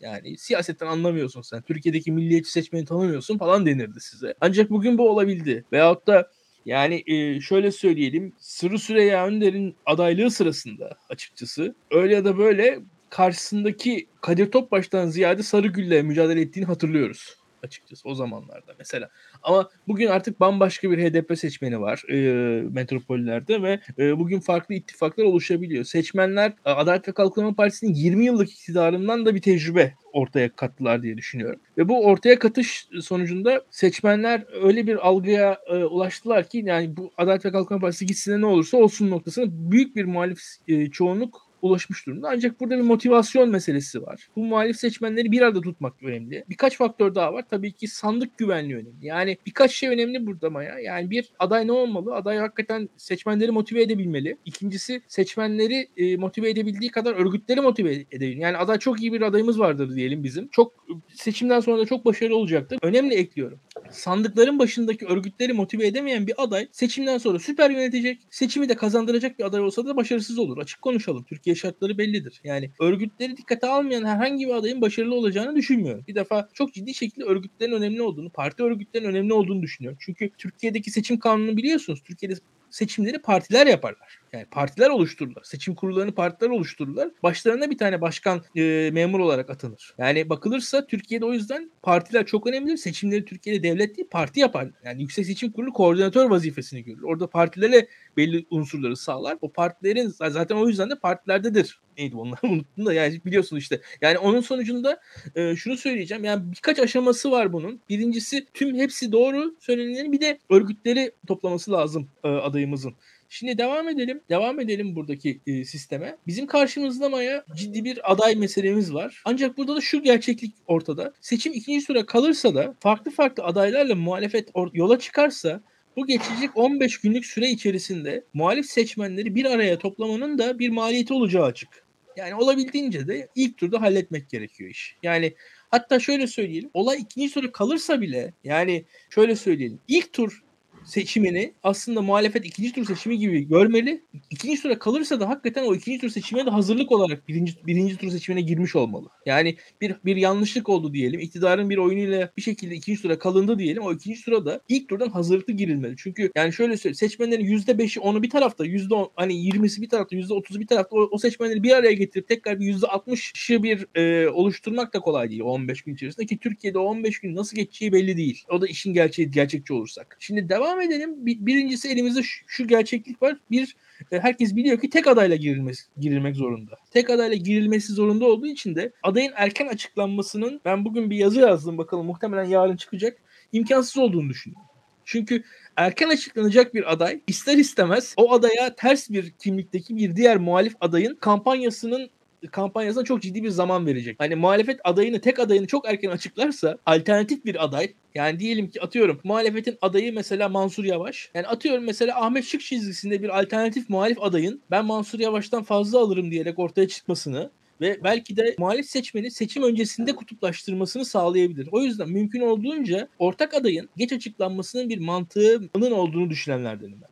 yani 0.00 0.38
siyasetten 0.38 0.86
anlamıyorsun 0.86 1.42
sen. 1.42 1.62
Türkiye'deki 1.62 2.12
milliyetçi 2.12 2.50
seçmeni 2.50 2.84
tanımıyorsun 2.84 3.38
falan 3.38 3.66
denirdi 3.66 4.00
size. 4.00 4.34
Ancak 4.40 4.70
bugün 4.70 4.98
bu 4.98 5.10
olabildi. 5.10 5.64
Veyahut 5.72 6.06
da 6.06 6.30
yani 6.66 7.02
e, 7.06 7.40
şöyle 7.40 7.72
söyleyelim. 7.72 8.32
Sırrı 8.38 8.78
Süreyya 8.78 9.26
Önder'in 9.26 9.76
adaylığı 9.86 10.30
sırasında 10.30 10.96
açıkçası 11.08 11.74
öyle 11.90 12.14
ya 12.14 12.24
da 12.24 12.38
böyle 12.38 12.80
karşısındaki 13.10 14.06
Kadir 14.20 14.50
Topbaş'tan 14.50 15.08
ziyade 15.08 15.42
Sarıgül'le 15.42 16.02
mücadele 16.02 16.40
ettiğini 16.40 16.64
hatırlıyoruz 16.64 17.39
açıkçası 17.62 18.08
o 18.08 18.14
zamanlarda 18.14 18.74
mesela. 18.78 19.10
Ama 19.42 19.68
bugün 19.88 20.06
artık 20.06 20.40
bambaşka 20.40 20.90
bir 20.90 20.98
HDP 20.98 21.38
seçmeni 21.38 21.80
var 21.80 22.02
e, 22.08 22.62
metropollerde 22.62 23.62
ve 23.62 23.80
e, 23.98 24.18
bugün 24.18 24.40
farklı 24.40 24.74
ittifaklar 24.74 25.24
oluşabiliyor. 25.24 25.84
Seçmenler 25.84 26.52
Adalet 26.64 27.08
ve 27.08 27.12
Kalkınma 27.12 27.54
Partisi'nin 27.54 27.94
20 27.94 28.24
yıllık 28.24 28.50
iktidarından 28.50 29.26
da 29.26 29.34
bir 29.34 29.42
tecrübe 29.42 29.94
ortaya 30.12 30.56
kattılar 30.56 31.02
diye 31.02 31.16
düşünüyorum. 31.16 31.60
Ve 31.78 31.88
bu 31.88 32.06
ortaya 32.06 32.38
katış 32.38 32.88
sonucunda 33.02 33.64
seçmenler 33.70 34.44
öyle 34.62 34.86
bir 34.86 35.08
algıya 35.08 35.58
e, 35.66 35.84
ulaştılar 35.84 36.48
ki 36.48 36.62
yani 36.66 36.96
bu 36.96 37.12
Adalet 37.16 37.44
ve 37.44 37.52
Kalkınma 37.52 37.80
Partisi 37.80 38.06
gitsin 38.06 38.40
ne 38.40 38.46
olursa 38.46 38.76
olsun 38.76 39.10
noktasına 39.10 39.46
büyük 39.50 39.96
bir 39.96 40.04
muhalif 40.04 40.40
e, 40.68 40.90
çoğunluk 40.90 41.49
ulaşmış 41.62 42.06
durumda. 42.06 42.28
Ancak 42.32 42.60
burada 42.60 42.76
bir 42.76 42.82
motivasyon 42.82 43.50
meselesi 43.50 44.02
var. 44.02 44.28
Bu 44.36 44.44
muhalif 44.44 44.76
seçmenleri 44.76 45.32
bir 45.32 45.42
arada 45.42 45.60
tutmak 45.60 46.02
önemli. 46.02 46.44
Birkaç 46.48 46.76
faktör 46.76 47.14
daha 47.14 47.32
var. 47.32 47.44
Tabii 47.50 47.72
ki 47.72 47.88
sandık 47.88 48.38
güvenliği 48.38 48.74
önemli. 48.74 49.06
Yani 49.06 49.38
birkaç 49.46 49.72
şey 49.72 49.88
önemli 49.88 50.26
burada 50.26 50.50
Maya. 50.50 50.78
Yani 50.78 51.10
bir 51.10 51.32
aday 51.38 51.66
ne 51.66 51.72
olmalı? 51.72 52.14
Aday 52.14 52.38
hakikaten 52.38 52.88
seçmenleri 52.96 53.50
motive 53.50 53.82
edebilmeli. 53.82 54.36
İkincisi 54.44 55.02
seçmenleri 55.08 55.88
e, 55.96 56.16
motive 56.16 56.50
edebildiği 56.50 56.90
kadar 56.90 57.14
örgütleri 57.14 57.60
motive 57.60 57.94
edebilir. 57.94 58.36
Yani 58.36 58.56
aday 58.56 58.78
çok 58.78 59.02
iyi 59.02 59.12
bir 59.12 59.22
adayımız 59.22 59.58
vardır 59.58 59.96
diyelim 59.96 60.24
bizim. 60.24 60.48
Çok 60.48 60.86
seçimden 61.14 61.60
sonra 61.60 61.78
da 61.78 61.86
çok 61.86 62.04
başarılı 62.04 62.36
olacaktır. 62.36 62.78
Önemli 62.82 63.14
ekliyorum. 63.14 63.58
Sandıkların 63.90 64.58
başındaki 64.58 65.06
örgütleri 65.06 65.52
motive 65.52 65.86
edemeyen 65.86 66.26
bir 66.26 66.42
aday 66.42 66.68
seçimden 66.72 67.18
sonra 67.18 67.38
süper 67.38 67.70
yönetecek, 67.70 68.18
seçimi 68.30 68.68
de 68.68 68.74
kazandıracak 68.74 69.38
bir 69.38 69.44
aday 69.44 69.60
olsa 69.60 69.86
da 69.86 69.96
başarısız 69.96 70.38
olur. 70.38 70.58
Açık 70.58 70.82
konuşalım. 70.82 71.24
Türkiye 71.24 71.49
şartları 71.54 71.98
bellidir. 71.98 72.40
Yani 72.44 72.70
örgütleri 72.80 73.36
dikkate 73.36 73.66
almayan 73.66 74.04
herhangi 74.04 74.46
bir 74.46 74.54
adayın 74.54 74.80
başarılı 74.80 75.14
olacağını 75.14 75.56
düşünmüyorum. 75.56 76.04
Bir 76.08 76.14
defa 76.14 76.48
çok 76.54 76.74
ciddi 76.74 76.94
şekilde 76.94 77.24
örgütlerin 77.24 77.72
önemli 77.72 78.02
olduğunu, 78.02 78.30
parti 78.30 78.62
örgütlerin 78.62 79.04
önemli 79.04 79.32
olduğunu 79.32 79.62
düşünüyorum. 79.62 79.98
Çünkü 80.00 80.30
Türkiye'deki 80.38 80.90
seçim 80.90 81.18
kanunu 81.18 81.56
biliyorsunuz. 81.56 82.02
Türkiye'de 82.02 82.34
seçimleri 82.70 83.18
partiler 83.18 83.66
yaparlar. 83.66 84.19
Yani 84.32 84.44
partiler 84.50 84.90
oluştururlar. 84.90 85.42
Seçim 85.44 85.74
kurullarını 85.74 86.14
partiler 86.14 86.50
oluştururlar. 86.50 87.10
Başlarına 87.22 87.70
bir 87.70 87.78
tane 87.78 88.00
başkan 88.00 88.42
e, 88.56 88.90
memur 88.92 89.20
olarak 89.20 89.50
atanır. 89.50 89.94
Yani 89.98 90.28
bakılırsa 90.28 90.86
Türkiye'de 90.86 91.24
o 91.24 91.32
yüzden 91.32 91.70
partiler 91.82 92.26
çok 92.26 92.46
önemlidir. 92.46 92.76
Seçimleri 92.76 93.24
Türkiye'de 93.24 93.62
devlet 93.62 93.96
değil 93.96 94.08
parti 94.10 94.40
yapar. 94.40 94.68
Yani 94.84 95.02
Yüksek 95.02 95.26
Seçim 95.26 95.52
Kurulu 95.52 95.72
koordinatör 95.72 96.30
vazifesini 96.30 96.84
görür. 96.84 97.02
Orada 97.02 97.26
partilere 97.26 97.88
belli 98.16 98.46
unsurları 98.50 98.96
sağlar. 98.96 99.38
O 99.40 99.52
partilerin 99.52 100.08
zaten 100.08 100.56
o 100.56 100.68
yüzden 100.68 100.90
de 100.90 100.98
partilerdedir. 100.98 101.80
Neydi 101.98 102.16
onlar 102.20 102.38
unuttum 102.42 102.86
da 102.86 102.92
yani 102.92 103.20
biliyorsun 103.24 103.56
işte. 103.56 103.80
Yani 104.00 104.18
onun 104.18 104.40
sonucunda 104.40 105.00
e, 105.34 105.56
şunu 105.56 105.76
söyleyeceğim. 105.76 106.24
Yani 106.24 106.52
birkaç 106.52 106.78
aşaması 106.78 107.30
var 107.30 107.52
bunun. 107.52 107.80
Birincisi 107.88 108.46
tüm 108.54 108.74
hepsi 108.74 109.12
doğru 109.12 109.56
söylenenlerin 109.60 110.12
bir 110.12 110.20
de 110.20 110.38
örgütleri 110.50 111.12
toplaması 111.26 111.72
lazım 111.72 112.08
e, 112.24 112.28
adayımızın. 112.28 112.94
Şimdi 113.32 113.58
devam 113.58 113.88
edelim. 113.88 114.20
Devam 114.28 114.60
edelim 114.60 114.96
buradaki 114.96 115.40
e, 115.46 115.64
sisteme. 115.64 116.16
Bizim 116.26 116.46
karşımızda 116.46 117.08
Maya 117.08 117.44
ciddi 117.56 117.84
bir 117.84 118.12
aday 118.12 118.34
meselemiz 118.34 118.94
var. 118.94 119.22
Ancak 119.24 119.58
burada 119.58 119.76
da 119.76 119.80
şu 119.80 120.02
gerçeklik 120.02 120.54
ortada. 120.66 121.12
Seçim 121.20 121.52
ikinci 121.52 121.86
tura 121.86 122.06
kalırsa 122.06 122.54
da 122.54 122.74
farklı 122.80 123.10
farklı 123.10 123.44
adaylarla 123.44 123.94
muhalefet 123.94 124.48
yola 124.72 124.98
çıkarsa 124.98 125.60
Bu 125.96 126.06
geçecek 126.06 126.50
15 126.54 127.00
günlük 127.00 127.26
süre 127.26 127.50
içerisinde 127.50 128.24
muhalif 128.34 128.66
seçmenleri 128.66 129.34
bir 129.34 129.44
araya 129.44 129.78
toplamanın 129.78 130.38
da 130.38 130.58
bir 130.58 130.68
maliyeti 130.68 131.14
olacağı 131.14 131.44
açık. 131.44 131.84
Yani 132.16 132.34
olabildiğince 132.34 133.08
de 133.08 133.28
ilk 133.34 133.56
turda 133.56 133.82
halletmek 133.82 134.30
gerekiyor 134.30 134.70
iş. 134.70 134.96
Yani 135.02 135.34
hatta 135.70 136.00
şöyle 136.00 136.26
söyleyelim. 136.26 136.70
Olay 136.74 136.98
ikinci 136.98 137.34
tura 137.34 137.52
kalırsa 137.52 138.00
bile 138.00 138.32
yani 138.44 138.84
şöyle 139.10 139.36
söyleyelim. 139.36 139.78
İlk 139.88 140.12
tur 140.12 140.42
seçimini 140.84 141.54
aslında 141.62 142.02
muhalefet 142.02 142.46
ikinci 142.46 142.72
tur 142.72 142.84
seçimi 142.84 143.18
gibi 143.18 143.48
görmeli. 143.48 144.04
İkinci 144.30 144.62
tura 144.62 144.78
kalırsa 144.78 145.20
da 145.20 145.28
hakikaten 145.28 145.64
o 145.64 145.74
ikinci 145.74 146.00
tur 146.00 146.08
seçimine 146.08 146.46
de 146.46 146.50
hazırlık 146.50 146.92
olarak 146.92 147.28
birinci, 147.28 147.66
birinci 147.66 147.96
tur 147.96 148.10
seçimine 148.10 148.40
girmiş 148.40 148.76
olmalı. 148.76 149.08
Yani 149.26 149.56
bir, 149.80 149.94
bir 150.04 150.16
yanlışlık 150.16 150.68
oldu 150.68 150.94
diyelim. 150.94 151.20
İktidarın 151.20 151.70
bir 151.70 151.76
oyunuyla 151.76 152.30
bir 152.36 152.42
şekilde 152.42 152.74
ikinci 152.74 153.02
tura 153.02 153.18
kalındı 153.18 153.58
diyelim. 153.58 153.82
O 153.82 153.92
ikinci 153.92 154.24
tura 154.24 154.44
da 154.44 154.60
ilk 154.68 154.88
turdan 154.88 155.08
hazırlıklı 155.08 155.52
girilmeli. 155.52 155.94
Çünkü 155.98 156.30
yani 156.36 156.52
şöyle 156.52 156.76
söyleyeyim. 156.76 156.94
Seçmenlerin 156.94 157.44
yüzde 157.44 157.78
beşi 157.78 158.00
onu 158.00 158.22
bir 158.22 158.30
tarafta, 158.30 158.64
yüzde 158.64 158.94
hani 159.16 159.34
yirmisi 159.34 159.82
bir 159.82 159.88
tarafta, 159.88 160.16
yüzde 160.16 160.34
otuzu 160.34 160.60
bir 160.60 160.66
tarafta 160.66 160.96
o, 160.96 161.08
o 161.10 161.18
seçmenleri 161.18 161.62
bir 161.62 161.72
araya 161.72 161.92
getirip 161.92 162.28
tekrar 162.28 162.60
bir 162.60 162.66
yüzde 162.66 162.86
altmışı 162.86 163.62
bir 163.62 163.86
e, 163.94 164.28
oluşturmak 164.28 164.94
da 164.94 165.00
kolay 165.00 165.30
değil 165.30 165.40
o 165.40 165.44
15 165.44 165.82
gün 165.82 165.94
içerisinde 165.94 166.26
ki 166.26 166.38
Türkiye'de 166.38 166.78
o 166.78 166.82
15 166.82 167.20
gün 167.20 167.36
nasıl 167.36 167.56
geçeceği 167.56 167.92
belli 167.92 168.16
değil. 168.16 168.44
O 168.48 168.60
da 168.60 168.66
işin 168.66 168.94
gerçeği 168.94 169.30
gerçekçi 169.30 169.72
olursak. 169.72 170.16
Şimdi 170.20 170.48
devam 170.48 170.69
devam 170.70 170.80
edelim. 170.80 171.26
Bir, 171.26 171.46
birincisi 171.46 171.88
elimizde 171.88 172.22
şu, 172.22 172.44
şu 172.46 172.66
gerçeklik 172.66 173.22
var. 173.22 173.36
Bir 173.50 173.76
e, 174.12 174.18
herkes 174.18 174.56
biliyor 174.56 174.80
ki 174.80 174.90
tek 174.90 175.06
adayla 175.06 175.36
girilmesi, 175.36 175.82
girilmek 176.00 176.36
zorunda. 176.36 176.76
Tek 176.90 177.10
adayla 177.10 177.36
girilmesi 177.36 177.92
zorunda 177.92 178.24
olduğu 178.24 178.46
için 178.46 178.74
de 178.74 178.92
adayın 179.02 179.32
erken 179.36 179.66
açıklanmasının 179.66 180.60
ben 180.64 180.84
bugün 180.84 181.10
bir 181.10 181.16
yazı 181.16 181.40
yazdım 181.40 181.78
bakalım 181.78 182.06
muhtemelen 182.06 182.44
yarın 182.44 182.76
çıkacak. 182.76 183.18
imkansız 183.52 183.98
olduğunu 183.98 184.30
düşünüyorum. 184.30 184.66
Çünkü 185.04 185.42
erken 185.76 186.08
açıklanacak 186.08 186.74
bir 186.74 186.92
aday 186.92 187.20
ister 187.26 187.56
istemez 187.56 188.14
o 188.16 188.32
adaya 188.32 188.74
ters 188.74 189.10
bir 189.10 189.30
kimlikteki 189.30 189.96
bir 189.96 190.16
diğer 190.16 190.36
muhalif 190.36 190.74
adayın 190.80 191.14
kampanyasının 191.14 192.10
kampanyasına 192.50 193.04
çok 193.04 193.22
ciddi 193.22 193.42
bir 193.42 193.50
zaman 193.50 193.86
verecek. 193.86 194.16
Hani 194.18 194.34
muhalefet 194.34 194.80
adayını 194.84 195.20
tek 195.20 195.38
adayını 195.38 195.66
çok 195.66 195.88
erken 195.88 196.10
açıklarsa 196.10 196.78
alternatif 196.86 197.44
bir 197.44 197.64
aday 197.64 197.92
yani 198.14 198.38
diyelim 198.40 198.70
ki 198.70 198.82
atıyorum 198.82 199.20
muhalefetin 199.24 199.78
adayı 199.82 200.14
mesela 200.14 200.48
Mansur 200.48 200.84
Yavaş. 200.84 201.30
Yani 201.34 201.46
atıyorum 201.46 201.84
mesela 201.84 202.24
Ahmet 202.24 202.44
Şık 202.44 202.60
çizgisinde 202.60 203.22
bir 203.22 203.40
alternatif 203.40 203.90
muhalif 203.90 204.22
adayın 204.22 204.60
ben 204.70 204.84
Mansur 204.84 205.18
Yavaş'tan 205.18 205.62
fazla 205.62 205.98
alırım 205.98 206.30
diyerek 206.30 206.58
ortaya 206.58 206.88
çıkmasını 206.88 207.50
ve 207.80 208.00
belki 208.04 208.36
de 208.36 208.54
muhalif 208.58 208.86
seçmeni 208.86 209.30
seçim 209.30 209.62
öncesinde 209.62 210.16
kutuplaştırmasını 210.16 211.04
sağlayabilir. 211.04 211.68
O 211.72 211.82
yüzden 211.82 212.08
mümkün 212.08 212.40
olduğunca 212.40 213.08
ortak 213.18 213.54
adayın 213.54 213.88
geç 213.96 214.12
açıklanmasının 214.12 214.88
bir 214.88 214.98
mantığının 214.98 215.90
olduğunu 215.90 216.30
düşünenlerdenim 216.30 216.98
ben. 217.02 217.09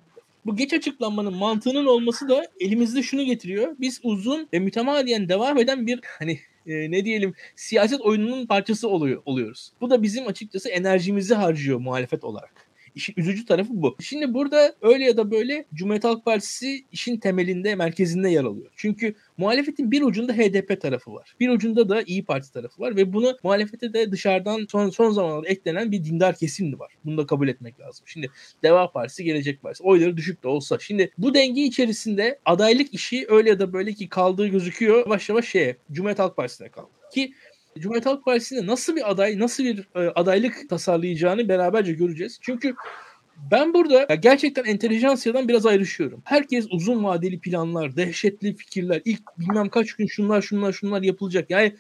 Bu 0.49 0.57
geç 0.57 0.73
açıklanmanın 0.73 1.35
mantığının 1.35 1.87
olması 1.87 2.29
da 2.29 2.47
elimizde 2.61 3.03
şunu 3.03 3.23
getiriyor. 3.23 3.77
Biz 3.81 4.01
uzun 4.03 4.49
ve 4.53 4.59
mütemadiyen 4.59 5.29
devam 5.29 5.59
eden 5.59 5.87
bir 5.87 6.01
hani 6.19 6.41
e, 6.67 6.91
ne 6.91 7.05
diyelim 7.05 7.35
siyaset 7.57 8.01
oyununun 8.01 8.47
parçası 8.47 8.89
oluyor 8.89 9.23
oluyoruz. 9.25 9.73
Bu 9.81 9.91
da 9.91 10.03
bizim 10.03 10.27
açıkçası 10.27 10.69
enerjimizi 10.69 11.35
harcıyor 11.35 11.79
muhalefet 11.79 12.25
olarak. 12.25 12.68
İşin 12.99 13.15
üzücü 13.17 13.45
tarafı 13.45 13.69
bu. 13.73 13.97
Şimdi 14.01 14.35
burada 14.35 14.75
öyle 14.83 15.05
ya 15.05 15.17
da 15.17 15.31
böyle 15.31 15.65
Cumhuriyet 15.75 16.05
Halk 16.05 16.25
Partisi 16.25 16.85
işin 16.93 17.17
temelinde, 17.17 17.75
merkezinde 17.75 18.31
yer 18.31 18.45
alıyor. 18.45 18.73
Çünkü 18.77 19.15
muhalefetin 19.37 19.91
bir 19.91 20.03
ucunda 20.03 20.33
HDP 20.33 20.81
tarafı 20.81 21.13
var. 21.15 21.35
Bir 21.41 21.49
ucunda 21.49 21.89
da 21.89 22.03
İyi 22.03 22.25
Parti 22.25 22.53
tarafı 22.53 22.83
var 22.83 22.97
ve 22.97 23.13
bunu 23.13 23.39
muhalefete 23.43 23.93
de 23.93 24.13
dışarıdan 24.13 24.67
son, 24.71 24.91
son 24.91 25.11
zamanlarda 25.11 25.49
eklenen 25.49 25.93
bir 25.93 26.05
dindar 26.05 26.37
kesim 26.37 26.79
var. 26.79 26.93
Bunu 27.05 27.19
da 27.19 27.27
kabul 27.27 27.49
etmek 27.49 27.81
lazım. 27.81 28.07
Şimdi 28.07 28.31
Deva 28.63 28.91
Partisi, 28.93 29.25
Gelecek 29.25 29.63
Partisi 29.63 29.85
oyları 29.85 30.17
düşük 30.17 30.43
de 30.43 30.49
olsa. 30.49 30.79
Şimdi 30.79 31.11
bu 31.19 31.35
denge 31.35 31.63
içerisinde 31.63 32.39
adaylık 32.45 32.95
işi 32.95 33.27
öyle 33.29 33.49
ya 33.49 33.59
da 33.59 33.73
böyle 33.73 33.93
ki 33.93 34.09
kaldığı 34.09 34.47
gözüküyor. 34.47 34.99
Yavaş 34.99 35.29
yavaş 35.29 35.49
şeye 35.49 35.77
Cumhuriyet 35.93 36.19
Halk 36.19 36.37
Partisi'ne 36.37 36.69
kaldı. 36.69 36.89
Ki 37.15 37.33
Cumhuriyet 37.81 38.07
Halk 38.07 38.25
Partisi'nde 38.25 38.67
nasıl 38.67 38.97
bir 38.97 39.11
aday, 39.11 39.39
nasıl 39.39 39.65
bir 39.65 39.79
e, 39.95 39.99
adaylık 39.99 40.69
tasarlayacağını 40.69 41.49
beraberce 41.49 41.93
göreceğiz. 41.93 42.39
Çünkü 42.43 42.75
ben 43.51 43.75
burada 43.75 44.15
gerçekten 44.15 44.65
entelijansiyadan 44.65 45.49
biraz 45.49 45.67
ayrışıyorum. 45.67 46.23
Herkes 46.25 46.67
uzun 46.71 47.05
vadeli 47.05 47.41
planlar, 47.41 47.97
dehşetli 47.97 48.57
fikirler, 48.57 49.03
ilk 49.05 49.39
bilmem 49.39 49.69
kaç 49.69 49.93
gün 49.93 50.07
şunlar 50.07 50.43
şunlar 50.43 50.73
şunlar 50.73 51.03
yapılacak. 51.03 51.51
Yani 51.51 51.77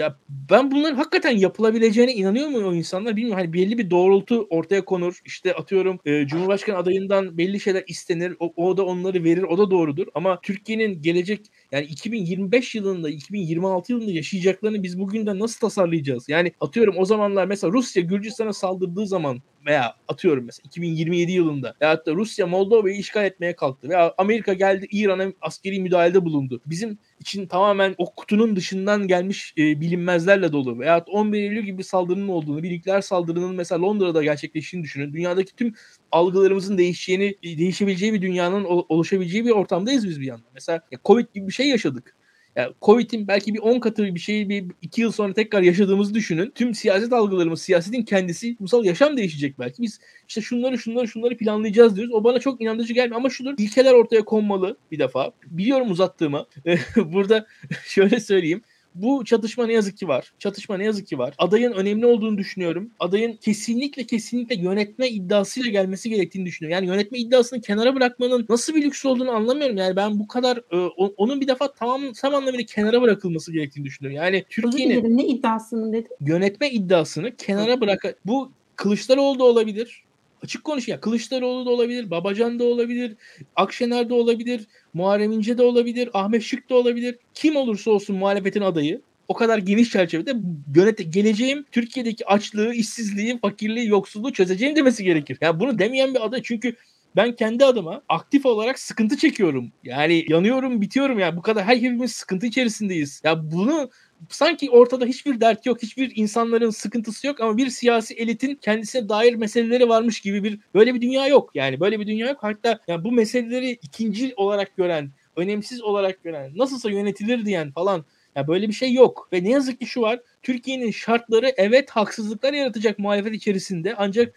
ya 0.00 0.16
ben 0.28 0.70
bunların 0.70 0.96
hakikaten 0.96 1.36
yapılabileceğine 1.36 2.14
inanıyor 2.14 2.48
mu 2.48 2.58
o 2.68 2.74
insanlar 2.74 3.16
bilmiyorum. 3.16 3.38
Hani 3.38 3.52
belli 3.52 3.78
bir 3.78 3.90
doğrultu 3.90 4.46
ortaya 4.50 4.84
konur. 4.84 5.20
İşte 5.24 5.54
atıyorum 5.54 6.00
e, 6.04 6.26
Cumhurbaşkanı 6.26 6.76
adayından 6.76 7.38
belli 7.38 7.60
şeyler 7.60 7.84
istenir. 7.86 8.36
O, 8.40 8.52
o 8.56 8.76
da 8.76 8.86
onları 8.86 9.24
verir. 9.24 9.42
O 9.42 9.58
da 9.58 9.70
doğrudur. 9.70 10.06
Ama 10.14 10.40
Türkiye'nin 10.40 11.02
gelecek 11.02 11.46
yani 11.72 11.84
2025 11.84 12.74
yılında 12.74 13.10
2026 13.10 13.92
yılında 13.92 14.10
yaşayacaklarını 14.10 14.82
biz 14.82 14.98
bugünden 14.98 15.38
nasıl 15.38 15.60
tasarlayacağız? 15.60 16.28
Yani 16.28 16.52
atıyorum 16.60 16.94
o 16.98 17.04
zamanlar 17.04 17.46
mesela 17.46 17.72
Rusya 17.72 18.02
Gürcistan'a 18.02 18.52
saldırdığı 18.52 19.06
zaman 19.06 19.42
veya 19.66 19.94
atıyorum 20.08 20.44
mesela 20.44 20.66
2027 20.66 21.32
yılında 21.32 21.74
ya 21.80 22.06
da 22.06 22.14
Rusya 22.14 22.46
Moldova'yı 22.46 22.96
işgal 22.96 23.24
etmeye 23.24 23.56
kalktı 23.56 23.88
veya 23.88 24.14
Amerika 24.18 24.52
geldi 24.52 24.86
İran'a 24.90 25.32
askeri 25.40 25.80
müdahalede 25.80 26.24
bulundu. 26.24 26.60
Bizim 26.66 26.98
için 27.20 27.46
tamamen 27.46 27.94
o 27.98 28.14
kutunun 28.14 28.56
dışından 28.56 29.08
gelmiş 29.08 29.54
e, 29.58 29.80
bilinmezlerle 29.80 30.52
dolu 30.52 30.78
veya 30.78 31.04
11 31.08 31.42
Eylül 31.42 31.62
gibi 31.62 31.84
saldırının 31.84 32.28
olduğunu, 32.28 32.62
bir 32.62 32.70
nükleer 32.70 33.00
saldırının 33.00 33.54
mesela 33.54 33.82
Londra'da 33.82 34.22
gerçekleştiğini 34.22 34.84
düşünün. 34.84 35.12
Dünyadaki 35.12 35.56
tüm 35.56 35.74
algılarımızın 36.12 36.78
değişeceğini, 36.78 37.34
değişebileceği 37.42 38.12
bir 38.12 38.22
dünyanın 38.22 38.64
oluşabileceği 38.64 39.44
bir 39.44 39.50
ortamdayız 39.50 40.08
biz 40.08 40.20
bir 40.20 40.26
yandan. 40.26 40.50
Mesela 40.54 40.80
Covid 41.04 41.26
gibi 41.34 41.46
bir 41.46 41.52
şey 41.52 41.68
yaşadık. 41.68 42.19
Yani 42.56 42.72
Covid'in 42.82 43.28
belki 43.28 43.54
bir 43.54 43.58
10 43.58 43.80
katı 43.80 44.14
bir 44.14 44.20
şeyi 44.20 44.48
bir 44.48 44.64
2 44.82 45.00
yıl 45.00 45.12
sonra 45.12 45.32
tekrar 45.34 45.62
yaşadığımızı 45.62 46.14
düşünün. 46.14 46.52
Tüm 46.54 46.74
siyaset 46.74 47.12
algılarımız, 47.12 47.62
siyasetin 47.62 48.02
kendisi, 48.02 48.56
ulusal 48.60 48.84
yaşam 48.84 49.16
değişecek 49.16 49.58
belki. 49.58 49.82
Biz 49.82 50.00
işte 50.28 50.40
şunları 50.40 50.78
şunları 50.78 51.08
şunları 51.08 51.36
planlayacağız 51.36 51.96
diyoruz. 51.96 52.14
O 52.14 52.24
bana 52.24 52.38
çok 52.38 52.60
inandırıcı 52.60 52.94
gelmiyor 52.94 53.16
ama 53.16 53.30
şudur. 53.30 53.54
İlkeler 53.58 53.92
ortaya 53.92 54.24
konmalı 54.24 54.76
bir 54.92 54.98
defa. 54.98 55.32
Biliyorum 55.46 55.90
uzattığımı. 55.90 56.46
Burada 56.96 57.46
şöyle 57.84 58.20
söyleyeyim. 58.20 58.62
Bu 58.94 59.24
çatışma 59.24 59.66
ne 59.66 59.72
yazık 59.72 59.98
ki 59.98 60.08
var. 60.08 60.32
Çatışma 60.38 60.76
ne 60.76 60.84
yazık 60.84 61.06
ki 61.06 61.18
var. 61.18 61.34
Adayın 61.38 61.72
önemli 61.72 62.06
olduğunu 62.06 62.38
düşünüyorum. 62.38 62.90
Adayın 63.00 63.32
kesinlikle 63.32 64.04
kesinlikle 64.06 64.54
yönetme 64.54 65.08
iddiasıyla 65.08 65.70
gelmesi 65.70 66.10
gerektiğini 66.10 66.46
düşünüyorum. 66.46 66.84
Yani 66.84 66.96
yönetme 66.96 67.18
iddiasını 67.18 67.60
kenara 67.60 67.94
bırakmanın 67.94 68.46
nasıl 68.48 68.74
bir 68.74 68.82
lüks 68.82 69.06
olduğunu 69.06 69.30
anlamıyorum. 69.30 69.76
Yani 69.76 69.96
ben 69.96 70.18
bu 70.18 70.28
kadar 70.28 70.56
e, 70.56 70.76
onun 71.16 71.40
bir 71.40 71.48
defa 71.48 71.72
tamam 71.72 72.12
tam 72.12 72.34
anlamıyla 72.34 72.66
kenara 72.66 73.02
bırakılması 73.02 73.52
gerektiğini 73.52 73.84
düşünüyorum. 73.84 74.16
Yani 74.16 74.44
Türkiye'nin 74.50 75.18
ne 75.18 75.26
iddiasını 75.26 75.92
dedi? 75.92 76.08
Yönetme 76.20 76.70
iddiasını 76.70 77.36
kenara 77.36 77.80
bırak. 77.80 78.16
Bu 78.26 78.52
Kılıçdaroğlu 78.76 79.38
da 79.38 79.44
olabilir. 79.44 80.04
Açık 80.44 80.64
konuş 80.64 80.88
ya 80.88 81.00
Kılıçdaroğlu 81.00 81.66
da 81.66 81.70
olabilir, 81.70 82.10
Babacan 82.10 82.58
da 82.58 82.64
olabilir, 82.64 83.16
Akşener 83.56 84.08
de 84.08 84.14
olabilir, 84.14 84.66
Muharrem 84.94 85.32
İnce 85.32 85.58
de 85.58 85.62
olabilir, 85.62 86.10
Ahmet 86.14 86.42
Şık 86.42 86.70
da 86.70 86.74
olabilir. 86.74 87.18
Kim 87.34 87.56
olursa 87.56 87.90
olsun 87.90 88.16
muhalefetin 88.16 88.60
adayı 88.60 89.00
o 89.28 89.34
kadar 89.34 89.58
geniş 89.58 89.90
çerçevede 89.90 90.34
yönet 90.76 91.12
geleceğim 91.12 91.64
Türkiye'deki 91.72 92.26
açlığı, 92.26 92.74
işsizliği, 92.74 93.38
fakirliği, 93.38 93.88
yoksulluğu 93.88 94.32
çözeceğim 94.32 94.76
demesi 94.76 95.04
gerekir. 95.04 95.38
Ya 95.40 95.46
yani 95.46 95.60
bunu 95.60 95.78
demeyen 95.78 96.14
bir 96.14 96.24
aday 96.24 96.42
çünkü 96.42 96.76
ben 97.16 97.36
kendi 97.36 97.64
adıma 97.64 98.02
aktif 98.08 98.46
olarak 98.46 98.78
sıkıntı 98.78 99.16
çekiyorum. 99.16 99.72
Yani 99.84 100.24
yanıyorum, 100.28 100.80
bitiyorum 100.80 101.18
ya. 101.18 101.26
Yani 101.26 101.36
bu 101.36 101.42
kadar 101.42 101.64
her 101.64 101.76
hepimiz 101.76 102.12
sıkıntı 102.12 102.46
içerisindeyiz. 102.46 103.20
Ya 103.24 103.52
bunu 103.52 103.90
sanki 104.28 104.70
ortada 104.70 105.04
hiçbir 105.04 105.40
dert 105.40 105.66
yok, 105.66 105.82
hiçbir 105.82 106.12
insanların 106.16 106.70
sıkıntısı 106.70 107.26
yok 107.26 107.40
ama 107.40 107.56
bir 107.56 107.70
siyasi 107.70 108.14
elitin 108.14 108.54
kendisine 108.54 109.08
dair 109.08 109.34
meseleleri 109.34 109.88
varmış 109.88 110.20
gibi 110.20 110.44
bir 110.44 110.58
böyle 110.74 110.94
bir 110.94 111.00
dünya 111.00 111.26
yok. 111.26 111.50
Yani 111.54 111.80
böyle 111.80 112.00
bir 112.00 112.06
dünya 112.06 112.28
yok. 112.28 112.38
Hatta 112.40 112.80
yani 112.88 113.04
bu 113.04 113.12
meseleleri 113.12 113.70
ikinci 113.70 114.34
olarak 114.36 114.76
gören, 114.76 115.10
önemsiz 115.36 115.82
olarak 115.82 116.24
gören, 116.24 116.52
nasılsa 116.56 116.90
yönetilir 116.90 117.46
diyen 117.46 117.72
falan 117.72 118.04
ya 118.36 118.48
böyle 118.48 118.68
bir 118.68 118.72
şey 118.72 118.92
yok. 118.92 119.28
Ve 119.32 119.44
ne 119.44 119.50
yazık 119.50 119.80
ki 119.80 119.86
şu 119.86 120.00
var. 120.00 120.20
Türkiye'nin 120.42 120.90
şartları 120.90 121.52
evet 121.56 121.90
haksızlıklar 121.90 122.52
yaratacak 122.52 122.98
muhalefet 122.98 123.34
içerisinde 123.34 123.94
ancak 123.96 124.34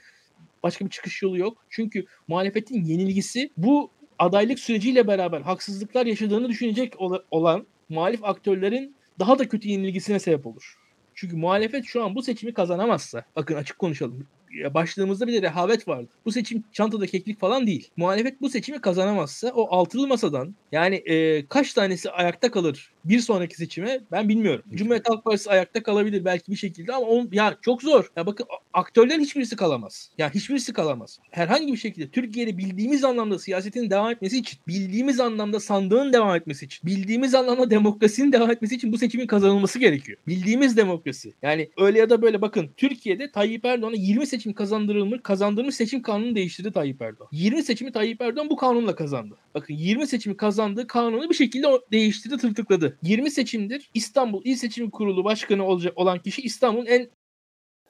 başka 0.63 0.85
bir 0.85 0.89
çıkış 0.89 1.21
yolu 1.21 1.37
yok. 1.37 1.57
Çünkü 1.69 2.05
muhalefetin 2.27 2.85
yenilgisi 2.85 3.49
bu 3.57 3.89
adaylık 4.19 4.59
süreciyle 4.59 5.07
beraber 5.07 5.41
haksızlıklar 5.41 6.05
yaşadığını 6.05 6.49
düşünecek 6.49 6.93
olan 7.31 7.65
muhalif 7.89 8.23
aktörlerin 8.23 8.95
daha 9.19 9.39
da 9.39 9.49
kötü 9.49 9.67
yenilgisine 9.67 10.19
sebep 10.19 10.47
olur. 10.47 10.77
Çünkü 11.15 11.35
muhalefet 11.35 11.85
şu 11.85 12.03
an 12.03 12.15
bu 12.15 12.23
seçimi 12.23 12.53
kazanamazsa, 12.53 13.23
bakın 13.35 13.55
açık 13.55 13.79
konuşalım. 13.79 14.27
başlığımızda 14.73 15.27
bir 15.27 15.33
de 15.33 15.41
rehavet 15.41 15.87
vardı. 15.87 16.09
Bu 16.25 16.31
seçim 16.31 16.63
çantada 16.71 17.07
keklik 17.07 17.39
falan 17.39 17.67
değil. 17.67 17.89
Muhalefet 17.97 18.41
bu 18.41 18.49
seçimi 18.49 18.81
kazanamazsa 18.81 19.51
o 19.55 19.75
altılı 19.75 20.07
masadan 20.07 20.55
yani 20.71 20.95
e, 20.95 21.45
kaç 21.47 21.73
tanesi 21.73 22.11
ayakta 22.11 22.51
kalır 22.51 22.92
bir 23.05 23.19
sonraki 23.19 23.55
seçime 23.55 23.99
ben 24.11 24.29
bilmiyorum. 24.29 24.65
Cumhuriyet 24.73 25.09
Halk 25.09 25.25
Partisi 25.25 25.49
ayakta 25.49 25.83
kalabilir 25.83 26.25
belki 26.25 26.51
bir 26.51 26.57
şekilde 26.57 26.93
ama 26.93 27.05
on, 27.05 27.29
ya 27.31 27.57
çok 27.61 27.81
zor. 27.81 28.11
Ya 28.15 28.25
bakın 28.25 28.45
aktörlerin 28.73 29.21
hiçbirisi 29.21 29.55
kalamaz. 29.55 30.09
Ya 30.17 30.33
hiçbirisi 30.33 30.73
kalamaz. 30.73 31.19
Herhangi 31.31 31.73
bir 31.73 31.77
şekilde 31.77 32.09
Türkiye'de 32.09 32.57
bildiğimiz 32.57 33.03
anlamda 33.03 33.39
siyasetin 33.39 33.89
devam 33.89 34.11
etmesi 34.11 34.37
için, 34.37 34.59
bildiğimiz 34.67 35.19
anlamda 35.19 35.59
sandığın 35.59 36.13
devam 36.13 36.35
etmesi 36.35 36.65
için, 36.65 36.87
bildiğimiz 36.87 37.35
anlamda 37.35 37.69
demokrasinin 37.69 38.31
devam 38.31 38.51
etmesi 38.51 38.75
için 38.75 38.93
bu 38.93 38.97
seçimin 38.97 39.27
kazanılması 39.27 39.79
gerekiyor. 39.79 40.17
Bildiğimiz 40.27 40.77
demokrasi. 40.77 41.33
Yani 41.41 41.69
öyle 41.77 41.99
ya 41.99 42.09
da 42.09 42.21
böyle 42.21 42.41
bakın 42.41 42.69
Türkiye'de 42.77 43.31
Tayyip 43.31 43.65
Erdoğan'a 43.65 43.95
20 43.95 44.27
seçim 44.27 44.53
kazandırılmış, 44.53 45.19
kazandırmış 45.23 45.75
seçim 45.75 46.01
kanunu 46.01 46.35
değiştirdi 46.35 46.71
Tayyip 46.71 47.01
Erdoğan. 47.01 47.29
20 47.31 47.63
seçimi 47.63 47.91
Tayyip 47.91 48.21
Erdoğan 48.21 48.49
bu 48.49 48.55
kanunla 48.55 48.95
kazandı. 48.95 49.35
Bakın 49.55 49.73
20 49.73 50.07
seçimi 50.07 50.37
kazandığı 50.37 50.87
kanunu 50.87 51.29
bir 51.29 51.35
şekilde 51.35 51.67
değiştirdi, 51.91 52.37
tırtıkladı. 52.37 52.92
20 53.03 53.31
seçimdir 53.31 53.89
İstanbul 53.93 54.41
İl 54.45 54.55
Seçim 54.55 54.89
Kurulu 54.89 55.23
Başkanı 55.23 55.65
olacak 55.65 55.97
olan 55.97 56.19
kişi 56.19 56.41
İstanbul'un 56.41 56.85
en 56.85 57.09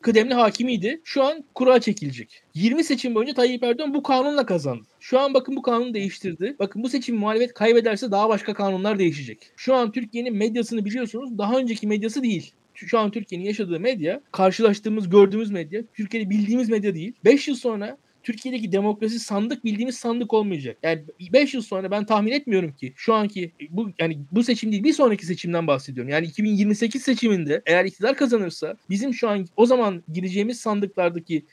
kıdemli 0.02 0.34
hakimiydi. 0.34 1.02
Şu 1.04 1.24
an 1.24 1.44
kura 1.56 1.82
çekilecek. 1.82 2.44
20 2.54 2.84
seçim 2.84 3.16
boyunca 3.16 3.34
Tayyip 3.34 3.64
Erdoğan 3.64 3.94
bu 3.94 4.04
kanunla 4.04 4.46
kazandı. 4.46 4.84
Şu 5.00 5.20
an 5.20 5.34
bakın 5.34 5.56
bu 5.56 5.62
kanunu 5.62 5.94
değiştirdi. 5.94 6.56
Bakın 6.60 6.84
bu 6.84 6.90
seçim 6.90 7.16
muhalefet 7.16 7.54
kaybederse 7.54 8.12
daha 8.12 8.30
başka 8.30 8.54
kanunlar 8.54 9.00
değişecek. 9.00 9.52
Şu 9.58 9.76
an 9.76 9.92
Türkiye'nin 9.92 10.36
medyasını 10.36 10.86
biliyorsunuz 10.86 11.38
daha 11.38 11.58
önceki 11.58 11.88
medyası 11.88 12.24
değil 12.24 12.54
şu 12.74 13.00
an 13.00 13.12
Türkiye'nin 13.12 13.46
yaşadığı 13.46 13.80
medya, 13.80 14.22
karşılaştığımız, 14.32 15.10
gördüğümüz 15.10 15.52
medya, 15.52 15.82
Türkiye'de 15.94 16.30
bildiğimiz 16.30 16.70
medya 16.70 16.96
değil. 16.96 17.14
5 17.26 17.48
yıl 17.48 17.56
sonra 17.56 17.98
Türkiye'deki 18.24 18.72
demokrasi 18.72 19.20
sandık 19.20 19.66
bildiğimiz 19.66 19.98
sandık 19.98 20.34
olmayacak. 20.34 20.78
Yani 20.84 21.04
5 21.34 21.54
yıl 21.54 21.62
sonra 21.62 21.92
ben 21.92 22.06
tahmin 22.06 22.32
etmiyorum 22.32 22.72
ki 22.72 22.94
şu 22.96 23.14
anki 23.14 23.52
bu 23.70 23.90
yani 24.00 24.20
bu 24.32 24.44
seçim 24.44 24.72
değil 24.72 24.84
bir 24.84 24.94
sonraki 24.94 25.26
seçimden 25.26 25.68
bahsediyorum. 25.68 26.12
Yani 26.12 26.26
2028 26.26 27.02
seçiminde 27.02 27.62
eğer 27.66 27.86
iktidar 27.86 28.16
kazanırsa 28.16 28.78
bizim 28.90 29.14
şu 29.14 29.30
an 29.30 29.46
o 29.56 29.66
zaman 29.66 30.04
gireceğimiz 30.14 30.60
sandıklardaki 30.60 31.46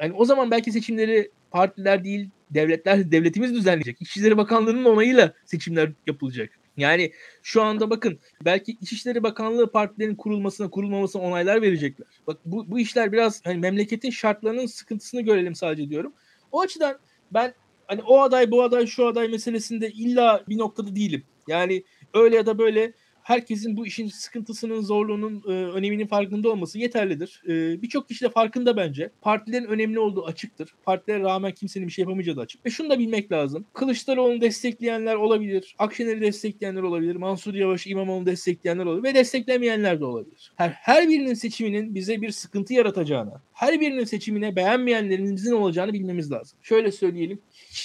yani 0.00 0.12
o 0.12 0.24
zaman 0.24 0.50
belki 0.50 0.72
seçimleri 0.72 1.30
partiler 1.50 2.04
değil 2.04 2.28
devletler 2.50 3.12
devletimiz 3.12 3.54
düzenleyecek. 3.54 4.02
İçişleri 4.02 4.36
Bakanlığı'nın 4.36 4.84
onayıyla 4.84 5.32
seçimler 5.44 5.92
yapılacak. 6.06 6.50
Yani 6.76 7.12
şu 7.42 7.62
anda 7.62 7.90
bakın 7.90 8.18
belki 8.44 8.76
İçişleri 8.80 9.22
Bakanlığı 9.22 9.72
partilerin 9.72 10.14
kurulmasına 10.14 10.70
kurulmamasına 10.70 11.22
onaylar 11.22 11.62
verecekler. 11.62 12.06
Bak 12.26 12.38
bu, 12.44 12.70
bu 12.70 12.78
işler 12.78 13.12
biraz 13.12 13.46
hani 13.46 13.58
memleketin 13.58 14.10
şartlarının 14.10 14.66
sıkıntısını 14.66 15.20
görelim 15.20 15.54
sadece 15.54 15.90
diyorum. 15.90 16.12
O 16.52 16.60
açıdan 16.60 16.98
ben 17.30 17.54
hani 17.86 18.02
o 18.02 18.20
aday 18.20 18.50
bu 18.50 18.62
aday 18.62 18.86
şu 18.86 19.06
aday 19.06 19.28
meselesinde 19.28 19.90
illa 19.90 20.44
bir 20.48 20.58
noktada 20.58 20.96
değilim. 20.96 21.22
Yani 21.48 21.82
öyle 22.14 22.36
ya 22.36 22.46
da 22.46 22.58
böyle 22.58 22.92
herkesin 23.26 23.76
bu 23.76 23.86
işin 23.86 24.08
sıkıntısının, 24.08 24.80
zorluğunun, 24.80 25.42
e, 25.46 25.50
öneminin 25.50 26.06
farkında 26.06 26.50
olması 26.50 26.78
yeterlidir. 26.78 27.42
E, 27.48 27.82
Birçok 27.82 28.08
kişi 28.08 28.24
de 28.24 28.28
farkında 28.28 28.76
bence. 28.76 29.10
Partilerin 29.20 29.64
önemli 29.64 29.98
olduğu 29.98 30.26
açıktır. 30.26 30.74
Partilere 30.84 31.22
rağmen 31.22 31.52
kimsenin 31.52 31.86
bir 31.86 31.92
şey 31.92 32.02
yapamayacağı 32.02 32.36
da 32.36 32.40
açık. 32.40 32.66
Ve 32.66 32.70
şunu 32.70 32.90
da 32.90 32.98
bilmek 32.98 33.32
lazım. 33.32 33.66
Kılıçdaroğlu'nu 33.72 34.40
destekleyenler 34.40 35.14
olabilir. 35.14 35.74
Akşener'i 35.78 36.20
destekleyenler 36.20 36.82
olabilir. 36.82 37.16
Mansur 37.16 37.54
Yavaş, 37.54 37.86
İmamoğlu'nu 37.86 38.26
destekleyenler 38.26 38.84
olabilir. 38.84 39.04
Ve 39.04 39.14
desteklemeyenler 39.14 40.00
de 40.00 40.04
olabilir. 40.04 40.52
Her, 40.56 40.68
her 40.68 41.08
birinin 41.08 41.34
seçiminin 41.34 41.94
bize 41.94 42.22
bir 42.22 42.30
sıkıntı 42.30 42.74
yaratacağına, 42.74 43.42
her 43.52 43.80
birinin 43.80 44.04
seçimine 44.04 44.56
beğenmeyenlerimizin 44.56 45.52
olacağını 45.52 45.92
bilmemiz 45.92 46.32
lazım. 46.32 46.58
Şöyle 46.62 46.92
söyleyelim. 46.92 47.38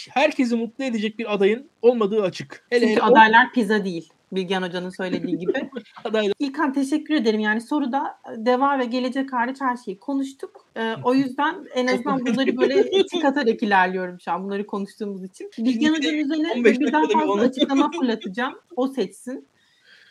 Herkesi 0.10 0.56
mutlu 0.56 0.84
edecek 0.84 1.20
bir 1.20 1.34
adayın 1.34 1.70
olmadığı 1.82 2.24
açık. 2.24 2.66
Hele 2.70 2.80
Çünkü 2.80 2.94
hele 2.94 3.02
adaylar 3.02 3.48
o... 3.52 3.54
pizza 3.54 3.86
değil. 3.86 4.10
Bilgehan 4.32 4.62
Hoca'nın 4.62 4.90
söylediği 4.90 5.38
gibi. 5.38 5.70
İlkan 6.40 6.74
teşekkür 6.74 7.16
ederim. 7.16 7.40
Yani 7.40 7.62
soruda 7.62 8.20
deva 8.38 8.80
ve 8.80 8.86
gelecek 8.86 9.34
hariç 9.34 9.62
her 9.62 9.78
şeyi 9.78 10.00
konuştuk. 10.00 10.66
Ee, 10.76 10.96
o 11.04 11.14
yüzden 11.14 11.66
en 11.76 11.88
azından 11.88 12.26
bunları 12.26 12.58
böyle 12.58 13.06
tik 13.06 13.26
atarak 13.26 13.64
ilerliyorum 13.64 14.20
şu 14.20 14.32
an 14.32 14.44
bunları 14.44 14.68
konuştuğumuz 14.68 15.24
için. 15.24 15.52
Bilgehan 15.58 15.96
Hoca'nın 15.96 16.18
üzerine 16.18 16.64
bir 16.64 16.92
daha 16.92 17.08
fazla 17.08 17.42
açıklama 17.42 17.92
fırlatacağım. 17.92 18.54
O 18.76 18.88
seçsin. 18.88 19.48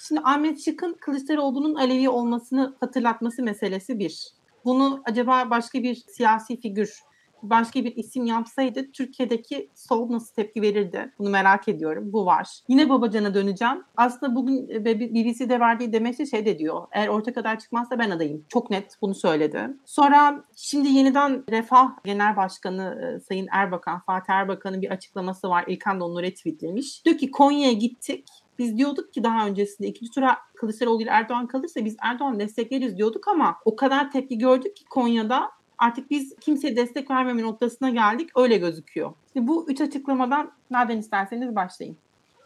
Şimdi 0.09 0.21
Ahmet 0.25 0.65
Şık'ın 0.65 0.97
Kılıçdaroğlu'nun 1.01 1.75
Alevi 1.75 2.09
olmasını 2.09 2.75
hatırlatması 2.81 3.43
meselesi 3.43 3.99
bir. 3.99 4.27
Bunu 4.65 5.03
acaba 5.05 5.51
başka 5.51 5.83
bir 5.83 5.95
siyasi 5.95 6.61
figür 6.61 7.03
başka 7.43 7.85
bir 7.85 7.97
isim 7.97 8.25
yapsaydı 8.25 8.93
Türkiye'deki 8.93 9.71
sol 9.75 10.11
nasıl 10.11 10.35
tepki 10.35 10.63
verirdi? 10.63 11.13
Bunu 11.19 11.31
merak 11.31 11.69
ediyorum. 11.69 12.13
Bu 12.13 12.27
var. 12.27 12.49
Yine 12.69 12.89
Babacan'a 12.89 13.35
döneceğim. 13.35 13.85
Aslında 13.97 14.35
bugün 14.35 14.69
e, 14.69 14.85
BBC'de 14.85 15.61
verdiği 15.61 15.93
demeçte 15.93 16.27
şey 16.27 16.47
de 16.47 16.59
diyor. 16.59 16.87
Eğer 16.93 17.09
orta 17.09 17.33
kadar 17.33 17.59
çıkmazsa 17.59 17.99
ben 17.99 18.11
adayım. 18.11 18.45
Çok 18.49 18.71
net 18.71 18.97
bunu 19.03 19.15
söyledi. 19.15 19.71
Sonra 19.85 20.45
şimdi 20.57 20.89
yeniden 20.89 21.45
Refah 21.51 21.91
Genel 22.05 22.37
Başkanı 22.37 23.17
e, 23.17 23.21
Sayın 23.21 23.49
Erbakan, 23.53 24.01
Fatih 24.01 24.33
Erbakan'ın 24.33 24.83
bir 24.83 24.91
açıklaması 24.91 25.49
var. 25.49 25.65
İlkan 25.69 26.01
da 26.01 26.05
onu 26.05 26.23
retweetlemiş. 26.23 27.05
Diyor 27.05 27.19
ki 27.19 27.31
Konya'ya 27.31 27.73
gittik. 27.73 28.29
Biz 28.61 28.79
diyorduk 28.79 29.13
ki 29.13 29.25
daha 29.25 29.47
öncesinde 29.47 29.89
ikinci 29.89 30.13
tura 30.13 30.39
Kılıçdaroğlu 30.57 31.03
ile 31.03 31.11
Erdoğan 31.11 31.47
kalırsa 31.47 31.85
biz 31.85 31.97
Erdoğan 32.03 32.41
destekleriz 32.41 32.97
diyorduk 32.97 33.29
ama 33.29 33.57
o 33.65 33.77
kadar 33.77 34.11
tepki 34.11 34.39
gördük 34.39 34.77
ki 34.77 34.85
Konya'da 34.85 35.51
artık 35.81 36.11
biz 36.11 36.35
kimseye 36.41 36.77
destek 36.77 37.11
vermeme 37.11 37.43
noktasına 37.43 37.91
geldik. 37.91 38.31
Öyle 38.37 38.59
gözüküyor. 38.59 39.13
Şimdi 39.33 39.49
bu 39.49 39.71
üç 39.71 39.81
açıklamadan 39.81 40.53
nereden 40.71 40.99
isterseniz 40.99 41.57
başlayın. 41.57 41.97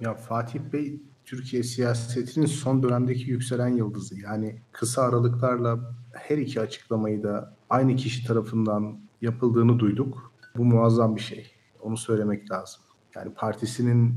Ya 0.01 0.15
Fatih 0.15 0.61
Bey 0.73 1.01
Türkiye 1.25 1.63
siyasetinin 1.63 2.47
son 2.47 2.83
dönemdeki 2.83 3.31
yükselen 3.31 3.69
yıldızı. 3.69 4.21
Yani 4.21 4.57
kısa 4.73 5.03
aralıklarla 5.03 5.95
her 6.13 6.39
iki 6.39 6.61
açıklamayı 6.61 7.23
da 7.23 7.55
aynı 7.71 7.97
kişi 7.97 8.27
tarafından 8.27 8.99
yapıldığını 9.23 9.79
duyduk. 9.79 10.33
Bu 10.57 10.65
muazzam 10.65 11.17
bir 11.17 11.21
şey. 11.21 11.51
Onu 11.83 11.97
söylemek 11.97 12.51
lazım. 12.51 12.83
Yani 13.15 13.35
partisinin 13.35 14.15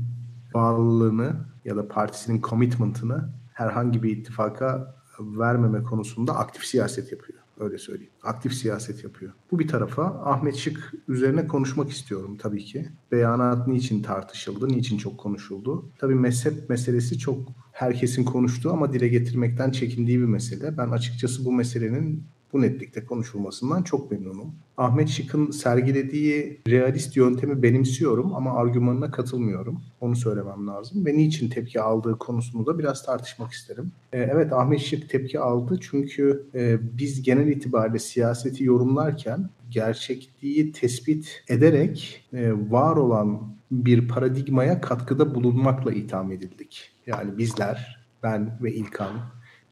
bağlılığını 0.54 1.36
ya 1.64 1.76
da 1.76 1.88
partisinin 1.88 2.42
commitment'ını 2.42 3.28
herhangi 3.54 4.02
bir 4.02 4.16
ittifaka 4.16 4.94
vermeme 5.20 5.82
konusunda 5.82 6.36
aktif 6.36 6.64
siyaset 6.64 7.12
yapıyor. 7.12 7.38
Öyle 7.60 7.78
söyleyeyim. 7.78 8.12
Aktif 8.22 8.54
siyaset 8.54 9.04
yapıyor. 9.04 9.32
Bu 9.50 9.58
bir 9.58 9.68
tarafa 9.68 10.04
Ahmet 10.04 10.56
Şık 10.56 10.94
üzerine 11.08 11.46
konuşmak 11.46 11.90
istiyorum 11.90 12.36
tabii 12.40 12.64
ki. 12.64 12.88
Beyanat 13.12 13.68
niçin 13.68 14.02
tartışıldı, 14.02 14.68
niçin 14.68 14.98
çok 14.98 15.18
konuşuldu? 15.18 15.90
Tabii 15.98 16.14
mezhep 16.14 16.70
meselesi 16.70 17.18
çok 17.18 17.48
herkesin 17.72 18.24
konuştuğu 18.24 18.72
ama 18.72 18.92
dile 18.92 19.08
getirmekten 19.08 19.70
çekindiği 19.70 20.20
bir 20.20 20.24
mesele. 20.24 20.78
Ben 20.78 20.88
açıkçası 20.88 21.44
bu 21.44 21.52
meselenin 21.52 22.24
bu 22.52 22.62
netlikte 22.62 23.04
konuşulmasından 23.04 23.82
çok 23.82 24.10
memnunum. 24.10 24.52
Ahmet 24.76 25.08
Şık'ın 25.08 25.50
sergilediği 25.50 26.60
realist 26.68 27.16
yöntemi 27.16 27.62
benimsiyorum 27.62 28.34
ama 28.34 28.54
argümanına 28.54 29.10
katılmıyorum. 29.10 29.80
Onu 30.00 30.16
söylemem 30.16 30.66
lazım. 30.66 31.06
Ve 31.06 31.16
niçin 31.16 31.48
tepki 31.48 31.80
aldığı 31.80 32.18
konusunu 32.18 32.66
da 32.66 32.78
biraz 32.78 33.06
tartışmak 33.06 33.52
isterim. 33.52 33.92
Ee, 34.12 34.18
evet 34.32 34.52
Ahmet 34.52 34.80
Şık 34.80 35.10
tepki 35.10 35.40
aldı 35.40 35.78
çünkü 35.80 36.46
e, 36.54 36.78
biz 36.98 37.22
genel 37.22 37.48
itibariyle 37.48 37.98
siyaseti 37.98 38.64
yorumlarken 38.64 39.50
gerçekliği 39.70 40.72
tespit 40.72 41.44
ederek 41.48 42.24
e, 42.32 42.52
var 42.52 42.96
olan 42.96 43.42
bir 43.70 44.08
paradigmaya 44.08 44.80
katkıda 44.80 45.34
bulunmakla 45.34 45.92
itham 45.92 46.32
edildik. 46.32 46.90
Yani 47.06 47.38
bizler, 47.38 47.98
ben 48.22 48.58
ve 48.62 48.74
İlkan 48.74 49.12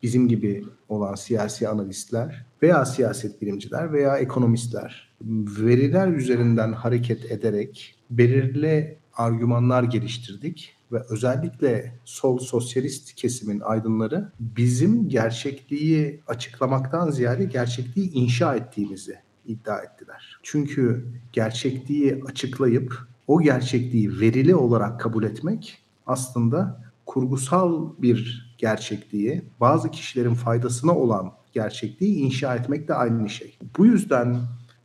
bizim 0.02 0.28
gibi 0.28 0.64
olan 0.88 1.14
siyasi 1.14 1.68
analistler 1.68 2.46
veya 2.62 2.84
siyaset 2.84 3.42
bilimciler 3.42 3.92
veya 3.92 4.16
ekonomistler 4.16 5.12
veriler 5.60 6.08
üzerinden 6.08 6.72
hareket 6.72 7.30
ederek 7.32 7.94
belirli 8.10 8.98
argümanlar 9.14 9.82
geliştirdik 9.82 10.76
ve 10.92 11.02
özellikle 11.10 11.94
sol 12.04 12.38
sosyalist 12.38 13.14
kesimin 13.14 13.60
aydınları 13.60 14.32
bizim 14.40 15.08
gerçekliği 15.08 16.20
açıklamaktan 16.26 17.10
ziyade 17.10 17.44
gerçekliği 17.44 18.12
inşa 18.12 18.54
ettiğimizi 18.54 19.16
iddia 19.46 19.78
ettiler. 19.78 20.38
Çünkü 20.42 21.06
gerçekliği 21.32 22.22
açıklayıp 22.26 23.06
o 23.26 23.42
gerçekliği 23.42 24.20
verili 24.20 24.54
olarak 24.54 25.00
kabul 25.00 25.24
etmek 25.24 25.78
aslında 26.06 26.85
kurgusal 27.06 27.92
bir 27.98 28.46
gerçekliği, 28.58 29.42
bazı 29.60 29.90
kişilerin 29.90 30.34
faydasına 30.34 30.96
olan 30.96 31.32
gerçekliği 31.52 32.16
inşa 32.16 32.54
etmek 32.54 32.88
de 32.88 32.94
aynı 32.94 33.28
şey. 33.28 33.58
Bu 33.78 33.86
yüzden 33.86 34.36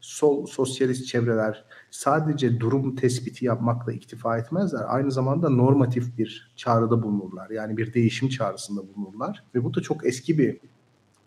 sol 0.01 0.45
sosyalist 0.45 1.07
çevreler 1.07 1.65
sadece 1.91 2.59
durum 2.59 2.95
tespiti 2.95 3.45
yapmakla 3.45 3.93
iktifa 3.93 4.37
etmezler. 4.37 4.81
Aynı 4.87 5.11
zamanda 5.11 5.49
normatif 5.49 6.17
bir 6.17 6.53
çağrıda 6.55 7.03
bulunurlar. 7.03 7.49
Yani 7.49 7.77
bir 7.77 7.93
değişim 7.93 8.29
çağrısında 8.29 8.81
bulunurlar. 8.87 9.43
Ve 9.55 9.63
bu 9.63 9.73
da 9.73 9.81
çok 9.81 10.05
eski 10.05 10.37
bir 10.37 10.57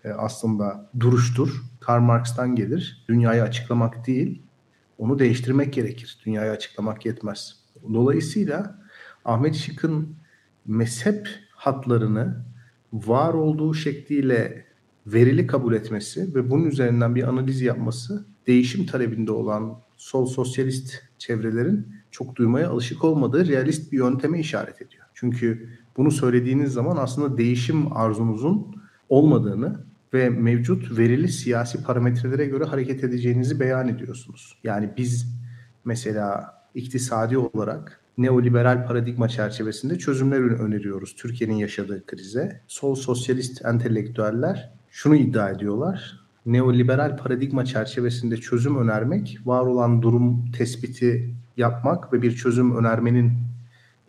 e, 0.05 0.11
aslında 0.11 0.90
duruştur. 1.01 1.62
Karl 1.80 2.03
Marx'tan 2.03 2.57
gelir. 2.57 3.05
Dünyayı 3.09 3.42
açıklamak 3.42 4.07
değil, 4.07 4.42
onu 4.99 5.18
değiştirmek 5.18 5.72
gerekir. 5.72 6.18
Dünyayı 6.26 6.51
açıklamak 6.51 7.07
yetmez. 7.07 7.57
Dolayısıyla 7.95 8.78
Ahmet 9.24 9.55
Şık'ın 9.55 10.16
mezhep 10.66 11.28
hatlarını 11.50 12.44
var 12.92 13.34
olduğu 13.34 13.74
şekliyle 13.74 14.64
verili 15.06 15.46
kabul 15.46 15.74
etmesi 15.74 16.34
ve 16.34 16.50
bunun 16.50 16.64
üzerinden 16.64 17.14
bir 17.14 17.22
analiz 17.22 17.60
yapması 17.60 18.26
değişim 18.46 18.86
talebinde 18.86 19.32
olan 19.32 19.78
sol 19.96 20.26
sosyalist 20.26 21.02
çevrelerin 21.18 21.88
çok 22.10 22.36
duymaya 22.36 22.70
alışık 22.70 23.04
olmadığı 23.04 23.48
realist 23.48 23.92
bir 23.92 23.98
yönteme 23.98 24.40
işaret 24.40 24.82
ediyor. 24.82 25.04
Çünkü 25.14 25.68
bunu 25.96 26.10
söylediğiniz 26.10 26.72
zaman 26.72 26.96
aslında 26.96 27.38
değişim 27.38 27.96
arzunuzun 27.96 28.76
olmadığını 29.08 29.84
ve 30.14 30.30
mevcut 30.30 30.98
verili 30.98 31.28
siyasi 31.28 31.84
parametrelere 31.84 32.46
göre 32.46 32.64
hareket 32.64 33.04
edeceğinizi 33.04 33.60
beyan 33.60 33.88
ediyorsunuz. 33.88 34.58
Yani 34.64 34.90
biz 34.96 35.26
mesela 35.84 36.54
iktisadi 36.74 37.38
olarak 37.38 38.03
neoliberal 38.18 38.86
paradigma 38.86 39.28
çerçevesinde 39.28 39.98
çözümler 39.98 40.40
öneriyoruz 40.40 41.14
Türkiye'nin 41.16 41.56
yaşadığı 41.56 42.06
krize. 42.06 42.60
Sol 42.66 42.94
sosyalist 42.94 43.64
entelektüeller 43.64 44.72
şunu 44.90 45.16
iddia 45.16 45.50
ediyorlar. 45.50 46.20
Neoliberal 46.46 47.16
paradigma 47.16 47.64
çerçevesinde 47.64 48.36
çözüm 48.36 48.76
önermek, 48.76 49.38
var 49.44 49.66
olan 49.66 50.02
durum 50.02 50.52
tespiti 50.52 51.34
yapmak 51.56 52.12
ve 52.12 52.22
bir 52.22 52.36
çözüm 52.36 52.76
önermenin 52.76 53.32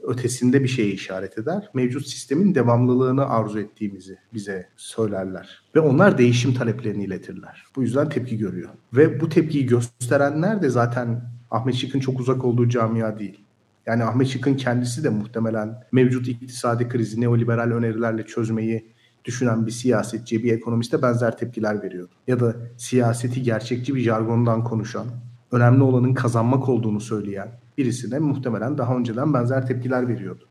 ötesinde 0.03 0.63
bir 0.63 0.67
şeye 0.67 0.91
işaret 0.91 1.37
eder. 1.37 1.69
Mevcut 1.73 2.07
sistemin 2.07 2.55
devamlılığını 2.55 3.29
arzu 3.29 3.59
ettiğimizi 3.59 4.17
bize 4.33 4.69
söylerler. 4.77 5.63
Ve 5.75 5.79
onlar 5.79 6.17
değişim 6.17 6.53
taleplerini 6.53 7.03
iletirler. 7.03 7.63
Bu 7.75 7.81
yüzden 7.81 8.09
tepki 8.09 8.37
görüyor. 8.37 8.69
Ve 8.93 9.19
bu 9.21 9.29
tepkiyi 9.29 9.65
gösterenler 9.65 10.61
de 10.61 10.69
zaten 10.69 11.21
Ahmet 11.51 11.75
Şık'ın 11.75 11.99
çok 11.99 12.19
uzak 12.19 12.45
olduğu 12.45 12.69
camia 12.69 13.19
değil. 13.19 13.44
Yani 13.85 14.03
Ahmet 14.03 14.27
Şık'ın 14.27 14.53
kendisi 14.53 15.03
de 15.03 15.09
muhtemelen 15.09 15.83
mevcut 15.91 16.27
iktisadi 16.27 16.87
krizi 16.87 17.21
neoliberal 17.21 17.71
önerilerle 17.71 18.25
çözmeyi 18.25 18.95
düşünen 19.25 19.65
bir 19.65 19.71
siyasetçi, 19.71 20.43
bir 20.43 20.53
ekonomiste 20.53 21.01
benzer 21.01 21.37
tepkiler 21.37 21.83
veriyordu. 21.83 22.13
Ya 22.27 22.39
da 22.39 22.55
siyaseti 22.77 23.43
gerçekçi 23.43 23.95
bir 23.95 24.01
jargondan 24.01 24.63
konuşan, 24.63 25.05
önemli 25.51 25.83
olanın 25.83 26.13
kazanmak 26.13 26.69
olduğunu 26.69 26.99
söyleyen 27.01 27.47
birisine 27.77 28.19
muhtemelen 28.19 28.77
daha 28.77 28.95
önceden 28.97 29.33
benzer 29.33 29.67
tepkiler 29.67 30.07
veriyordu. 30.07 30.43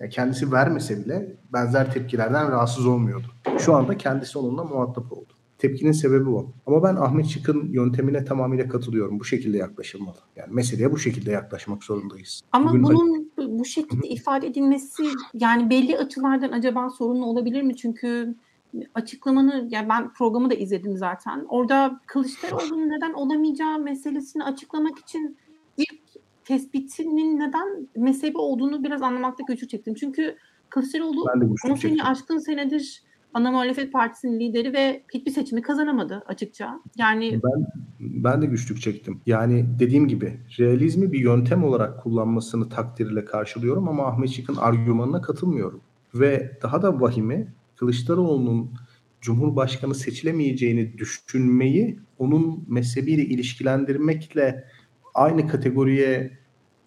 Yani 0.00 0.10
kendisi 0.10 0.52
vermese 0.52 1.04
bile 1.04 1.36
benzer 1.52 1.92
tepkilerden 1.92 2.52
rahatsız 2.52 2.86
olmuyordu. 2.86 3.26
Şu 3.58 3.74
anda 3.74 3.98
kendisi 3.98 4.38
onunla 4.38 4.64
muhatap 4.64 5.12
oldu. 5.12 5.32
Tepkinin 5.60 5.92
sebebi 5.92 6.30
o. 6.30 6.52
Ama 6.66 6.82
ben 6.82 6.96
Ahmet 6.96 7.26
Şık'ın 7.26 7.72
yöntemine 7.72 8.24
tamamıyla 8.24 8.68
katılıyorum. 8.68 9.20
Bu 9.20 9.24
şekilde 9.24 9.58
yaklaşılmalı. 9.58 10.16
Yani 10.36 10.54
meseleye 10.54 10.92
bu 10.92 10.98
şekilde 10.98 11.30
yaklaşmak 11.30 11.84
zorundayız. 11.84 12.42
Ama 12.52 12.70
Bugün 12.70 12.82
bunun 12.82 13.30
bu 13.38 13.64
şekilde 13.64 14.08
ifade 14.08 14.46
edilmesi 14.46 15.02
yani 15.34 15.70
belli 15.70 15.98
açılardan 15.98 16.52
acaba 16.52 16.90
sorunlu 16.90 17.26
olabilir 17.26 17.62
mi? 17.62 17.76
Çünkü 17.76 18.34
açıklamanı 18.94 19.68
yani 19.70 19.88
ben 19.88 20.12
programı 20.12 20.50
da 20.50 20.54
izledim 20.54 20.96
zaten. 20.96 21.44
Orada 21.48 22.00
Kılıçdaroğlu'nun 22.06 22.88
neden 22.88 23.12
olamayacağı 23.12 23.78
meselesini 23.78 24.44
açıklamak 24.44 24.98
için 24.98 25.36
ilk 25.76 26.00
tespitinin 26.44 27.40
neden 27.40 27.88
mezhebi 27.96 28.38
olduğunu 28.38 28.84
biraz 28.84 29.02
anlamakta 29.02 29.44
güçlük 29.48 29.70
çektim. 29.70 29.94
Çünkü 29.94 30.36
Kılıçdaroğlu 30.68 31.24
10 31.70 31.74
sene 31.74 32.02
aşkın 32.02 32.38
senedir 32.38 33.09
ana 33.34 33.50
muhalefet 33.50 33.92
partisinin 33.92 34.40
lideri 34.40 34.72
ve 34.72 35.02
hiçbir 35.14 35.30
seçimi 35.30 35.62
kazanamadı 35.62 36.22
açıkça. 36.26 36.80
Yani 36.96 37.40
ben 37.44 37.66
ben 38.00 38.42
de 38.42 38.46
güçlük 38.46 38.80
çektim. 38.80 39.20
Yani 39.26 39.66
dediğim 39.78 40.08
gibi 40.08 40.40
realizmi 40.58 41.12
bir 41.12 41.20
yöntem 41.20 41.64
olarak 41.64 42.02
kullanmasını 42.02 42.68
takdirle 42.68 43.24
karşılıyorum 43.24 43.88
ama 43.88 44.06
Ahmet 44.06 44.30
Şık'ın 44.30 44.56
argümanına 44.56 45.20
katılmıyorum. 45.22 45.80
Ve 46.14 46.58
daha 46.62 46.82
da 46.82 47.00
vahimi 47.00 47.54
Kılıçdaroğlu'nun 47.76 48.70
Cumhurbaşkanı 49.20 49.94
seçilemeyeceğini 49.94 50.98
düşünmeyi 50.98 52.00
onun 52.18 52.64
mezhebiyle 52.68 53.22
ilişkilendirmekle 53.22 54.64
aynı 55.14 55.48
kategoriye 55.48 56.39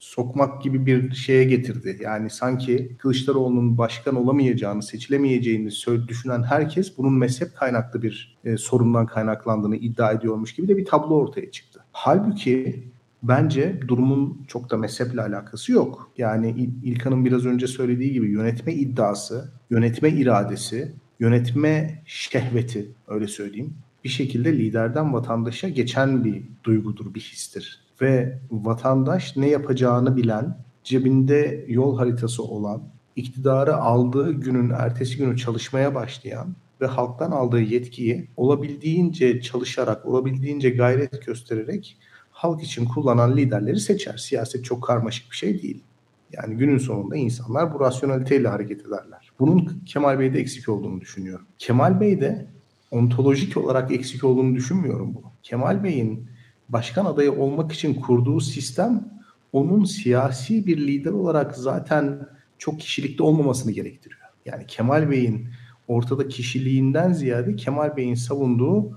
sokmak 0.04 0.62
gibi 0.62 0.86
bir 0.86 1.14
şeye 1.14 1.44
getirdi. 1.44 1.98
Yani 2.02 2.30
sanki 2.30 2.96
Kılıçdaroğlu'nun 2.98 3.78
başkan 3.78 4.16
olamayacağını, 4.16 4.84
seçilemeyeceğini 4.84 5.70
düşünen 6.08 6.44
herkes 6.44 6.98
bunun 6.98 7.14
mezhep 7.14 7.56
kaynaklı 7.56 8.02
bir 8.02 8.38
e, 8.46 8.58
sorundan 8.58 9.06
kaynaklandığını 9.06 9.76
iddia 9.76 10.12
ediyormuş 10.12 10.56
gibi 10.56 10.68
de 10.68 10.78
bir 10.78 10.86
tablo 10.86 11.16
ortaya 11.16 11.52
çıktı. 11.52 11.84
Halbuki 11.92 12.84
bence 13.24 13.80
durumun 13.88 14.46
çok 14.48 14.70
da 14.70 14.78
mezheple 14.78 15.22
alakası 15.22 15.72
yok. 15.72 16.12
Yani 16.18 16.70
İlkan'ın 16.84 17.26
biraz 17.26 17.46
önce 17.46 17.68
söylediği 17.68 18.14
gibi 18.14 18.32
yönetme 18.32 18.74
iddiası, 18.74 19.52
yönetme 19.70 20.10
iradesi, 20.10 20.94
yönetme 21.20 22.02
şehveti 22.06 22.92
öyle 23.08 23.28
söyleyeyim 23.28 23.74
bir 24.04 24.10
şekilde 24.10 24.58
liderden 24.58 25.14
vatandaşa 25.14 25.70
geçen 25.70 26.24
bir 26.24 26.44
duygudur, 26.64 27.14
bir 27.14 27.20
histir 27.20 27.83
ve 28.02 28.40
vatandaş 28.52 29.38
ne 29.38 29.50
yapacağını 29.50 30.18
bilen, 30.18 30.58
cebinde 30.84 31.66
yol 31.68 31.98
haritası 31.98 32.44
olan, 32.44 32.84
iktidarı 33.16 33.76
aldığı 33.76 34.32
günün 34.32 34.70
ertesi 34.70 35.18
günü 35.18 35.38
çalışmaya 35.38 35.96
başlayan 35.96 36.56
ve 36.82 36.86
halktan 36.86 37.32
aldığı 37.32 37.62
yetkiyi 37.62 38.28
olabildiğince 38.38 39.42
çalışarak, 39.42 40.06
olabildiğince 40.06 40.70
gayret 40.70 41.26
göstererek 41.26 41.98
halk 42.32 42.64
için 42.64 42.86
kullanan 42.86 43.38
liderleri 43.38 43.80
seçer. 43.80 44.18
Siyaset 44.18 44.66
çok 44.66 44.84
karmaşık 44.84 45.32
bir 45.32 45.36
şey 45.36 45.62
değil. 45.62 45.84
Yani 46.32 46.58
günün 46.58 46.78
sonunda 46.78 47.16
insanlar 47.16 47.74
bu 47.74 47.80
rasyoneliteyle 47.80 48.48
hareket 48.48 48.82
ederler. 48.82 49.32
Bunun 49.40 49.84
Kemal 49.86 50.20
Bey'de 50.20 50.40
eksik 50.40 50.70
olduğunu 50.70 51.02
düşünüyorum. 51.02 51.46
Kemal 51.58 52.00
Bey 52.00 52.22
de 52.22 52.48
ontolojik 52.92 53.58
olarak 53.58 53.92
eksik 53.92 54.24
olduğunu 54.24 54.56
düşünmüyorum 54.56 55.16
bu. 55.16 55.24
Kemal 55.44 55.84
Bey'in 55.84 56.28
başkan 56.70 57.06
adayı 57.06 57.32
olmak 57.32 57.72
için 57.72 57.94
kurduğu 57.94 58.40
sistem 58.40 59.14
onun 59.54 59.84
siyasi 59.84 60.68
bir 60.68 60.78
lider 60.78 61.12
olarak 61.12 61.56
zaten 61.56 62.28
çok 62.58 62.80
kişilikte 62.80 63.24
olmamasını 63.24 63.72
gerektiriyor. 63.72 64.22
Yani 64.46 64.66
Kemal 64.68 65.12
Bey'in 65.12 65.48
ortada 65.88 66.28
kişiliğinden 66.28 67.14
ziyade 67.14 67.56
Kemal 67.56 67.98
Bey'in 67.98 68.16
savunduğu 68.16 68.92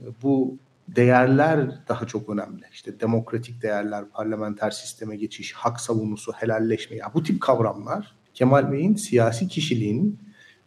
e, 0.00 0.04
bu 0.22 0.56
değerler 0.88 1.70
daha 1.88 2.06
çok 2.06 2.28
önemli. 2.28 2.62
İşte 2.72 3.00
demokratik 3.00 3.62
değerler, 3.62 4.04
parlamenter 4.08 4.70
sisteme 4.70 5.16
geçiş, 5.16 5.52
hak 5.52 5.80
savunusu, 5.80 6.32
helalleşme. 6.32 6.96
Ya 6.96 7.10
bu 7.14 7.22
tip 7.22 7.40
kavramlar 7.40 8.14
Kemal 8.34 8.72
Bey'in 8.72 8.94
siyasi 8.94 9.48
kişiliğinin 9.48 10.18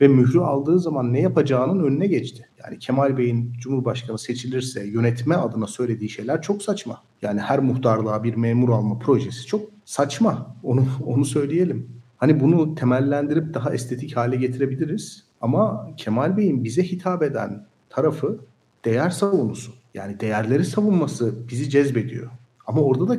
ve 0.01 0.07
mührü 0.07 0.39
aldığı 0.39 0.79
zaman 0.79 1.13
ne 1.13 1.21
yapacağının 1.21 1.83
önüne 1.83 2.07
geçti. 2.07 2.49
Yani 2.63 2.79
Kemal 2.79 3.17
Bey'in 3.17 3.53
Cumhurbaşkanı 3.59 4.19
seçilirse 4.19 4.87
yönetme 4.87 5.35
adına 5.35 5.67
söylediği 5.67 6.09
şeyler 6.09 6.41
çok 6.41 6.63
saçma. 6.63 7.03
Yani 7.21 7.39
her 7.39 7.59
muhtarlığa 7.59 8.23
bir 8.23 8.35
memur 8.35 8.69
alma 8.69 8.99
projesi 8.99 9.45
çok 9.45 9.61
saçma. 9.85 10.55
Onu 10.63 10.85
onu 11.05 11.25
söyleyelim. 11.25 11.89
Hani 12.17 12.39
bunu 12.39 12.75
temellendirip 12.75 13.53
daha 13.53 13.73
estetik 13.73 14.17
hale 14.17 14.35
getirebiliriz. 14.35 15.23
Ama 15.41 15.89
Kemal 15.97 16.37
Bey'in 16.37 16.63
bize 16.63 16.83
hitap 16.83 17.23
eden 17.23 17.65
tarafı 17.89 18.39
değer 18.85 19.09
savunusu. 19.09 19.71
Yani 19.93 20.19
değerleri 20.19 20.65
savunması 20.65 21.33
bizi 21.49 21.69
cezbediyor. 21.69 22.29
Ama 22.67 22.81
orada 22.81 23.07
da 23.07 23.17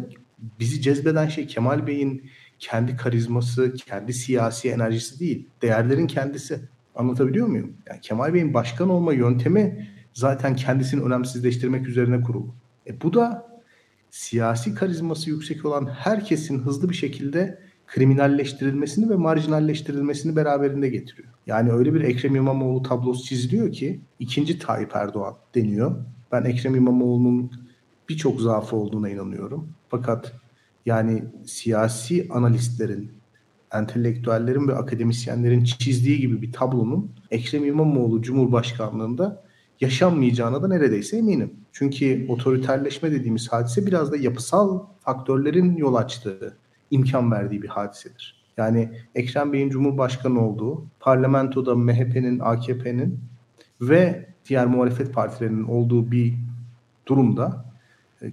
bizi 0.60 0.82
cezbeden 0.82 1.28
şey 1.28 1.46
Kemal 1.46 1.86
Bey'in 1.86 2.30
kendi 2.62 2.96
karizması, 2.96 3.74
kendi 3.74 4.12
siyasi 4.12 4.68
enerjisi 4.68 5.20
değil. 5.20 5.46
Değerlerin 5.62 6.06
kendisi. 6.06 6.60
Anlatabiliyor 6.94 7.46
muyum? 7.46 7.72
Yani 7.86 8.00
Kemal 8.00 8.34
Bey'in 8.34 8.54
başkan 8.54 8.88
olma 8.88 9.12
yöntemi 9.12 9.88
zaten 10.12 10.56
kendisini 10.56 11.02
önemsizleştirmek 11.02 11.88
üzerine 11.88 12.20
kurulu. 12.20 12.54
E 12.86 13.00
bu 13.00 13.14
da 13.14 13.48
siyasi 14.10 14.74
karizması 14.74 15.30
yüksek 15.30 15.64
olan 15.64 15.86
herkesin 15.86 16.58
hızlı 16.58 16.88
bir 16.88 16.94
şekilde 16.94 17.58
kriminalleştirilmesini 17.86 19.10
ve 19.10 19.16
marjinalleştirilmesini 19.16 20.36
beraberinde 20.36 20.88
getiriyor. 20.88 21.28
Yani 21.46 21.72
öyle 21.72 21.94
bir 21.94 22.00
Ekrem 22.00 22.36
İmamoğlu 22.36 22.82
tablosu 22.82 23.24
çiziliyor 23.24 23.72
ki 23.72 24.00
ikinci 24.18 24.58
Tayyip 24.58 24.96
Erdoğan 24.96 25.34
deniyor. 25.54 25.96
Ben 26.32 26.44
Ekrem 26.44 26.74
İmamoğlu'nun 26.74 27.50
birçok 28.08 28.40
zaafı 28.40 28.76
olduğuna 28.76 29.08
inanıyorum. 29.08 29.68
Fakat 29.88 30.41
yani 30.86 31.24
siyasi 31.46 32.28
analistlerin, 32.30 33.10
entelektüellerin 33.72 34.68
ve 34.68 34.74
akademisyenlerin 34.74 35.64
çizdiği 35.64 36.18
gibi 36.18 36.42
bir 36.42 36.52
tablonun 36.52 37.10
Ekrem 37.30 37.64
İmamoğlu 37.64 38.22
Cumhurbaşkanlığında 38.22 39.42
yaşanmayacağına 39.80 40.62
da 40.62 40.68
neredeyse 40.68 41.16
eminim. 41.16 41.54
Çünkü 41.72 42.26
otoriterleşme 42.28 43.12
dediğimiz 43.12 43.52
hadise 43.52 43.86
biraz 43.86 44.12
da 44.12 44.16
yapısal 44.16 44.80
faktörlerin 45.00 45.76
yol 45.76 45.94
açtığı, 45.94 46.56
imkan 46.90 47.32
verdiği 47.32 47.62
bir 47.62 47.68
hadisedir. 47.68 48.42
Yani 48.56 48.90
Ekrem 49.14 49.52
Bey'in 49.52 49.70
Cumhurbaşkanı 49.70 50.48
olduğu, 50.48 50.86
parlamentoda 51.00 51.74
MHP'nin, 51.74 52.38
AKP'nin 52.38 53.20
ve 53.80 54.28
diğer 54.48 54.66
muhalefet 54.66 55.14
partilerinin 55.14 55.64
olduğu 55.64 56.10
bir 56.10 56.34
durumda 57.06 57.71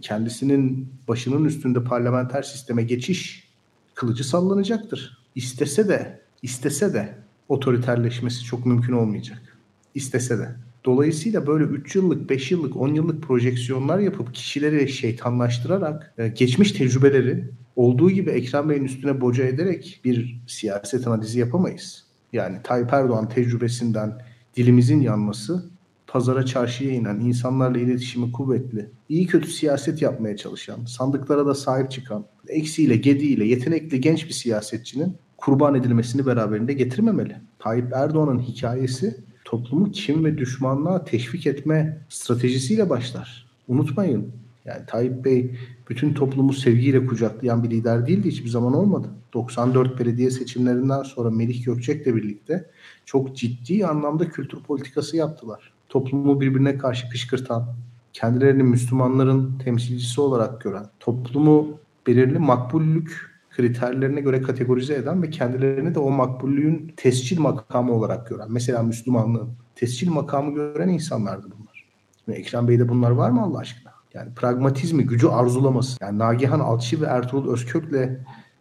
kendisinin 0.02 0.94
başının 1.08 1.46
üstünde 1.46 1.84
parlamenter 1.84 2.42
sisteme 2.42 2.84
geçiş 2.84 3.50
kılıcı 3.94 4.24
sallanacaktır. 4.24 5.18
İstese 5.36 5.90
de 5.90 6.22
istese 6.42 6.94
de 6.94 7.16
otoriterleşmesi 7.50 8.44
çok 8.44 8.66
mümkün 8.66 8.94
olmayacak. 8.94 9.58
İstese 9.96 10.38
de. 10.38 10.56
Dolayısıyla 10.86 11.48
böyle 11.48 11.64
3 11.64 11.96
yıllık, 11.96 12.30
5 12.30 12.52
yıllık, 12.52 12.76
10 12.76 12.94
yıllık 12.94 13.24
projeksiyonlar 13.24 14.00
yapıp 14.00 14.36
kişileri 14.36 14.90
şeytanlaştırarak 14.90 16.14
e, 16.18 16.28
geçmiş 16.28 16.72
tecrübeleri 16.72 17.50
olduğu 17.76 18.12
gibi 18.12 18.30
Ekrem 18.30 18.70
Bey'in 18.70 18.84
üstüne 18.84 19.22
boca 19.22 19.44
ederek 19.44 20.02
bir 20.06 20.42
siyaset 20.48 21.08
analizi 21.08 21.40
yapamayız. 21.40 22.06
Yani 22.34 22.58
Tayyip 22.64 22.94
Erdoğan 22.94 23.30
tecrübesinden 23.30 24.22
dilimizin 24.56 25.02
yanması, 25.02 25.70
pazara 26.10 26.46
çarşıya 26.46 26.94
inen, 26.94 27.20
insanlarla 27.20 27.80
iletişimi 27.80 28.32
kuvvetli, 28.32 28.90
iyi 29.10 29.28
kötü 29.28 29.52
siyaset 29.52 30.02
yapmaya 30.02 30.38
çalışan, 30.38 30.86
sandıklara 30.86 31.46
da 31.46 31.56
sahip 31.56 31.92
çıkan, 31.92 32.26
eksiyle, 32.48 32.96
gediğiyle, 32.96 33.46
yetenekli 33.46 34.02
genç 34.02 34.28
bir 34.28 34.34
siyasetçinin 34.34 35.16
kurban 35.38 35.76
edilmesini 35.76 36.26
beraberinde 36.26 36.74
getirmemeli. 36.74 37.36
Tayyip 37.60 37.94
Erdoğan'ın 37.94 38.40
hikayesi 38.40 39.18
toplumu 39.46 39.92
kim 39.92 40.26
ve 40.26 40.38
düşmanlığa 40.38 41.06
teşvik 41.06 41.48
etme 41.48 41.98
stratejisiyle 42.10 42.90
başlar. 42.90 43.50
Unutmayın. 43.68 44.32
Yani 44.66 44.86
Tayyip 44.88 45.26
Bey 45.26 45.56
bütün 45.90 46.14
toplumu 46.14 46.54
sevgiyle 46.54 47.06
kucaklayan 47.06 47.64
bir 47.64 47.70
lider 47.70 48.08
değildi. 48.08 48.28
Hiçbir 48.28 48.50
zaman 48.50 48.74
olmadı. 48.74 49.08
94 49.34 50.00
belediye 50.00 50.32
seçimlerinden 50.32 51.04
sonra 51.04 51.30
Melih 51.30 51.66
Gökçek'le 51.66 52.06
birlikte 52.06 52.66
çok 53.06 53.38
ciddi 53.38 53.86
anlamda 53.86 54.30
kültür 54.30 54.60
politikası 54.60 55.18
yaptılar. 55.18 55.72
Toplumu 55.90 56.42
birbirine 56.42 56.78
karşı 56.78 57.10
kışkırtan, 57.10 57.76
kendilerini 58.14 58.64
Müslümanların 58.64 59.58
temsilcisi 59.64 60.22
olarak 60.22 60.62
gören, 60.62 60.86
toplumu 61.00 61.68
belirli 62.08 62.40
makbullük 62.40 63.30
kriterlerine 63.50 64.22
göre 64.22 64.42
kategorize 64.42 64.96
eden 64.96 65.24
ve 65.24 65.30
kendilerini 65.30 65.96
de 65.96 66.00
o 66.00 66.10
makbullüğün 66.10 66.94
tescil 66.98 67.40
makamı 67.40 67.94
olarak 67.94 68.28
gören, 68.28 68.48
mesela 68.52 68.84
Müslümanlığın 68.84 69.50
tescil 69.76 70.10
makamı 70.10 70.56
gören 70.56 70.90
insanlardı 70.90 71.48
bunlar. 71.60 71.86
Ve 72.28 72.34
Ekrem 72.34 72.68
Bey'de 72.68 72.90
bunlar 72.90 73.12
var 73.12 73.30
mı 73.30 73.42
Allah 73.42 73.58
aşkına? 73.58 73.94
Yani 74.14 74.34
pragmatizmi, 74.34 75.04
gücü 75.04 75.28
arzulaması. 75.28 75.98
Yani 76.02 76.20
Nagihan 76.20 76.60
Alçı 76.60 77.02
ve 77.02 77.06
Ertuğrul 77.06 77.54
Özkök'le 77.54 78.10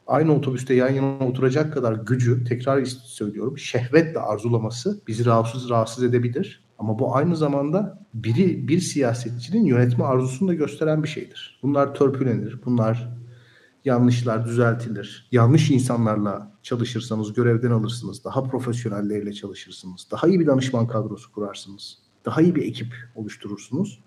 aynı 0.06 0.34
otobüste 0.34 0.74
yan 0.74 0.88
yana 0.88 1.26
oturacak 1.26 1.74
kadar 1.74 1.92
gücü, 1.92 2.44
tekrar 2.44 2.84
söylüyorum, 2.84 3.58
şehvetle 3.58 4.18
arzulaması 4.18 5.00
bizi 5.06 5.26
rahatsız 5.26 5.70
rahatsız 5.70 6.04
edebilir. 6.04 6.67
Ama 6.78 6.98
bu 6.98 7.16
aynı 7.16 7.36
zamanda 7.36 8.06
biri 8.14 8.68
bir 8.68 8.80
siyasetçinin 8.80 9.64
yönetme 9.64 10.04
arzusunu 10.04 10.48
da 10.48 10.54
gösteren 10.54 11.02
bir 11.02 11.08
şeydir. 11.08 11.60
Bunlar 11.62 11.94
törpülenir, 11.94 12.60
bunlar 12.64 13.18
yanlışlar 13.84 14.44
düzeltilir. 14.44 15.28
Yanlış 15.32 15.70
insanlarla 15.70 16.52
çalışırsanız 16.62 17.32
görevden 17.32 17.70
alırsınız. 17.70 18.24
Daha 18.24 18.44
profesyonellerle 18.44 19.32
çalışırsınız. 19.32 20.08
Daha 20.10 20.28
iyi 20.28 20.40
bir 20.40 20.46
danışman 20.46 20.86
kadrosu 20.86 21.32
kurarsınız. 21.32 21.98
Daha 22.24 22.42
iyi 22.42 22.54
bir 22.54 22.62
ekip 22.62 22.94
oluşturursunuz. 23.14 24.00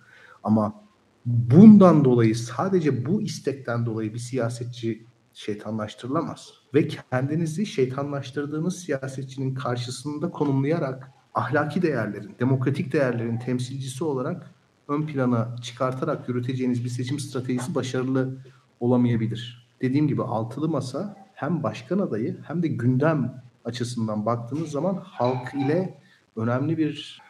Ama 0.43 0.83
bundan 1.25 2.05
dolayı 2.05 2.35
sadece 2.35 3.05
bu 3.05 3.21
istekten 3.21 3.85
dolayı 3.85 4.13
bir 4.13 4.19
siyasetçi 4.19 5.05
şeytanlaştırılamaz. 5.33 6.53
Ve 6.73 6.87
kendinizi 6.87 7.65
şeytanlaştırdığınız 7.65 8.79
siyasetçinin 8.79 9.55
karşısında 9.55 10.29
konumlayarak 10.31 11.11
ahlaki 11.33 11.81
değerlerin, 11.81 12.35
demokratik 12.39 12.93
değerlerin 12.93 13.37
temsilcisi 13.37 14.03
olarak 14.03 14.51
ön 14.87 15.07
plana 15.07 15.55
çıkartarak 15.61 16.29
yürüteceğiniz 16.29 16.83
bir 16.83 16.89
seçim 16.89 17.19
stratejisi 17.19 17.75
başarılı 17.75 18.37
olamayabilir. 18.79 19.67
Dediğim 19.81 20.07
gibi 20.07 20.23
altılı 20.23 20.69
masa 20.69 21.15
hem 21.33 21.63
başkan 21.63 21.99
adayı 21.99 22.37
hem 22.43 22.63
de 22.63 22.67
gündem 22.67 23.43
açısından 23.65 24.25
baktığınız 24.25 24.71
zaman 24.71 24.95
halk 25.03 25.53
ile 25.53 25.97
önemli 26.35 26.77
bir 26.77 27.21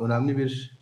önemli 0.00 0.38
bir 0.38 0.78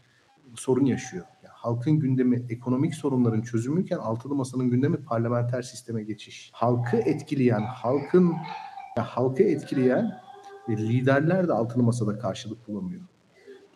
sorun 0.55 0.85
yaşıyor. 0.85 1.25
Yani 1.43 1.53
halkın 1.55 1.99
gündemi 1.99 2.43
ekonomik 2.49 2.95
sorunların 2.95 3.43
çözümüyken 3.43 3.99
altılı 3.99 4.35
masanın 4.35 4.71
gündemi 4.71 4.97
parlamenter 4.97 5.63
sisteme 5.63 6.03
geçiş. 6.03 6.51
Halkı 6.53 6.97
etkileyen, 6.97 7.63
halkın 7.63 8.33
ya 8.97 9.05
halkı 9.05 9.43
etkileyen 9.43 10.21
liderler 10.69 11.49
de 11.49 11.53
altılı 11.53 11.83
masada 11.83 12.19
karşılık 12.19 12.69
bulamıyor. 12.69 13.03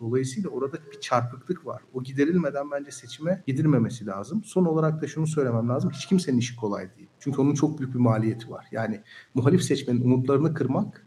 Dolayısıyla 0.00 0.50
orada 0.50 0.76
bir 0.92 1.00
çarpıklık 1.00 1.66
var. 1.66 1.82
O 1.94 2.02
giderilmeden 2.02 2.70
bence 2.70 2.90
seçime 2.90 3.42
gidilmemesi 3.46 4.06
lazım. 4.06 4.44
Son 4.44 4.64
olarak 4.64 5.02
da 5.02 5.06
şunu 5.06 5.26
söylemem 5.26 5.68
lazım. 5.68 5.90
Hiç 5.90 6.06
kimsenin 6.06 6.38
işi 6.38 6.56
kolay 6.56 6.96
değil. 6.96 7.08
Çünkü 7.20 7.40
onun 7.40 7.54
çok 7.54 7.78
büyük 7.78 7.94
bir 7.94 7.98
maliyeti 7.98 8.50
var. 8.50 8.66
Yani 8.72 9.00
muhalif 9.34 9.62
seçmenin 9.62 10.00
umutlarını 10.00 10.54
kırmak 10.54 11.06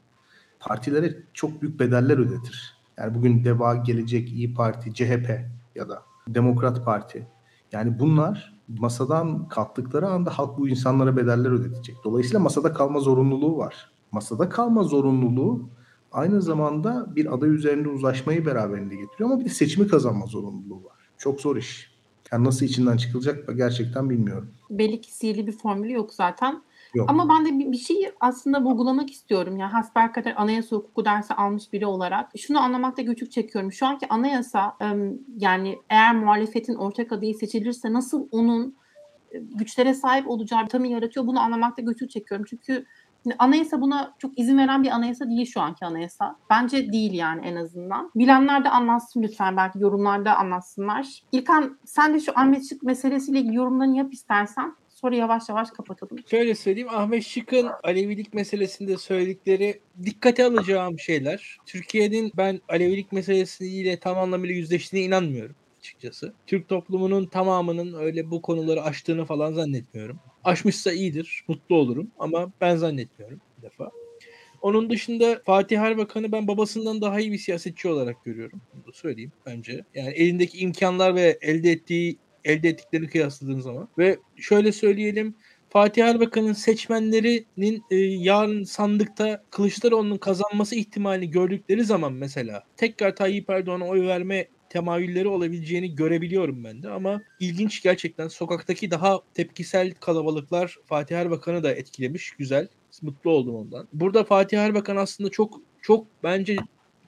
partilere 0.59 1.23
çok 1.33 1.61
büyük 1.61 1.79
bedeller 1.79 2.17
ödetir. 2.17 2.77
Yani 2.97 3.15
bugün 3.15 3.43
DEVA, 3.43 3.75
Gelecek, 3.75 4.29
İyi 4.29 4.53
Parti, 4.53 4.93
CHP 4.93 5.41
ya 5.75 5.89
da 5.89 6.03
Demokrat 6.27 6.85
Parti. 6.85 7.27
Yani 7.71 7.99
bunlar 7.99 8.59
masadan 8.67 9.47
kalktıkları 9.47 10.07
anda 10.07 10.29
halk 10.29 10.57
bu 10.57 10.69
insanlara 10.69 11.17
bedeller 11.17 11.51
ödetecek. 11.51 11.95
Dolayısıyla 12.03 12.39
masada 12.39 12.73
kalma 12.73 12.99
zorunluluğu 12.99 13.57
var. 13.57 13.91
Masada 14.11 14.49
kalma 14.49 14.83
zorunluluğu 14.83 15.69
aynı 16.11 16.41
zamanda 16.41 17.15
bir 17.15 17.33
aday 17.33 17.49
üzerinde 17.49 17.89
uzlaşmayı 17.89 18.45
beraberinde 18.45 18.95
getiriyor 18.95 19.29
ama 19.29 19.39
bir 19.39 19.45
de 19.45 19.49
seçimi 19.49 19.87
kazanma 19.87 20.25
zorunluluğu 20.25 20.83
var. 20.83 21.09
Çok 21.17 21.41
zor 21.41 21.57
iş. 21.57 21.99
Yani 22.31 22.45
nasıl 22.45 22.65
içinden 22.65 22.97
çıkılacak 22.97 23.57
gerçekten 23.57 24.09
bilmiyorum. 24.09 24.51
Belli 24.69 25.01
ki 25.01 25.13
sihirli 25.13 25.47
bir 25.47 25.51
formülü 25.51 25.93
yok 25.93 26.13
zaten. 26.13 26.63
Yok. 26.95 27.09
Ama 27.09 27.29
ben 27.29 27.45
de 27.45 27.59
bir, 27.59 27.71
bir 27.71 27.77
şeyi 27.77 28.11
aslında 28.19 28.63
vurgulamak 28.63 29.11
istiyorum. 29.11 29.57
Yani 29.57 29.71
hasbelkader 29.71 30.33
anayasa 30.37 30.75
hukuku 30.75 31.05
dersi 31.05 31.33
almış 31.33 31.73
biri 31.73 31.85
olarak. 31.85 32.31
Şunu 32.37 32.59
anlamakta 32.59 33.01
güçlük 33.01 33.31
çekiyorum. 33.31 33.71
Şu 33.71 33.85
anki 33.85 34.07
anayasa 34.09 34.77
yani 35.37 35.77
eğer 35.89 36.15
muhalefetin 36.15 36.75
ortak 36.75 37.11
adayı 37.11 37.35
seçilirse 37.35 37.93
nasıl 37.93 38.27
onun 38.31 38.75
güçlere 39.31 39.93
sahip 39.93 40.29
olacağı 40.29 40.63
bir 40.63 40.69
tanı 40.69 40.87
yaratıyor 40.87 41.27
bunu 41.27 41.39
anlamakta 41.39 41.81
güçlük 41.81 42.09
çekiyorum. 42.09 42.45
Çünkü 42.49 42.85
Anayasa 43.39 43.81
buna 43.81 44.13
çok 44.19 44.39
izin 44.39 44.57
veren 44.57 44.83
bir 44.83 44.89
anayasa 44.89 45.29
değil 45.29 45.45
şu 45.45 45.61
anki 45.61 45.85
anayasa. 45.85 46.35
Bence 46.49 46.91
değil 46.91 47.13
yani 47.13 47.47
en 47.47 47.55
azından. 47.55 48.11
Bilenler 48.15 48.63
de 48.63 48.69
anlatsın 48.69 49.23
lütfen. 49.23 49.57
Belki 49.57 49.79
yorumlarda 49.79 50.35
anlatsınlar. 50.35 51.07
İlkan 51.31 51.79
sen 51.85 52.13
de 52.13 52.19
şu 52.19 52.31
Ahmet 52.35 52.69
Şık 52.69 52.83
meselesiyle 52.83 53.39
ilgili 53.39 53.55
yorumlarını 53.55 53.97
yap 53.97 54.13
istersen. 54.13 54.75
Sonra 54.89 55.15
yavaş 55.15 55.49
yavaş 55.49 55.71
kapatalım. 55.71 56.17
Şöyle 56.29 56.55
söyleyeyim. 56.55 56.89
Ahmet 56.91 57.23
Şık'ın 57.23 57.69
Alevilik 57.83 58.33
meselesinde 58.33 58.97
söyledikleri 58.97 59.79
dikkate 60.05 60.45
alacağım 60.45 60.99
şeyler. 60.99 61.57
Türkiye'nin 61.65 62.31
ben 62.37 62.61
Alevilik 62.69 63.11
meselesiyle 63.11 63.99
tam 63.99 64.17
anlamıyla 64.17 64.55
yüzleştiğine 64.55 65.05
inanmıyorum 65.05 65.55
açıkçası. 65.89 66.33
Türk 66.47 66.69
toplumunun 66.69 67.25
tamamının 67.25 67.93
öyle 67.93 68.31
bu 68.31 68.41
konuları 68.41 68.83
aştığını 68.83 69.25
falan 69.25 69.53
zannetmiyorum. 69.53 70.19
Aşmışsa 70.43 70.91
iyidir, 70.91 71.43
mutlu 71.47 71.75
olurum 71.75 72.11
ama 72.19 72.51
ben 72.61 72.75
zannetmiyorum 72.75 73.41
bir 73.57 73.61
defa. 73.61 73.91
Onun 74.61 74.89
dışında 74.89 75.41
Fatih 75.45 75.79
Erbakan'ı 75.79 76.31
ben 76.31 76.47
babasından 76.47 77.01
daha 77.01 77.19
iyi 77.19 77.31
bir 77.31 77.37
siyasetçi 77.37 77.87
olarak 77.87 78.25
görüyorum. 78.25 78.61
Bunu 78.73 78.85
da 78.85 78.91
söyleyeyim 78.91 79.31
bence. 79.45 79.85
Yani 79.95 80.09
elindeki 80.09 80.57
imkanlar 80.57 81.15
ve 81.15 81.37
elde 81.41 81.71
ettiği 81.71 82.17
elde 82.45 82.69
ettiklerini 82.69 83.07
kıyasladığın 83.07 83.59
zaman. 83.59 83.89
Ve 83.97 84.19
şöyle 84.37 84.71
söyleyelim 84.71 85.35
Fatih 85.69 86.05
Erbakan'ın 86.05 86.53
seçmenlerinin 86.53 87.83
e, 87.91 87.95
yarın 87.95 88.63
sandıkta 88.63 89.43
Kılıçdaroğlu'nun 89.49 90.17
kazanması 90.17 90.75
ihtimalini 90.75 91.29
gördükleri 91.29 91.83
zaman 91.83 92.13
mesela 92.13 92.63
tekrar 92.77 93.15
Tayyip 93.15 93.49
Erdoğan'a 93.49 93.85
oy 93.85 94.07
verme 94.07 94.47
temayülleri 94.69 95.27
olabileceğini 95.27 95.95
görebiliyorum 95.95 96.63
ben 96.63 96.83
de 96.83 96.89
ama 96.89 97.21
ilginç 97.39 97.83
gerçekten 97.83 98.27
sokaktaki 98.27 98.91
daha 98.91 99.19
tepkisel 99.33 99.93
kalabalıklar 99.93 100.77
Fatih 100.85 101.17
Erbakan'ı 101.17 101.63
da 101.63 101.73
etkilemiş. 101.73 102.31
Güzel. 102.31 102.67
Mutlu 103.01 103.31
oldum 103.31 103.55
ondan. 103.55 103.87
Burada 103.93 104.23
Fatih 104.23 104.59
Erbakan 104.59 104.95
aslında 104.95 105.29
çok 105.29 105.61
çok 105.81 106.07
bence 106.23 106.57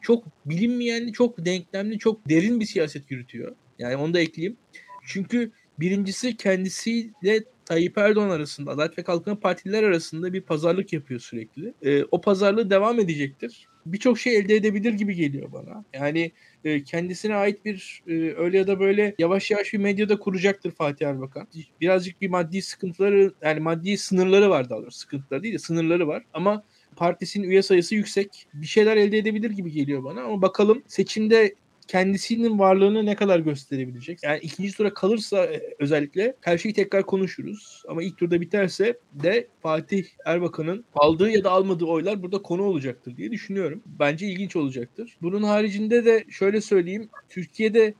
çok 0.01 0.24
bilinmeyenli, 0.45 1.14
çok 1.14 1.45
denklemli, 1.45 1.99
çok 1.99 2.30
derin 2.30 2.59
bir 2.59 2.66
siyaset 2.66 3.12
yürütüyor. 3.12 3.55
Yani 3.80 3.95
onu 3.95 4.14
da 4.14 4.20
ekleyeyim. 4.20 4.57
Çünkü 5.05 5.51
birincisi 5.80 6.38
kendisiyle 6.38 7.43
Tayyip 7.72 7.97
Erdoğan 7.97 8.30
arasında, 8.30 8.72
Adalet 8.72 8.97
ve 8.97 9.03
Kalkınma 9.03 9.39
Partililer 9.39 9.84
arasında 9.84 10.34
bir 10.34 10.41
pazarlık 10.41 10.93
yapıyor 10.93 11.19
sürekli. 11.19 11.74
E, 11.82 12.03
o 12.03 12.22
pazarlığı 12.22 12.69
devam 12.69 12.99
edecektir. 12.99 13.67
Birçok 13.86 14.19
şey 14.19 14.38
elde 14.38 14.55
edebilir 14.55 14.93
gibi 14.93 15.15
geliyor 15.15 15.51
bana. 15.51 15.86
Yani 15.93 16.32
e, 16.63 16.84
kendisine 16.84 17.36
ait 17.36 17.65
bir 17.65 18.03
e, 18.07 18.11
öyle 18.13 18.57
ya 18.57 18.67
da 18.67 18.80
böyle 18.80 19.15
yavaş 19.19 19.51
yavaş 19.51 19.74
bir 19.74 19.78
medyada 19.78 20.19
kuracaktır 20.19 20.72
Fatih 20.72 21.07
Erbakan. 21.07 21.47
Birazcık 21.82 22.22
bir 22.22 22.30
maddi 22.30 22.61
sıkıntıları 22.61 23.34
yani 23.41 23.59
maddi 23.59 23.97
sınırları 23.97 24.49
var 24.49 24.69
daha 24.69 24.82
doğrusu. 24.82 24.99
Sıkıntıları 24.99 25.43
değil 25.43 25.53
de 25.53 25.59
sınırları 25.59 26.07
var. 26.07 26.24
Ama 26.34 26.63
partisinin 26.95 27.49
üye 27.49 27.61
sayısı 27.61 27.95
yüksek. 27.95 28.47
Bir 28.53 28.67
şeyler 28.67 28.97
elde 28.97 29.17
edebilir 29.17 29.51
gibi 29.51 29.72
geliyor 29.72 30.03
bana 30.03 30.22
ama 30.22 30.41
bakalım 30.41 30.84
seçimde 30.88 31.55
kendisinin 31.88 32.59
varlığını 32.59 33.05
ne 33.05 33.15
kadar 33.15 33.39
gösterebilecek? 33.39 34.19
Yani 34.23 34.39
ikinci 34.39 34.73
tura 34.73 34.93
kalırsa 34.93 35.45
e, 35.45 35.61
özellikle 35.79 36.36
her 36.41 36.57
şeyi 36.57 36.73
tekrar 36.73 37.05
konuşuruz. 37.05 37.84
Ama 37.88 38.03
ilk 38.03 38.17
turda 38.17 38.41
biterse 38.41 38.97
de 39.13 39.47
Fatih 39.61 40.05
Erbakan'ın 40.25 40.86
aldığı 40.93 41.29
ya 41.29 41.43
da 41.43 41.51
almadığı 41.51 41.86
oylar 41.86 42.23
burada 42.23 42.41
konu 42.41 42.63
olacaktır 42.63 43.17
diye 43.17 43.32
düşünüyorum. 43.32 43.84
Bence 43.86 44.27
ilginç 44.27 44.55
olacaktır. 44.55 45.17
Bunun 45.21 45.43
haricinde 45.43 46.05
de 46.05 46.25
şöyle 46.29 46.61
söyleyeyim. 46.61 47.09
Türkiye'de 47.29 47.93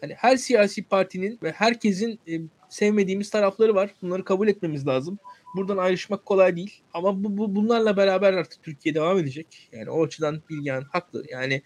hani 0.00 0.14
her 0.14 0.36
siyasi 0.36 0.82
partinin 0.82 1.38
ve 1.42 1.52
herkesin 1.52 2.18
e, 2.28 2.40
sevmediğimiz 2.68 3.30
tarafları 3.30 3.74
var. 3.74 3.90
Bunları 4.02 4.24
kabul 4.24 4.48
etmemiz 4.48 4.86
lazım. 4.86 5.18
Buradan 5.56 5.76
ayrışmak 5.76 6.26
kolay 6.26 6.56
değil. 6.56 6.83
Ama 6.94 7.24
bu, 7.24 7.36
bu 7.38 7.54
bunlarla 7.56 7.96
beraber 7.96 8.32
artık 8.32 8.62
Türkiye 8.62 8.94
devam 8.94 9.18
edecek. 9.18 9.68
Yani 9.72 9.90
o 9.90 10.04
açıdan 10.04 10.42
Bilgehan 10.50 10.82
haklı. 10.82 11.24
Yani 11.30 11.62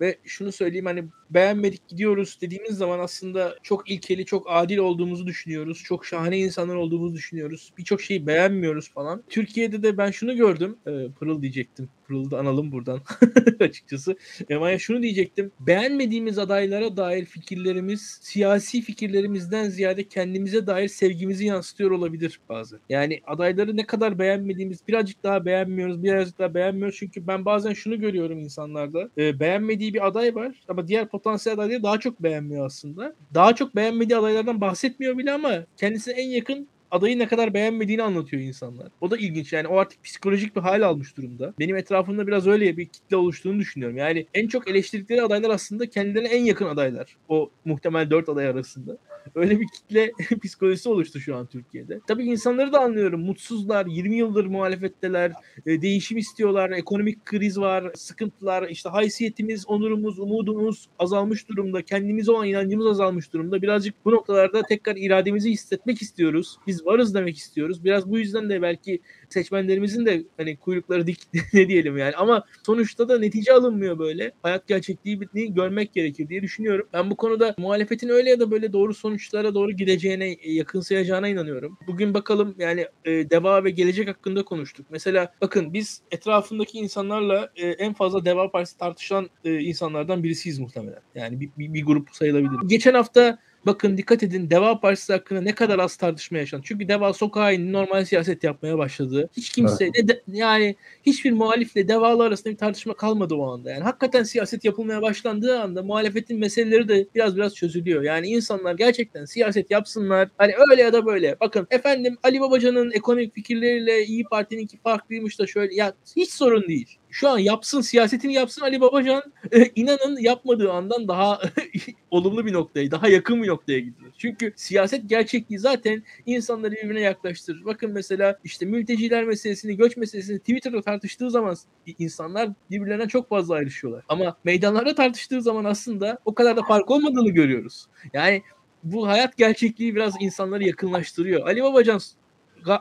ve 0.00 0.18
şunu 0.24 0.52
söyleyeyim 0.52 0.86
hani 0.86 1.04
beğenmedik 1.30 1.88
gidiyoruz 1.88 2.38
dediğimiz 2.40 2.76
zaman 2.76 2.98
aslında 2.98 3.56
çok 3.62 3.90
ilkeli, 3.90 4.24
çok 4.24 4.46
adil 4.50 4.78
olduğumuzu 4.78 5.26
düşünüyoruz. 5.26 5.82
Çok 5.84 6.06
şahane 6.06 6.38
insanlar 6.38 6.74
olduğumuzu 6.74 7.14
düşünüyoruz. 7.14 7.72
Birçok 7.78 8.02
şeyi 8.02 8.26
beğenmiyoruz 8.26 8.90
falan. 8.90 9.22
Türkiye'de 9.28 9.82
de 9.82 9.98
ben 9.98 10.10
şunu 10.10 10.36
gördüm. 10.36 10.76
E, 10.86 10.90
Pırıl 11.18 11.42
diyecektim. 11.42 11.88
Pırıl'ı 12.06 12.30
da 12.30 12.38
analım 12.38 12.72
buradan 12.72 13.00
açıkçası. 13.60 14.16
Ama 14.54 14.78
şunu 14.78 15.02
diyecektim. 15.02 15.52
Beğenmediğimiz 15.60 16.38
adaylara 16.38 16.96
dair 16.96 17.24
fikirlerimiz 17.24 18.18
siyasi 18.22 18.82
fikirlerimizden 18.82 19.70
ziyade 19.70 20.08
kendimize 20.08 20.66
dair 20.66 20.88
sevgimizi 20.88 21.46
yansıtıyor 21.46 21.90
olabilir 21.90 22.40
bazı. 22.48 22.80
Yani 22.88 23.20
adayları 23.26 23.76
ne 23.76 23.86
kadar 23.86 24.18
beğenmediğimiz 24.18 24.69
birazcık 24.88 25.22
daha 25.22 25.44
beğenmiyoruz, 25.44 26.02
birazcık 26.02 26.38
daha 26.38 26.54
beğenmiyoruz. 26.54 26.96
Çünkü 26.98 27.26
ben 27.26 27.44
bazen 27.44 27.72
şunu 27.72 28.00
görüyorum 28.00 28.38
insanlarda. 28.38 29.08
E, 29.18 29.40
beğenmediği 29.40 29.94
bir 29.94 30.06
aday 30.06 30.34
var 30.34 30.54
ama 30.68 30.88
diğer 30.88 31.08
potansiyel 31.08 31.58
adayları 31.58 31.82
daha 31.82 32.00
çok 32.00 32.22
beğenmiyor 32.22 32.66
aslında. 32.66 33.14
Daha 33.34 33.54
çok 33.54 33.76
beğenmediği 33.76 34.18
adaylardan 34.18 34.60
bahsetmiyor 34.60 35.18
bile 35.18 35.32
ama 35.32 35.64
kendisine 35.76 36.14
en 36.14 36.28
yakın 36.28 36.68
adayı 36.90 37.18
ne 37.18 37.28
kadar 37.28 37.54
beğenmediğini 37.54 38.02
anlatıyor 38.02 38.42
insanlar. 38.42 38.88
O 39.00 39.10
da 39.10 39.16
ilginç 39.16 39.52
yani 39.52 39.68
o 39.68 39.76
artık 39.76 40.04
psikolojik 40.04 40.56
bir 40.56 40.60
hal 40.60 40.82
almış 40.82 41.16
durumda. 41.16 41.54
Benim 41.58 41.76
etrafımda 41.76 42.26
biraz 42.26 42.46
öyle 42.46 42.76
bir 42.76 42.86
kitle 42.86 43.16
oluştuğunu 43.16 43.58
düşünüyorum. 43.58 43.96
Yani 43.96 44.26
en 44.34 44.48
çok 44.48 44.70
eleştirdikleri 44.70 45.22
adaylar 45.22 45.50
aslında 45.50 45.90
kendilerine 45.90 46.28
en 46.28 46.44
yakın 46.44 46.66
adaylar. 46.66 47.16
O 47.28 47.50
muhtemel 47.64 48.10
dört 48.10 48.28
aday 48.28 48.46
arasında. 48.46 48.98
Öyle 49.34 49.60
bir 49.60 49.66
kitle 49.68 50.12
psikolojisi 50.42 50.88
oluştu 50.88 51.20
şu 51.20 51.36
an 51.36 51.46
Türkiye'de. 51.46 52.00
Tabii 52.06 52.24
insanları 52.24 52.72
da 52.72 52.80
anlıyorum. 52.80 53.20
Mutsuzlar, 53.20 53.86
20 53.86 54.16
yıldır 54.16 54.46
muhalefetteler, 54.46 55.32
e, 55.66 55.82
değişim 55.82 56.18
istiyorlar, 56.18 56.70
ekonomik 56.70 57.24
kriz 57.24 57.58
var, 57.58 57.92
sıkıntılar, 57.94 58.68
işte 58.68 58.88
haysiyetimiz, 58.88 59.66
onurumuz, 59.68 60.18
umudumuz 60.18 60.88
azalmış 60.98 61.48
durumda. 61.48 61.82
Kendimize 61.82 62.32
olan 62.32 62.48
inancımız 62.48 62.86
azalmış 62.86 63.32
durumda. 63.32 63.62
Birazcık 63.62 63.94
bu 64.04 64.10
noktalarda 64.10 64.62
tekrar 64.62 64.96
irademizi 64.96 65.50
hissetmek 65.50 66.02
istiyoruz. 66.02 66.56
Biz 66.66 66.86
varız 66.86 67.14
demek 67.14 67.36
istiyoruz. 67.36 67.84
Biraz 67.84 68.10
bu 68.10 68.18
yüzden 68.18 68.50
de 68.50 68.62
belki 68.62 69.00
seçmenlerimizin 69.28 70.06
de 70.06 70.24
hani 70.36 70.56
kuyrukları 70.56 71.06
dik 71.06 71.18
ne 71.52 71.68
diyelim 71.68 71.98
yani 71.98 72.16
ama 72.16 72.44
sonuçta 72.66 73.08
da 73.08 73.18
netice 73.18 73.52
alınmıyor 73.52 73.98
böyle. 73.98 74.32
Hayat 74.42 74.66
gerçekliğini 74.66 75.54
görmek 75.54 75.92
gerekir 75.92 76.28
diye 76.28 76.42
düşünüyorum. 76.42 76.88
Ben 76.92 77.10
bu 77.10 77.16
konuda 77.16 77.54
muhalefetin 77.58 78.08
öyle 78.08 78.30
ya 78.30 78.40
da 78.40 78.50
böyle 78.50 78.72
doğru 78.72 78.94
sonuçlara 79.10 79.54
doğru 79.54 79.72
gideceğine, 79.72 80.36
yakınsayacağına 80.44 81.28
inanıyorum. 81.28 81.78
Bugün 81.86 82.14
bakalım 82.14 82.54
yani 82.58 82.86
e, 83.04 83.30
deva 83.30 83.64
ve 83.64 83.70
gelecek 83.70 84.08
hakkında 84.08 84.44
konuştuk. 84.44 84.86
Mesela 84.90 85.32
bakın 85.40 85.72
biz 85.72 86.02
etrafındaki 86.10 86.78
insanlarla 86.78 87.50
e, 87.56 87.66
en 87.68 87.92
fazla 87.94 88.24
Deva 88.24 88.50
Partisi 88.50 88.78
tartışılan 88.78 89.30
e, 89.44 89.60
insanlardan 89.60 90.22
birisiyiz 90.24 90.58
muhtemelen. 90.58 91.00
Yani 91.14 91.40
bir, 91.40 91.50
bir, 91.58 91.74
bir 91.74 91.84
grup 91.84 92.08
sayılabilir. 92.12 92.68
Geçen 92.68 92.94
hafta 92.94 93.38
Bakın 93.66 93.96
dikkat 93.96 94.22
edin 94.22 94.50
Deva 94.50 94.80
Partisi 94.80 95.12
hakkında 95.12 95.40
ne 95.40 95.54
kadar 95.54 95.78
az 95.78 95.96
tartışma 95.96 96.38
yaşandı. 96.38 96.64
Çünkü 96.66 96.88
Deva 96.88 97.12
sokağa 97.12 97.52
indi 97.52 97.72
normal 97.72 98.04
siyaset 98.04 98.44
yapmaya 98.44 98.78
başladı. 98.78 99.30
Hiç 99.36 99.50
kimse 99.50 99.84
evet. 99.84 100.08
de, 100.08 100.22
yani 100.32 100.76
hiçbir 101.06 101.32
muhalifle 101.32 101.88
Devalı 101.88 102.24
arasında 102.24 102.52
bir 102.52 102.58
tartışma 102.58 102.94
kalmadı 102.94 103.34
o 103.34 103.52
anda. 103.52 103.70
Yani 103.70 103.82
hakikaten 103.82 104.22
siyaset 104.22 104.64
yapılmaya 104.64 105.02
başlandığı 105.02 105.60
anda 105.60 105.82
muhalefetin 105.82 106.38
meseleleri 106.38 106.88
de 106.88 107.06
biraz 107.14 107.36
biraz 107.36 107.54
çözülüyor. 107.54 108.02
Yani 108.02 108.26
insanlar 108.26 108.74
gerçekten 108.74 109.24
siyaset 109.24 109.70
yapsınlar. 109.70 110.28
Hani 110.38 110.52
öyle 110.70 110.82
ya 110.82 110.92
da 110.92 111.06
böyle. 111.06 111.36
Bakın 111.40 111.66
efendim 111.70 112.16
Ali 112.22 112.40
Babacan'ın 112.40 112.90
ekonomik 112.90 113.34
fikirleriyle 113.34 114.04
İyi 114.04 114.24
Parti'ninki 114.24 114.78
farklıymış 114.78 115.38
da 115.38 115.46
şöyle. 115.46 115.74
Ya 115.74 115.92
hiç 116.16 116.32
sorun 116.32 116.68
değil 116.68 116.99
şu 117.10 117.28
an 117.28 117.38
yapsın 117.38 117.80
siyasetini 117.80 118.32
yapsın 118.32 118.62
Ali 118.62 118.80
Babacan 118.80 119.22
e, 119.52 119.64
inanın 119.74 120.18
yapmadığı 120.20 120.72
andan 120.72 121.08
daha 121.08 121.40
olumlu 122.10 122.46
bir 122.46 122.52
noktaya 122.52 122.90
daha 122.90 123.08
yakın 123.08 123.42
bir 123.42 123.48
noktaya 123.48 123.78
gidiyor. 123.78 124.12
Çünkü 124.18 124.52
siyaset 124.56 125.08
gerçekliği 125.08 125.58
zaten 125.58 126.02
insanları 126.26 126.72
birbirine 126.72 127.00
yaklaştırır. 127.00 127.64
Bakın 127.64 127.92
mesela 127.92 128.38
işte 128.44 128.66
mülteciler 128.66 129.24
meselesini, 129.24 129.76
göç 129.76 129.96
meselesini 129.96 130.38
Twitter'da 130.38 130.82
tartıştığı 130.82 131.30
zaman 131.30 131.56
insanlar 131.98 132.50
birbirlerine 132.70 133.08
çok 133.08 133.28
fazla 133.28 133.54
ayrışıyorlar. 133.54 134.04
Ama 134.08 134.36
meydanlarda 134.44 134.94
tartıştığı 134.94 135.42
zaman 135.42 135.64
aslında 135.64 136.18
o 136.24 136.34
kadar 136.34 136.56
da 136.56 136.62
fark 136.62 136.90
olmadığını 136.90 137.30
görüyoruz. 137.30 137.86
Yani 138.12 138.42
bu 138.82 139.08
hayat 139.08 139.36
gerçekliği 139.36 139.94
biraz 139.94 140.14
insanları 140.20 140.64
yakınlaştırıyor. 140.64 141.46
Ali 141.46 141.62
Babacan 141.62 142.00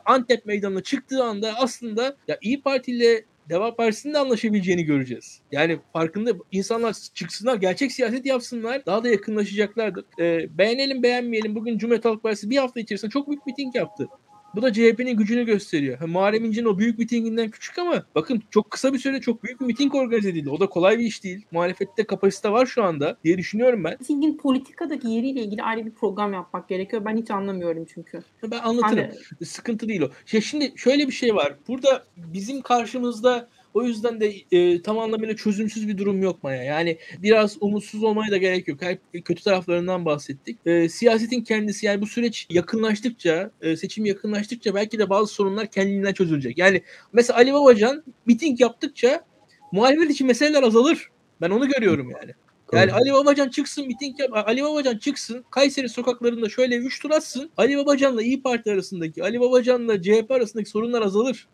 Antep 0.05 0.45
meydanına 0.45 0.83
çıktığı 0.83 1.23
anda 1.23 1.53
aslında 1.57 2.15
ya 2.27 2.37
İyi 2.41 2.61
Parti 2.61 2.91
ile 2.91 3.25
Deva 3.49 3.75
Partisi'nin 3.75 4.13
de 4.13 4.17
anlaşabileceğini 4.17 4.83
göreceğiz. 4.83 5.41
Yani 5.51 5.79
farkında 5.93 6.31
insanlar 6.51 6.95
çıksınlar, 7.13 7.55
gerçek 7.55 7.91
siyaset 7.91 8.25
yapsınlar. 8.25 8.85
Daha 8.85 9.03
da 9.03 9.09
yakınlaşacaklardır. 9.09 10.05
Ee, 10.19 10.57
beğenelim 10.57 11.03
beğenmeyelim. 11.03 11.55
Bugün 11.55 11.77
Cumhuriyet 11.77 12.05
Halk 12.05 12.23
Partisi 12.23 12.49
bir 12.49 12.57
hafta 12.57 12.79
içerisinde 12.79 13.11
çok 13.11 13.27
büyük 13.29 13.45
miting 13.45 13.75
yaptı. 13.75 14.07
Bu 14.55 14.61
da 14.61 14.73
CHP'nin 14.73 15.17
gücünü 15.17 15.45
gösteriyor. 15.45 15.97
Ha, 15.97 16.07
Muharrem 16.07 16.45
İnce'nin 16.45 16.65
o 16.65 16.77
büyük 16.77 16.99
mitinginden 16.99 17.49
küçük 17.49 17.79
ama 17.79 18.03
bakın 18.15 18.43
çok 18.49 18.71
kısa 18.71 18.93
bir 18.93 18.99
sürede 18.99 19.21
çok 19.21 19.43
büyük 19.43 19.61
bir 19.61 19.65
miting 19.65 19.95
organize 19.95 20.29
edildi. 20.29 20.49
O 20.49 20.59
da 20.59 20.67
kolay 20.67 20.99
bir 20.99 21.03
iş 21.03 21.23
değil. 21.23 21.45
Muhalefette 21.51 22.03
kapasite 22.03 22.51
var 22.51 22.65
şu 22.65 22.83
anda 22.83 23.17
diye 23.23 23.37
düşünüyorum 23.37 23.83
ben. 23.83 23.95
Mitingin 23.99 24.37
politikadaki 24.37 25.07
yeriyle 25.07 25.41
ilgili 25.41 25.63
ayrı 25.63 25.85
bir 25.85 25.91
program 25.91 26.33
yapmak 26.33 26.69
gerekiyor. 26.69 27.05
Ben 27.05 27.17
hiç 27.17 27.31
anlamıyorum 27.31 27.85
çünkü. 27.93 28.23
Ben 28.43 28.59
anlatırım. 28.59 29.09
Hani... 29.39 29.45
Sıkıntı 29.45 29.87
değil 29.87 30.01
o. 30.01 30.09
Şimdi 30.25 30.73
şöyle 30.75 31.07
bir 31.07 31.13
şey 31.13 31.35
var. 31.35 31.55
Burada 31.67 32.03
bizim 32.17 32.61
karşımızda 32.61 33.49
o 33.79 33.83
yüzden 33.83 34.21
de 34.21 34.33
e, 34.51 34.81
tam 34.81 34.99
anlamıyla 34.99 35.35
çözümsüz 35.35 35.87
bir 35.87 35.97
durum 35.97 36.21
yok 36.21 36.43
Maya. 36.43 36.63
Yani 36.63 36.97
biraz 37.17 37.57
umutsuz 37.61 38.03
olmaya 38.03 38.31
da 38.31 38.37
gerek 38.37 38.67
yok. 38.67 38.81
Hep 38.81 39.01
kötü 39.25 39.43
taraflarından 39.43 40.05
bahsettik. 40.05 40.57
E, 40.65 40.89
siyasetin 40.89 41.41
kendisi 41.41 41.85
yani 41.85 42.01
bu 42.01 42.07
süreç 42.07 42.47
yakınlaştıkça, 42.49 43.51
e, 43.61 43.77
seçim 43.77 44.05
yakınlaştıkça 44.05 44.75
belki 44.75 44.99
de 44.99 45.09
bazı 45.09 45.33
sorunlar 45.33 45.67
kendiliğinden 45.67 46.13
çözülecek. 46.13 46.57
Yani 46.57 46.81
mesela 47.13 47.37
Ali 47.37 47.53
Babacan 47.53 48.03
miting 48.25 48.61
yaptıkça 48.61 49.25
muhalefet 49.71 50.11
için 50.11 50.27
meseleler 50.27 50.63
azalır. 50.63 51.09
Ben 51.41 51.49
onu 51.49 51.67
görüyorum 51.67 52.11
yani. 52.11 52.33
Yani 52.73 52.93
Ali 52.93 53.13
Babacan 53.13 53.49
çıksın 53.49 53.87
miting 53.87 54.19
yap. 54.19 54.29
Ali 54.33 54.63
Babacan 54.63 54.97
çıksın 54.97 55.45
Kayseri 55.51 55.89
sokaklarında 55.89 56.49
şöyle 56.49 56.75
3 56.75 57.01
tur 57.01 57.11
atsın. 57.11 57.51
Ali 57.57 57.77
Babacan'la 57.77 58.21
İyi 58.23 58.41
Parti 58.41 58.71
arasındaki, 58.71 59.23
Ali 59.23 59.39
Babacan'la 59.39 60.01
CHP 60.01 60.31
arasındaki 60.31 60.69
sorunlar 60.69 61.01
azalır. 61.01 61.47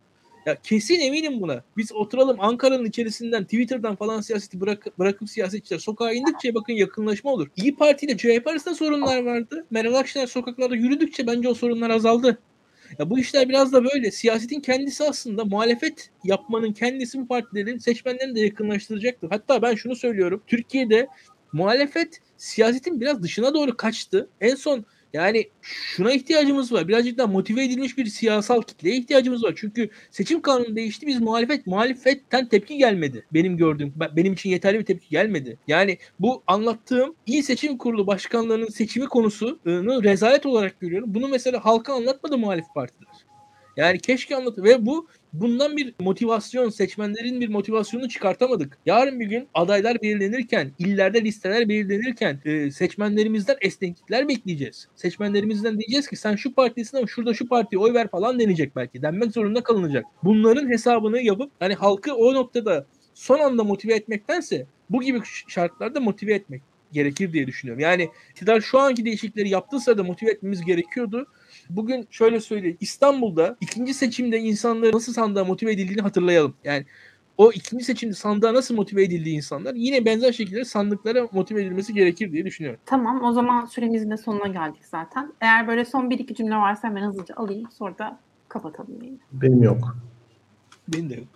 Ya 0.46 0.56
kesin 0.64 1.00
eminim 1.00 1.42
buna. 1.42 1.64
Biz 1.78 1.92
oturalım 1.92 2.38
Ankara'nın 2.40 2.86
içerisinden 2.86 3.44
Twitter'dan 3.44 3.96
falan 3.96 4.22
siyaseti 4.22 4.62
bırak, 4.62 5.00
bırakıp 5.00 5.30
siyasetçiler 5.30 5.80
sokağa 5.80 6.12
indikçe 6.12 6.56
bakın 6.56 6.74
yakınlaşma 6.74 7.32
olur. 7.32 7.48
İyi 7.56 7.76
Parti 7.76 8.06
ile 8.06 8.18
CHP 8.18 8.48
arasında 8.48 8.76
sorunlar 8.76 9.24
vardı. 9.24 9.66
Meral 9.72 9.94
Akşener 9.94 10.28
sokaklarda 10.28 10.76
yürüdükçe 10.76 11.28
bence 11.28 11.50
o 11.50 11.54
sorunlar 11.54 11.90
azaldı. 11.90 12.38
Ya 13.00 13.10
bu 13.10 13.20
işler 13.20 13.50
biraz 13.50 13.74
da 13.74 13.84
böyle. 13.84 14.12
Siyasetin 14.12 14.60
kendisi 14.60 15.04
aslında 15.04 15.46
muhalefet 15.46 16.10
yapmanın 16.24 16.74
kendisi 16.74 17.20
bu 17.20 17.28
partilerin 17.28 17.78
seçmenlerini 17.78 18.36
de 18.36 18.40
yakınlaştıracaktır. 18.40 19.30
Hatta 19.30 19.62
ben 19.62 19.76
şunu 19.76 19.96
söylüyorum. 19.96 20.44
Türkiye'de 20.48 21.08
muhalefet 21.54 22.20
siyasetin 22.38 23.02
biraz 23.02 23.24
dışına 23.24 23.54
doğru 23.54 23.78
kaçtı. 23.78 24.30
En 24.42 24.56
son 24.56 24.86
yani 25.14 25.50
şuna 25.62 26.12
ihtiyacımız 26.12 26.74
var. 26.74 26.88
Birazcık 26.88 27.18
daha 27.18 27.28
motive 27.28 27.64
edilmiş 27.64 27.98
bir 27.98 28.06
siyasal 28.06 28.62
kitleye 28.62 28.98
ihtiyacımız 28.98 29.44
var. 29.44 29.54
Çünkü 29.56 29.90
seçim 30.12 30.42
kanunu 30.42 30.76
değişti. 30.76 31.08
Biz 31.08 31.22
muhalefet 31.22 31.68
muhalefetten 31.68 32.50
tepki 32.50 32.78
gelmedi. 32.78 33.26
Benim 33.34 33.58
gördüğüm 33.58 33.94
benim 34.16 34.34
için 34.34 34.50
yeterli 34.50 34.80
bir 34.80 34.86
tepki 34.86 35.10
gelmedi. 35.10 35.58
Yani 35.68 35.98
bu 36.20 36.44
anlattığım 36.48 37.16
iyi 37.26 37.44
seçim 37.44 37.78
kurulu 37.78 38.08
başkanlarının 38.08 38.70
seçimi 38.70 39.08
konusunu 39.08 40.04
rezalet 40.04 40.46
olarak 40.46 40.80
görüyorum. 40.80 41.14
Bunu 41.14 41.28
mesela 41.28 41.66
halka 41.66 41.94
anlatmadı 41.94 42.38
muhalif 42.38 42.66
partiler. 42.76 43.14
Yani 43.78 44.00
keşke 44.00 44.36
anlat 44.36 44.58
ve 44.58 44.86
bu 44.86 45.08
bundan 45.42 45.78
bir 45.78 45.94
motivasyon, 46.00 46.70
seçmenlerin 46.70 47.42
bir 47.42 47.50
motivasyonunu 47.50 48.10
çıkartamadık. 48.10 48.78
Yarın 48.86 49.20
bir 49.20 49.26
gün 49.26 49.48
adaylar 49.54 50.02
belirlenirken, 50.02 50.72
illerde 50.80 51.24
listeler 51.24 51.70
belirlenirken 51.70 52.40
e, 52.46 52.72
seçmenlerimizden 52.72 53.58
esneklikler 53.62 54.28
bekleyeceğiz. 54.28 54.88
Seçmenlerimizden 54.96 55.80
diyeceğiz 55.80 56.08
ki 56.08 56.16
sen 56.16 56.36
şu 56.36 56.54
partisin 56.54 56.98
ama 56.98 57.08
şurada 57.08 57.34
şu 57.34 57.48
partiye 57.48 57.80
oy 57.80 57.94
ver 57.94 58.08
falan 58.08 58.40
denecek 58.40 58.76
belki. 58.76 59.02
Denmek 59.02 59.32
zorunda 59.32 59.64
kalınacak. 59.64 60.06
Bunların 60.24 60.70
hesabını 60.70 61.22
yapıp 61.22 61.52
hani 61.60 61.74
halkı 61.74 62.16
o 62.16 62.34
noktada 62.34 62.86
son 63.14 63.40
anda 63.40 63.64
motive 63.64 63.94
etmektense 63.94 64.66
bu 64.90 65.02
gibi 65.02 65.22
şartlarda 65.48 66.00
motive 66.00 66.34
etmek 66.34 66.62
gerekir 66.92 67.34
diye 67.34 67.48
düşünüyorum. 67.48 67.80
Yani 67.80 68.10
iktidar 68.30 68.62
şu 68.62 68.80
anki 68.80 69.06
değişiklikleri 69.06 69.50
yaptığı 69.50 69.80
sırada 69.80 70.04
motive 70.04 70.32
etmemiz 70.32 70.66
gerekiyordu. 70.66 71.28
Bugün 71.70 72.08
şöyle 72.10 72.40
söyleyeyim. 72.40 72.78
İstanbul'da 72.80 73.58
ikinci 73.62 73.94
seçimde 73.94 74.40
insanların 74.40 74.96
nasıl 74.96 75.14
sandığa 75.14 75.44
motive 75.44 75.72
edildiğini 75.72 76.02
hatırlayalım. 76.02 76.56
Yani 76.64 76.86
o 77.38 77.52
ikinci 77.52 77.86
seçimde 77.86 78.14
sandığa 78.14 78.54
nasıl 78.54 78.76
motive 78.76 79.04
edildiği 79.04 79.36
insanlar 79.36 79.74
yine 79.76 80.06
benzer 80.06 80.32
şekilde 80.32 80.66
sandıklara 80.66 81.28
motive 81.32 81.62
edilmesi 81.62 81.94
gerekir 81.94 82.32
diye 82.32 82.46
düşünüyorum. 82.46 82.80
Tamam 82.86 83.24
o 83.24 83.32
zaman 83.32 83.66
süremizin 83.66 84.12
de 84.12 84.18
sonuna 84.18 84.48
geldik 84.48 84.86
zaten. 84.86 85.34
Eğer 85.42 85.68
böyle 85.68 85.86
son 85.86 86.10
bir 86.10 86.20
iki 86.20 86.36
cümle 86.36 86.56
varsa 86.56 86.88
hemen 86.88 87.08
hızlıca 87.08 87.36
alayım 87.36 87.68
sonra 87.72 87.98
da 87.98 88.20
kapatalım 88.50 89.02
yine. 89.02 89.18
Benim 89.32 89.64
yok. 89.64 89.98
Benim 90.88 91.10
de 91.10 91.16
yok. 91.16 91.28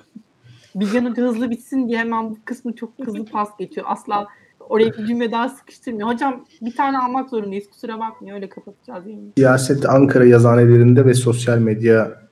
Bilgen 0.75 1.05
Hoca 1.05 1.23
hızlı 1.23 1.49
bitsin 1.49 1.87
diye 1.87 1.97
hemen 1.99 2.29
bu 2.29 2.37
kısmı 2.45 2.75
çok 2.75 2.93
hızlı 2.99 3.25
pas 3.25 3.57
geçiyor. 3.57 3.87
Asla 3.89 4.27
oraya 4.70 4.93
bir 4.97 5.05
cümle 5.05 5.32
daha 5.32 5.49
sıkıştırmıyor. 5.49 6.07
Hocam 6.13 6.45
bir 6.61 6.76
tane 6.76 6.97
almak 6.97 7.30
zorundayız. 7.30 7.70
Kusura 7.70 7.99
bakmayın 7.99 8.36
öyle 8.36 8.49
kapatacağız 8.49 9.05
yayını. 9.05 9.32
Siyaset 9.38 9.89
Ankara 9.89 10.26
yazıhanelerinde 10.26 11.05
ve 11.05 11.13
sosyal 11.13 11.57
medya 11.57 12.30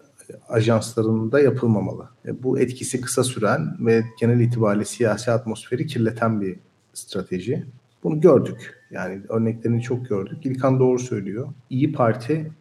ajanslarında 0.50 1.40
yapılmamalı. 1.40 2.10
E, 2.26 2.44
Bu 2.44 2.60
etkisi 2.60 3.02
kısa 3.02 3.24
süren 3.24 3.76
ve 3.80 4.04
genel 4.20 4.40
itibariyle 4.40 4.86
siyasi 4.86 5.32
atmosferi 5.32 5.88
kirleten 5.88 6.42
bir 6.42 6.60
strateji. 6.94 7.66
Bunu 8.04 8.22
gördük. 8.22 8.74
Yani 8.92 9.22
örneklerini 9.30 9.82
çok 9.82 10.10
gördük. 10.10 10.46
İlkan 10.46 10.80
doğru 10.80 11.00
söylüyor. 11.00 11.48
İyi 11.70 11.92
Parti 11.92 12.52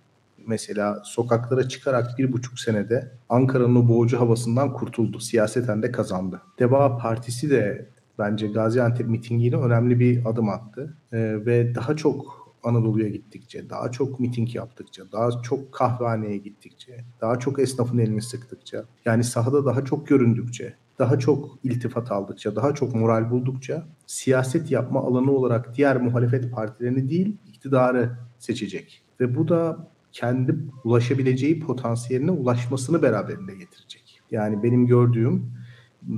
mesela 0.47 1.03
sokaklara 1.05 1.69
çıkarak 1.69 2.19
bir 2.19 2.33
buçuk 2.33 2.61
senede 2.61 3.13
Ankara'nın 3.29 3.77
o 3.77 3.89
boğucu 3.89 4.21
havasından 4.21 4.73
kurtuldu. 4.73 5.21
Siyaseten 5.21 5.83
de 5.83 5.93
kazandı. 5.93 6.43
Deva 6.59 6.99
Partisi 6.99 7.51
de 7.51 7.89
bence 8.19 8.47
Gaziantep 8.47 9.09
mitingiyle 9.09 9.57
önemli 9.57 10.01
bir 10.01 10.31
adım 10.31 10.49
attı. 10.49 10.97
Ee, 11.13 11.47
ve 11.47 11.75
daha 11.75 11.97
çok 11.97 12.47
Anadolu'ya 12.67 13.09
gittikçe, 13.09 13.71
daha 13.71 13.91
çok 13.91 14.21
miting 14.21 14.55
yaptıkça, 14.55 15.13
daha 15.13 15.43
çok 15.43 15.73
kahvehaneye 15.73 16.37
gittikçe, 16.37 17.05
daha 17.21 17.39
çok 17.39 17.59
esnafın 17.59 17.99
elini 17.99 18.23
sıktıkça, 18.23 18.85
yani 19.05 19.25
sahada 19.25 19.67
daha 19.67 19.85
çok 19.85 20.07
göründükçe, 20.09 20.75
daha 20.99 21.19
çok 21.19 21.59
iltifat 21.65 22.13
aldıkça, 22.13 22.57
daha 22.57 22.75
çok 22.75 22.95
moral 22.95 23.31
buldukça 23.31 23.87
siyaset 24.07 24.71
yapma 24.71 25.01
alanı 25.01 25.31
olarak 25.31 25.77
diğer 25.77 26.03
muhalefet 26.03 26.53
partilerini 26.53 27.09
değil, 27.09 27.37
iktidarı 27.47 28.19
seçecek. 28.39 29.03
Ve 29.21 29.37
bu 29.37 29.49
da 29.49 29.89
kendi 30.13 30.57
ulaşabileceği 30.85 31.61
potansiyeline 31.61 32.31
ulaşmasını 32.31 33.03
beraberinde 33.03 33.55
getirecek. 33.55 34.21
Yani 34.31 34.63
benim 34.63 34.87
gördüğüm 34.87 35.53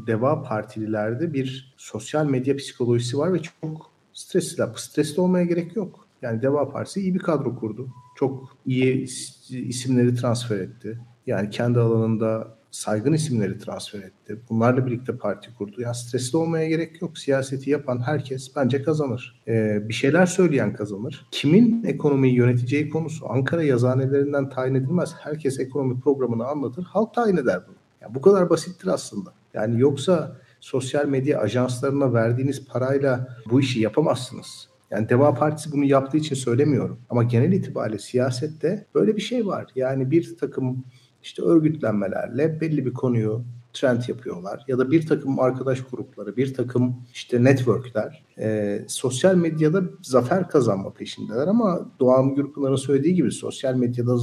Deva 0.07 0.43
Partililerde 0.43 1.33
bir 1.33 1.75
sosyal 1.77 2.27
medya 2.27 2.57
psikolojisi 2.57 3.19
var 3.19 3.33
ve 3.33 3.43
çok 3.43 3.91
stresliler. 4.13 4.69
Bu 4.75 4.79
stresli 4.79 5.21
olmaya 5.21 5.45
gerek 5.45 5.77
yok. 5.77 6.07
Yani 6.23 6.43
Deva 6.43 6.71
Partisi 6.71 7.01
iyi 7.01 7.15
bir 7.15 7.19
kadro 7.19 7.57
kurdu. 7.57 7.89
Çok 8.17 8.57
iyi 8.67 9.05
is- 9.07 9.57
isimleri 9.57 10.15
transfer 10.15 10.59
etti. 10.61 10.99
Yani 11.27 11.51
kendi 11.51 11.79
alanında 11.79 12.59
saygın 12.71 13.13
isimleri 13.13 13.59
transfer 13.59 13.99
etti. 13.99 14.39
Bunlarla 14.51 14.87
birlikte 14.87 15.17
parti 15.17 15.55
kurdu. 15.55 15.81
Yani 15.81 15.95
stresli 15.95 16.39
olmaya 16.39 16.69
gerek 16.69 17.03
yok. 17.03 17.19
Siyaseti 17.19 17.71
yapan 17.71 18.01
herkes 18.07 18.57
bence 18.57 18.83
kazanır. 18.83 19.43
Ee, 19.49 19.89
bir 19.89 19.95
şeyler 19.95 20.27
söyleyen 20.27 20.73
kazanır. 20.73 21.27
Kimin 21.31 21.85
ekonomiyi 21.85 22.35
yöneteceği 22.35 22.89
konusu 22.91 23.29
Ankara 23.31 23.63
yazıhanelerinden 23.63 24.49
tayin 24.49 24.75
edilmez. 24.75 25.15
Herkes 25.21 25.61
ekonomi 25.61 26.01
programını 26.01 26.47
anlatır. 26.47 26.85
Halk 26.85 27.15
tayin 27.15 27.37
eder 27.37 27.61
bunu. 27.69 27.77
Yani 28.03 28.15
bu 28.15 28.21
kadar 28.21 28.51
basittir 28.51 28.87
aslında. 28.89 29.33
Yani 29.55 29.81
yoksa 29.81 30.37
sosyal 30.61 31.07
medya 31.07 31.41
ajanslarına 31.41 32.13
verdiğiniz 32.13 32.65
parayla 32.67 33.37
bu 33.51 33.61
işi 33.61 33.81
yapamazsınız. 33.81 34.69
Yani 34.91 35.09
Deva 35.09 35.35
Partisi 35.35 35.73
bunu 35.73 35.85
yaptığı 35.85 36.17
için 36.17 36.35
söylemiyorum. 36.35 37.01
Ama 37.11 37.23
genel 37.23 37.53
itibariyle 37.53 37.99
siyasette 37.99 38.87
böyle 38.95 39.17
bir 39.17 39.21
şey 39.21 39.47
var. 39.47 39.67
Yani 39.77 40.11
bir 40.11 40.37
takım 40.37 40.85
işte 41.23 41.43
örgütlenmelerle 41.43 42.61
belli 42.61 42.87
bir 42.87 42.95
konuyu 42.95 43.45
trend 43.73 44.03
yapıyorlar. 44.09 44.65
Ya 44.69 44.79
da 44.79 44.91
bir 44.91 45.07
takım 45.07 45.41
arkadaş 45.41 45.85
grupları, 45.91 46.37
bir 46.37 46.55
takım 46.55 46.97
işte 47.15 47.45
networkler 47.45 48.25
e, 48.39 48.79
sosyal 48.89 49.35
medyada 49.35 49.83
zafer 50.03 50.49
kazanma 50.49 50.93
peşindeler. 50.93 51.47
Ama 51.47 51.91
Doğan 52.01 52.35
Gürpınar'ın 52.35 52.77
söylediği 52.77 53.15
gibi 53.15 53.33
sosyal 53.33 53.75
medyada 53.75 54.17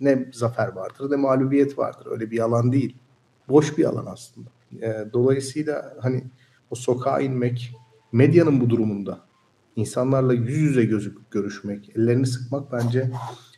ne 0.00 0.30
zafer 0.32 0.68
vardır 0.68 1.10
ne 1.10 1.16
mağlubiyet 1.16 1.78
vardır. 1.78 2.06
Öyle 2.10 2.30
bir 2.30 2.38
alan 2.38 2.72
değil. 2.72 2.96
Boş 3.48 3.78
bir 3.78 3.84
alan 3.84 4.06
aslında. 4.06 4.50
E, 4.82 5.12
dolayısıyla 5.12 5.96
hani 6.00 6.24
o 6.70 6.74
sokağa 6.74 7.20
inmek, 7.20 7.76
medyanın 8.12 8.60
bu 8.60 8.70
durumunda 8.70 9.20
insanlarla 9.76 10.34
yüz 10.34 10.58
yüze 10.58 10.84
gözüküp 10.84 11.30
görüşmek, 11.30 11.96
ellerini 11.96 12.26
sıkmak 12.26 12.72
bence 12.72 13.10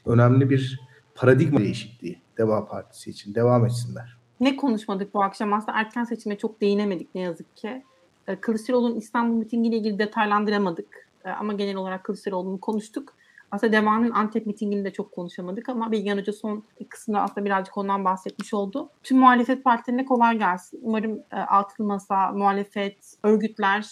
önemli 0.07 0.51
bir 0.51 0.81
paradigma 1.15 1.61
değişikliği 1.61 2.21
Deva 2.39 2.67
Partisi 2.67 3.11
için. 3.11 3.35
Devam 3.35 3.67
etsinler. 3.67 4.17
Ne 4.41 4.57
konuşmadık 4.57 5.15
bu 5.15 5.23
akşam? 5.23 5.53
Aslında 5.53 5.79
erken 5.79 6.05
seçime 6.05 6.39
çok 6.39 6.61
değinemedik 6.61 7.15
ne 7.15 7.21
yazık 7.21 7.57
ki. 7.57 7.83
Ee, 8.29 8.37
Kılıçdaroğlu'nun 8.37 8.97
İstanbul 8.97 9.37
mitingiyle 9.37 9.77
ilgili 9.77 9.99
detaylandıramadık. 9.99 11.09
Ee, 11.25 11.31
Ama 11.31 11.53
genel 11.53 11.77
olarak 11.77 12.05
Kılıçdaroğlu'nu 12.05 12.61
konuştuk. 12.61 13.15
Aslında 13.53 13.73
Deva'nın 13.73 14.11
Antep 14.11 14.47
mitingini 14.47 14.85
de 14.85 14.93
çok 14.93 15.13
konuşamadık 15.13 15.69
ama 15.69 15.93
Bilgen 15.93 16.19
Hoca 16.19 16.33
son 16.33 16.65
kısımda 16.89 17.21
aslında 17.21 17.45
birazcık 17.45 17.79
ondan 17.79 18.05
bahsetmiş 18.05 18.55
oldu. 18.55 18.91
Tüm 19.03 19.19
muhalefet 19.19 19.65
partilerine 19.65 20.05
kolay 20.05 20.39
gelsin. 20.39 20.81
Umarım 20.83 21.21
e, 21.33 21.37
altılı 21.37 21.87
masa, 21.87 22.33
muhalefet, 22.33 22.99
örgütler 23.23 23.87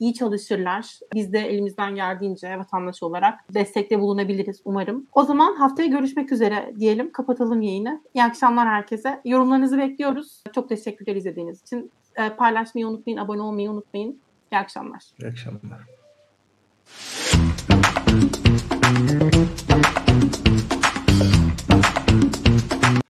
iyi 0.00 0.14
çalışırlar. 0.14 0.98
Biz 1.14 1.32
de 1.32 1.38
elimizden 1.38 1.94
geldiğince 1.94 2.58
vatandaş 2.58 3.02
olarak 3.02 3.54
destekte 3.54 4.00
bulunabiliriz 4.00 4.60
umarım. 4.64 5.06
O 5.12 5.24
zaman 5.24 5.56
haftaya 5.56 5.88
görüşmek 5.88 6.32
üzere 6.32 6.74
diyelim. 6.78 7.12
Kapatalım 7.12 7.62
yayını. 7.62 8.02
İyi 8.14 8.24
akşamlar 8.24 8.68
herkese. 8.68 9.20
Yorumlarınızı 9.24 9.78
bekliyoruz. 9.78 10.42
Çok 10.54 10.68
teşekkürler 10.68 11.16
izlediğiniz 11.16 11.62
için. 11.62 11.90
Ee, 12.16 12.30
Paylaşmayı 12.30 12.88
unutmayın, 12.88 13.18
abone 13.18 13.42
olmayı 13.42 13.70
unutmayın. 13.70 14.20
İyi 14.52 14.58
akşamlar. 14.58 15.04
İyi 15.22 15.28
akşamlar. 15.28 15.80
Thank 18.80 19.62
you. 19.62 19.67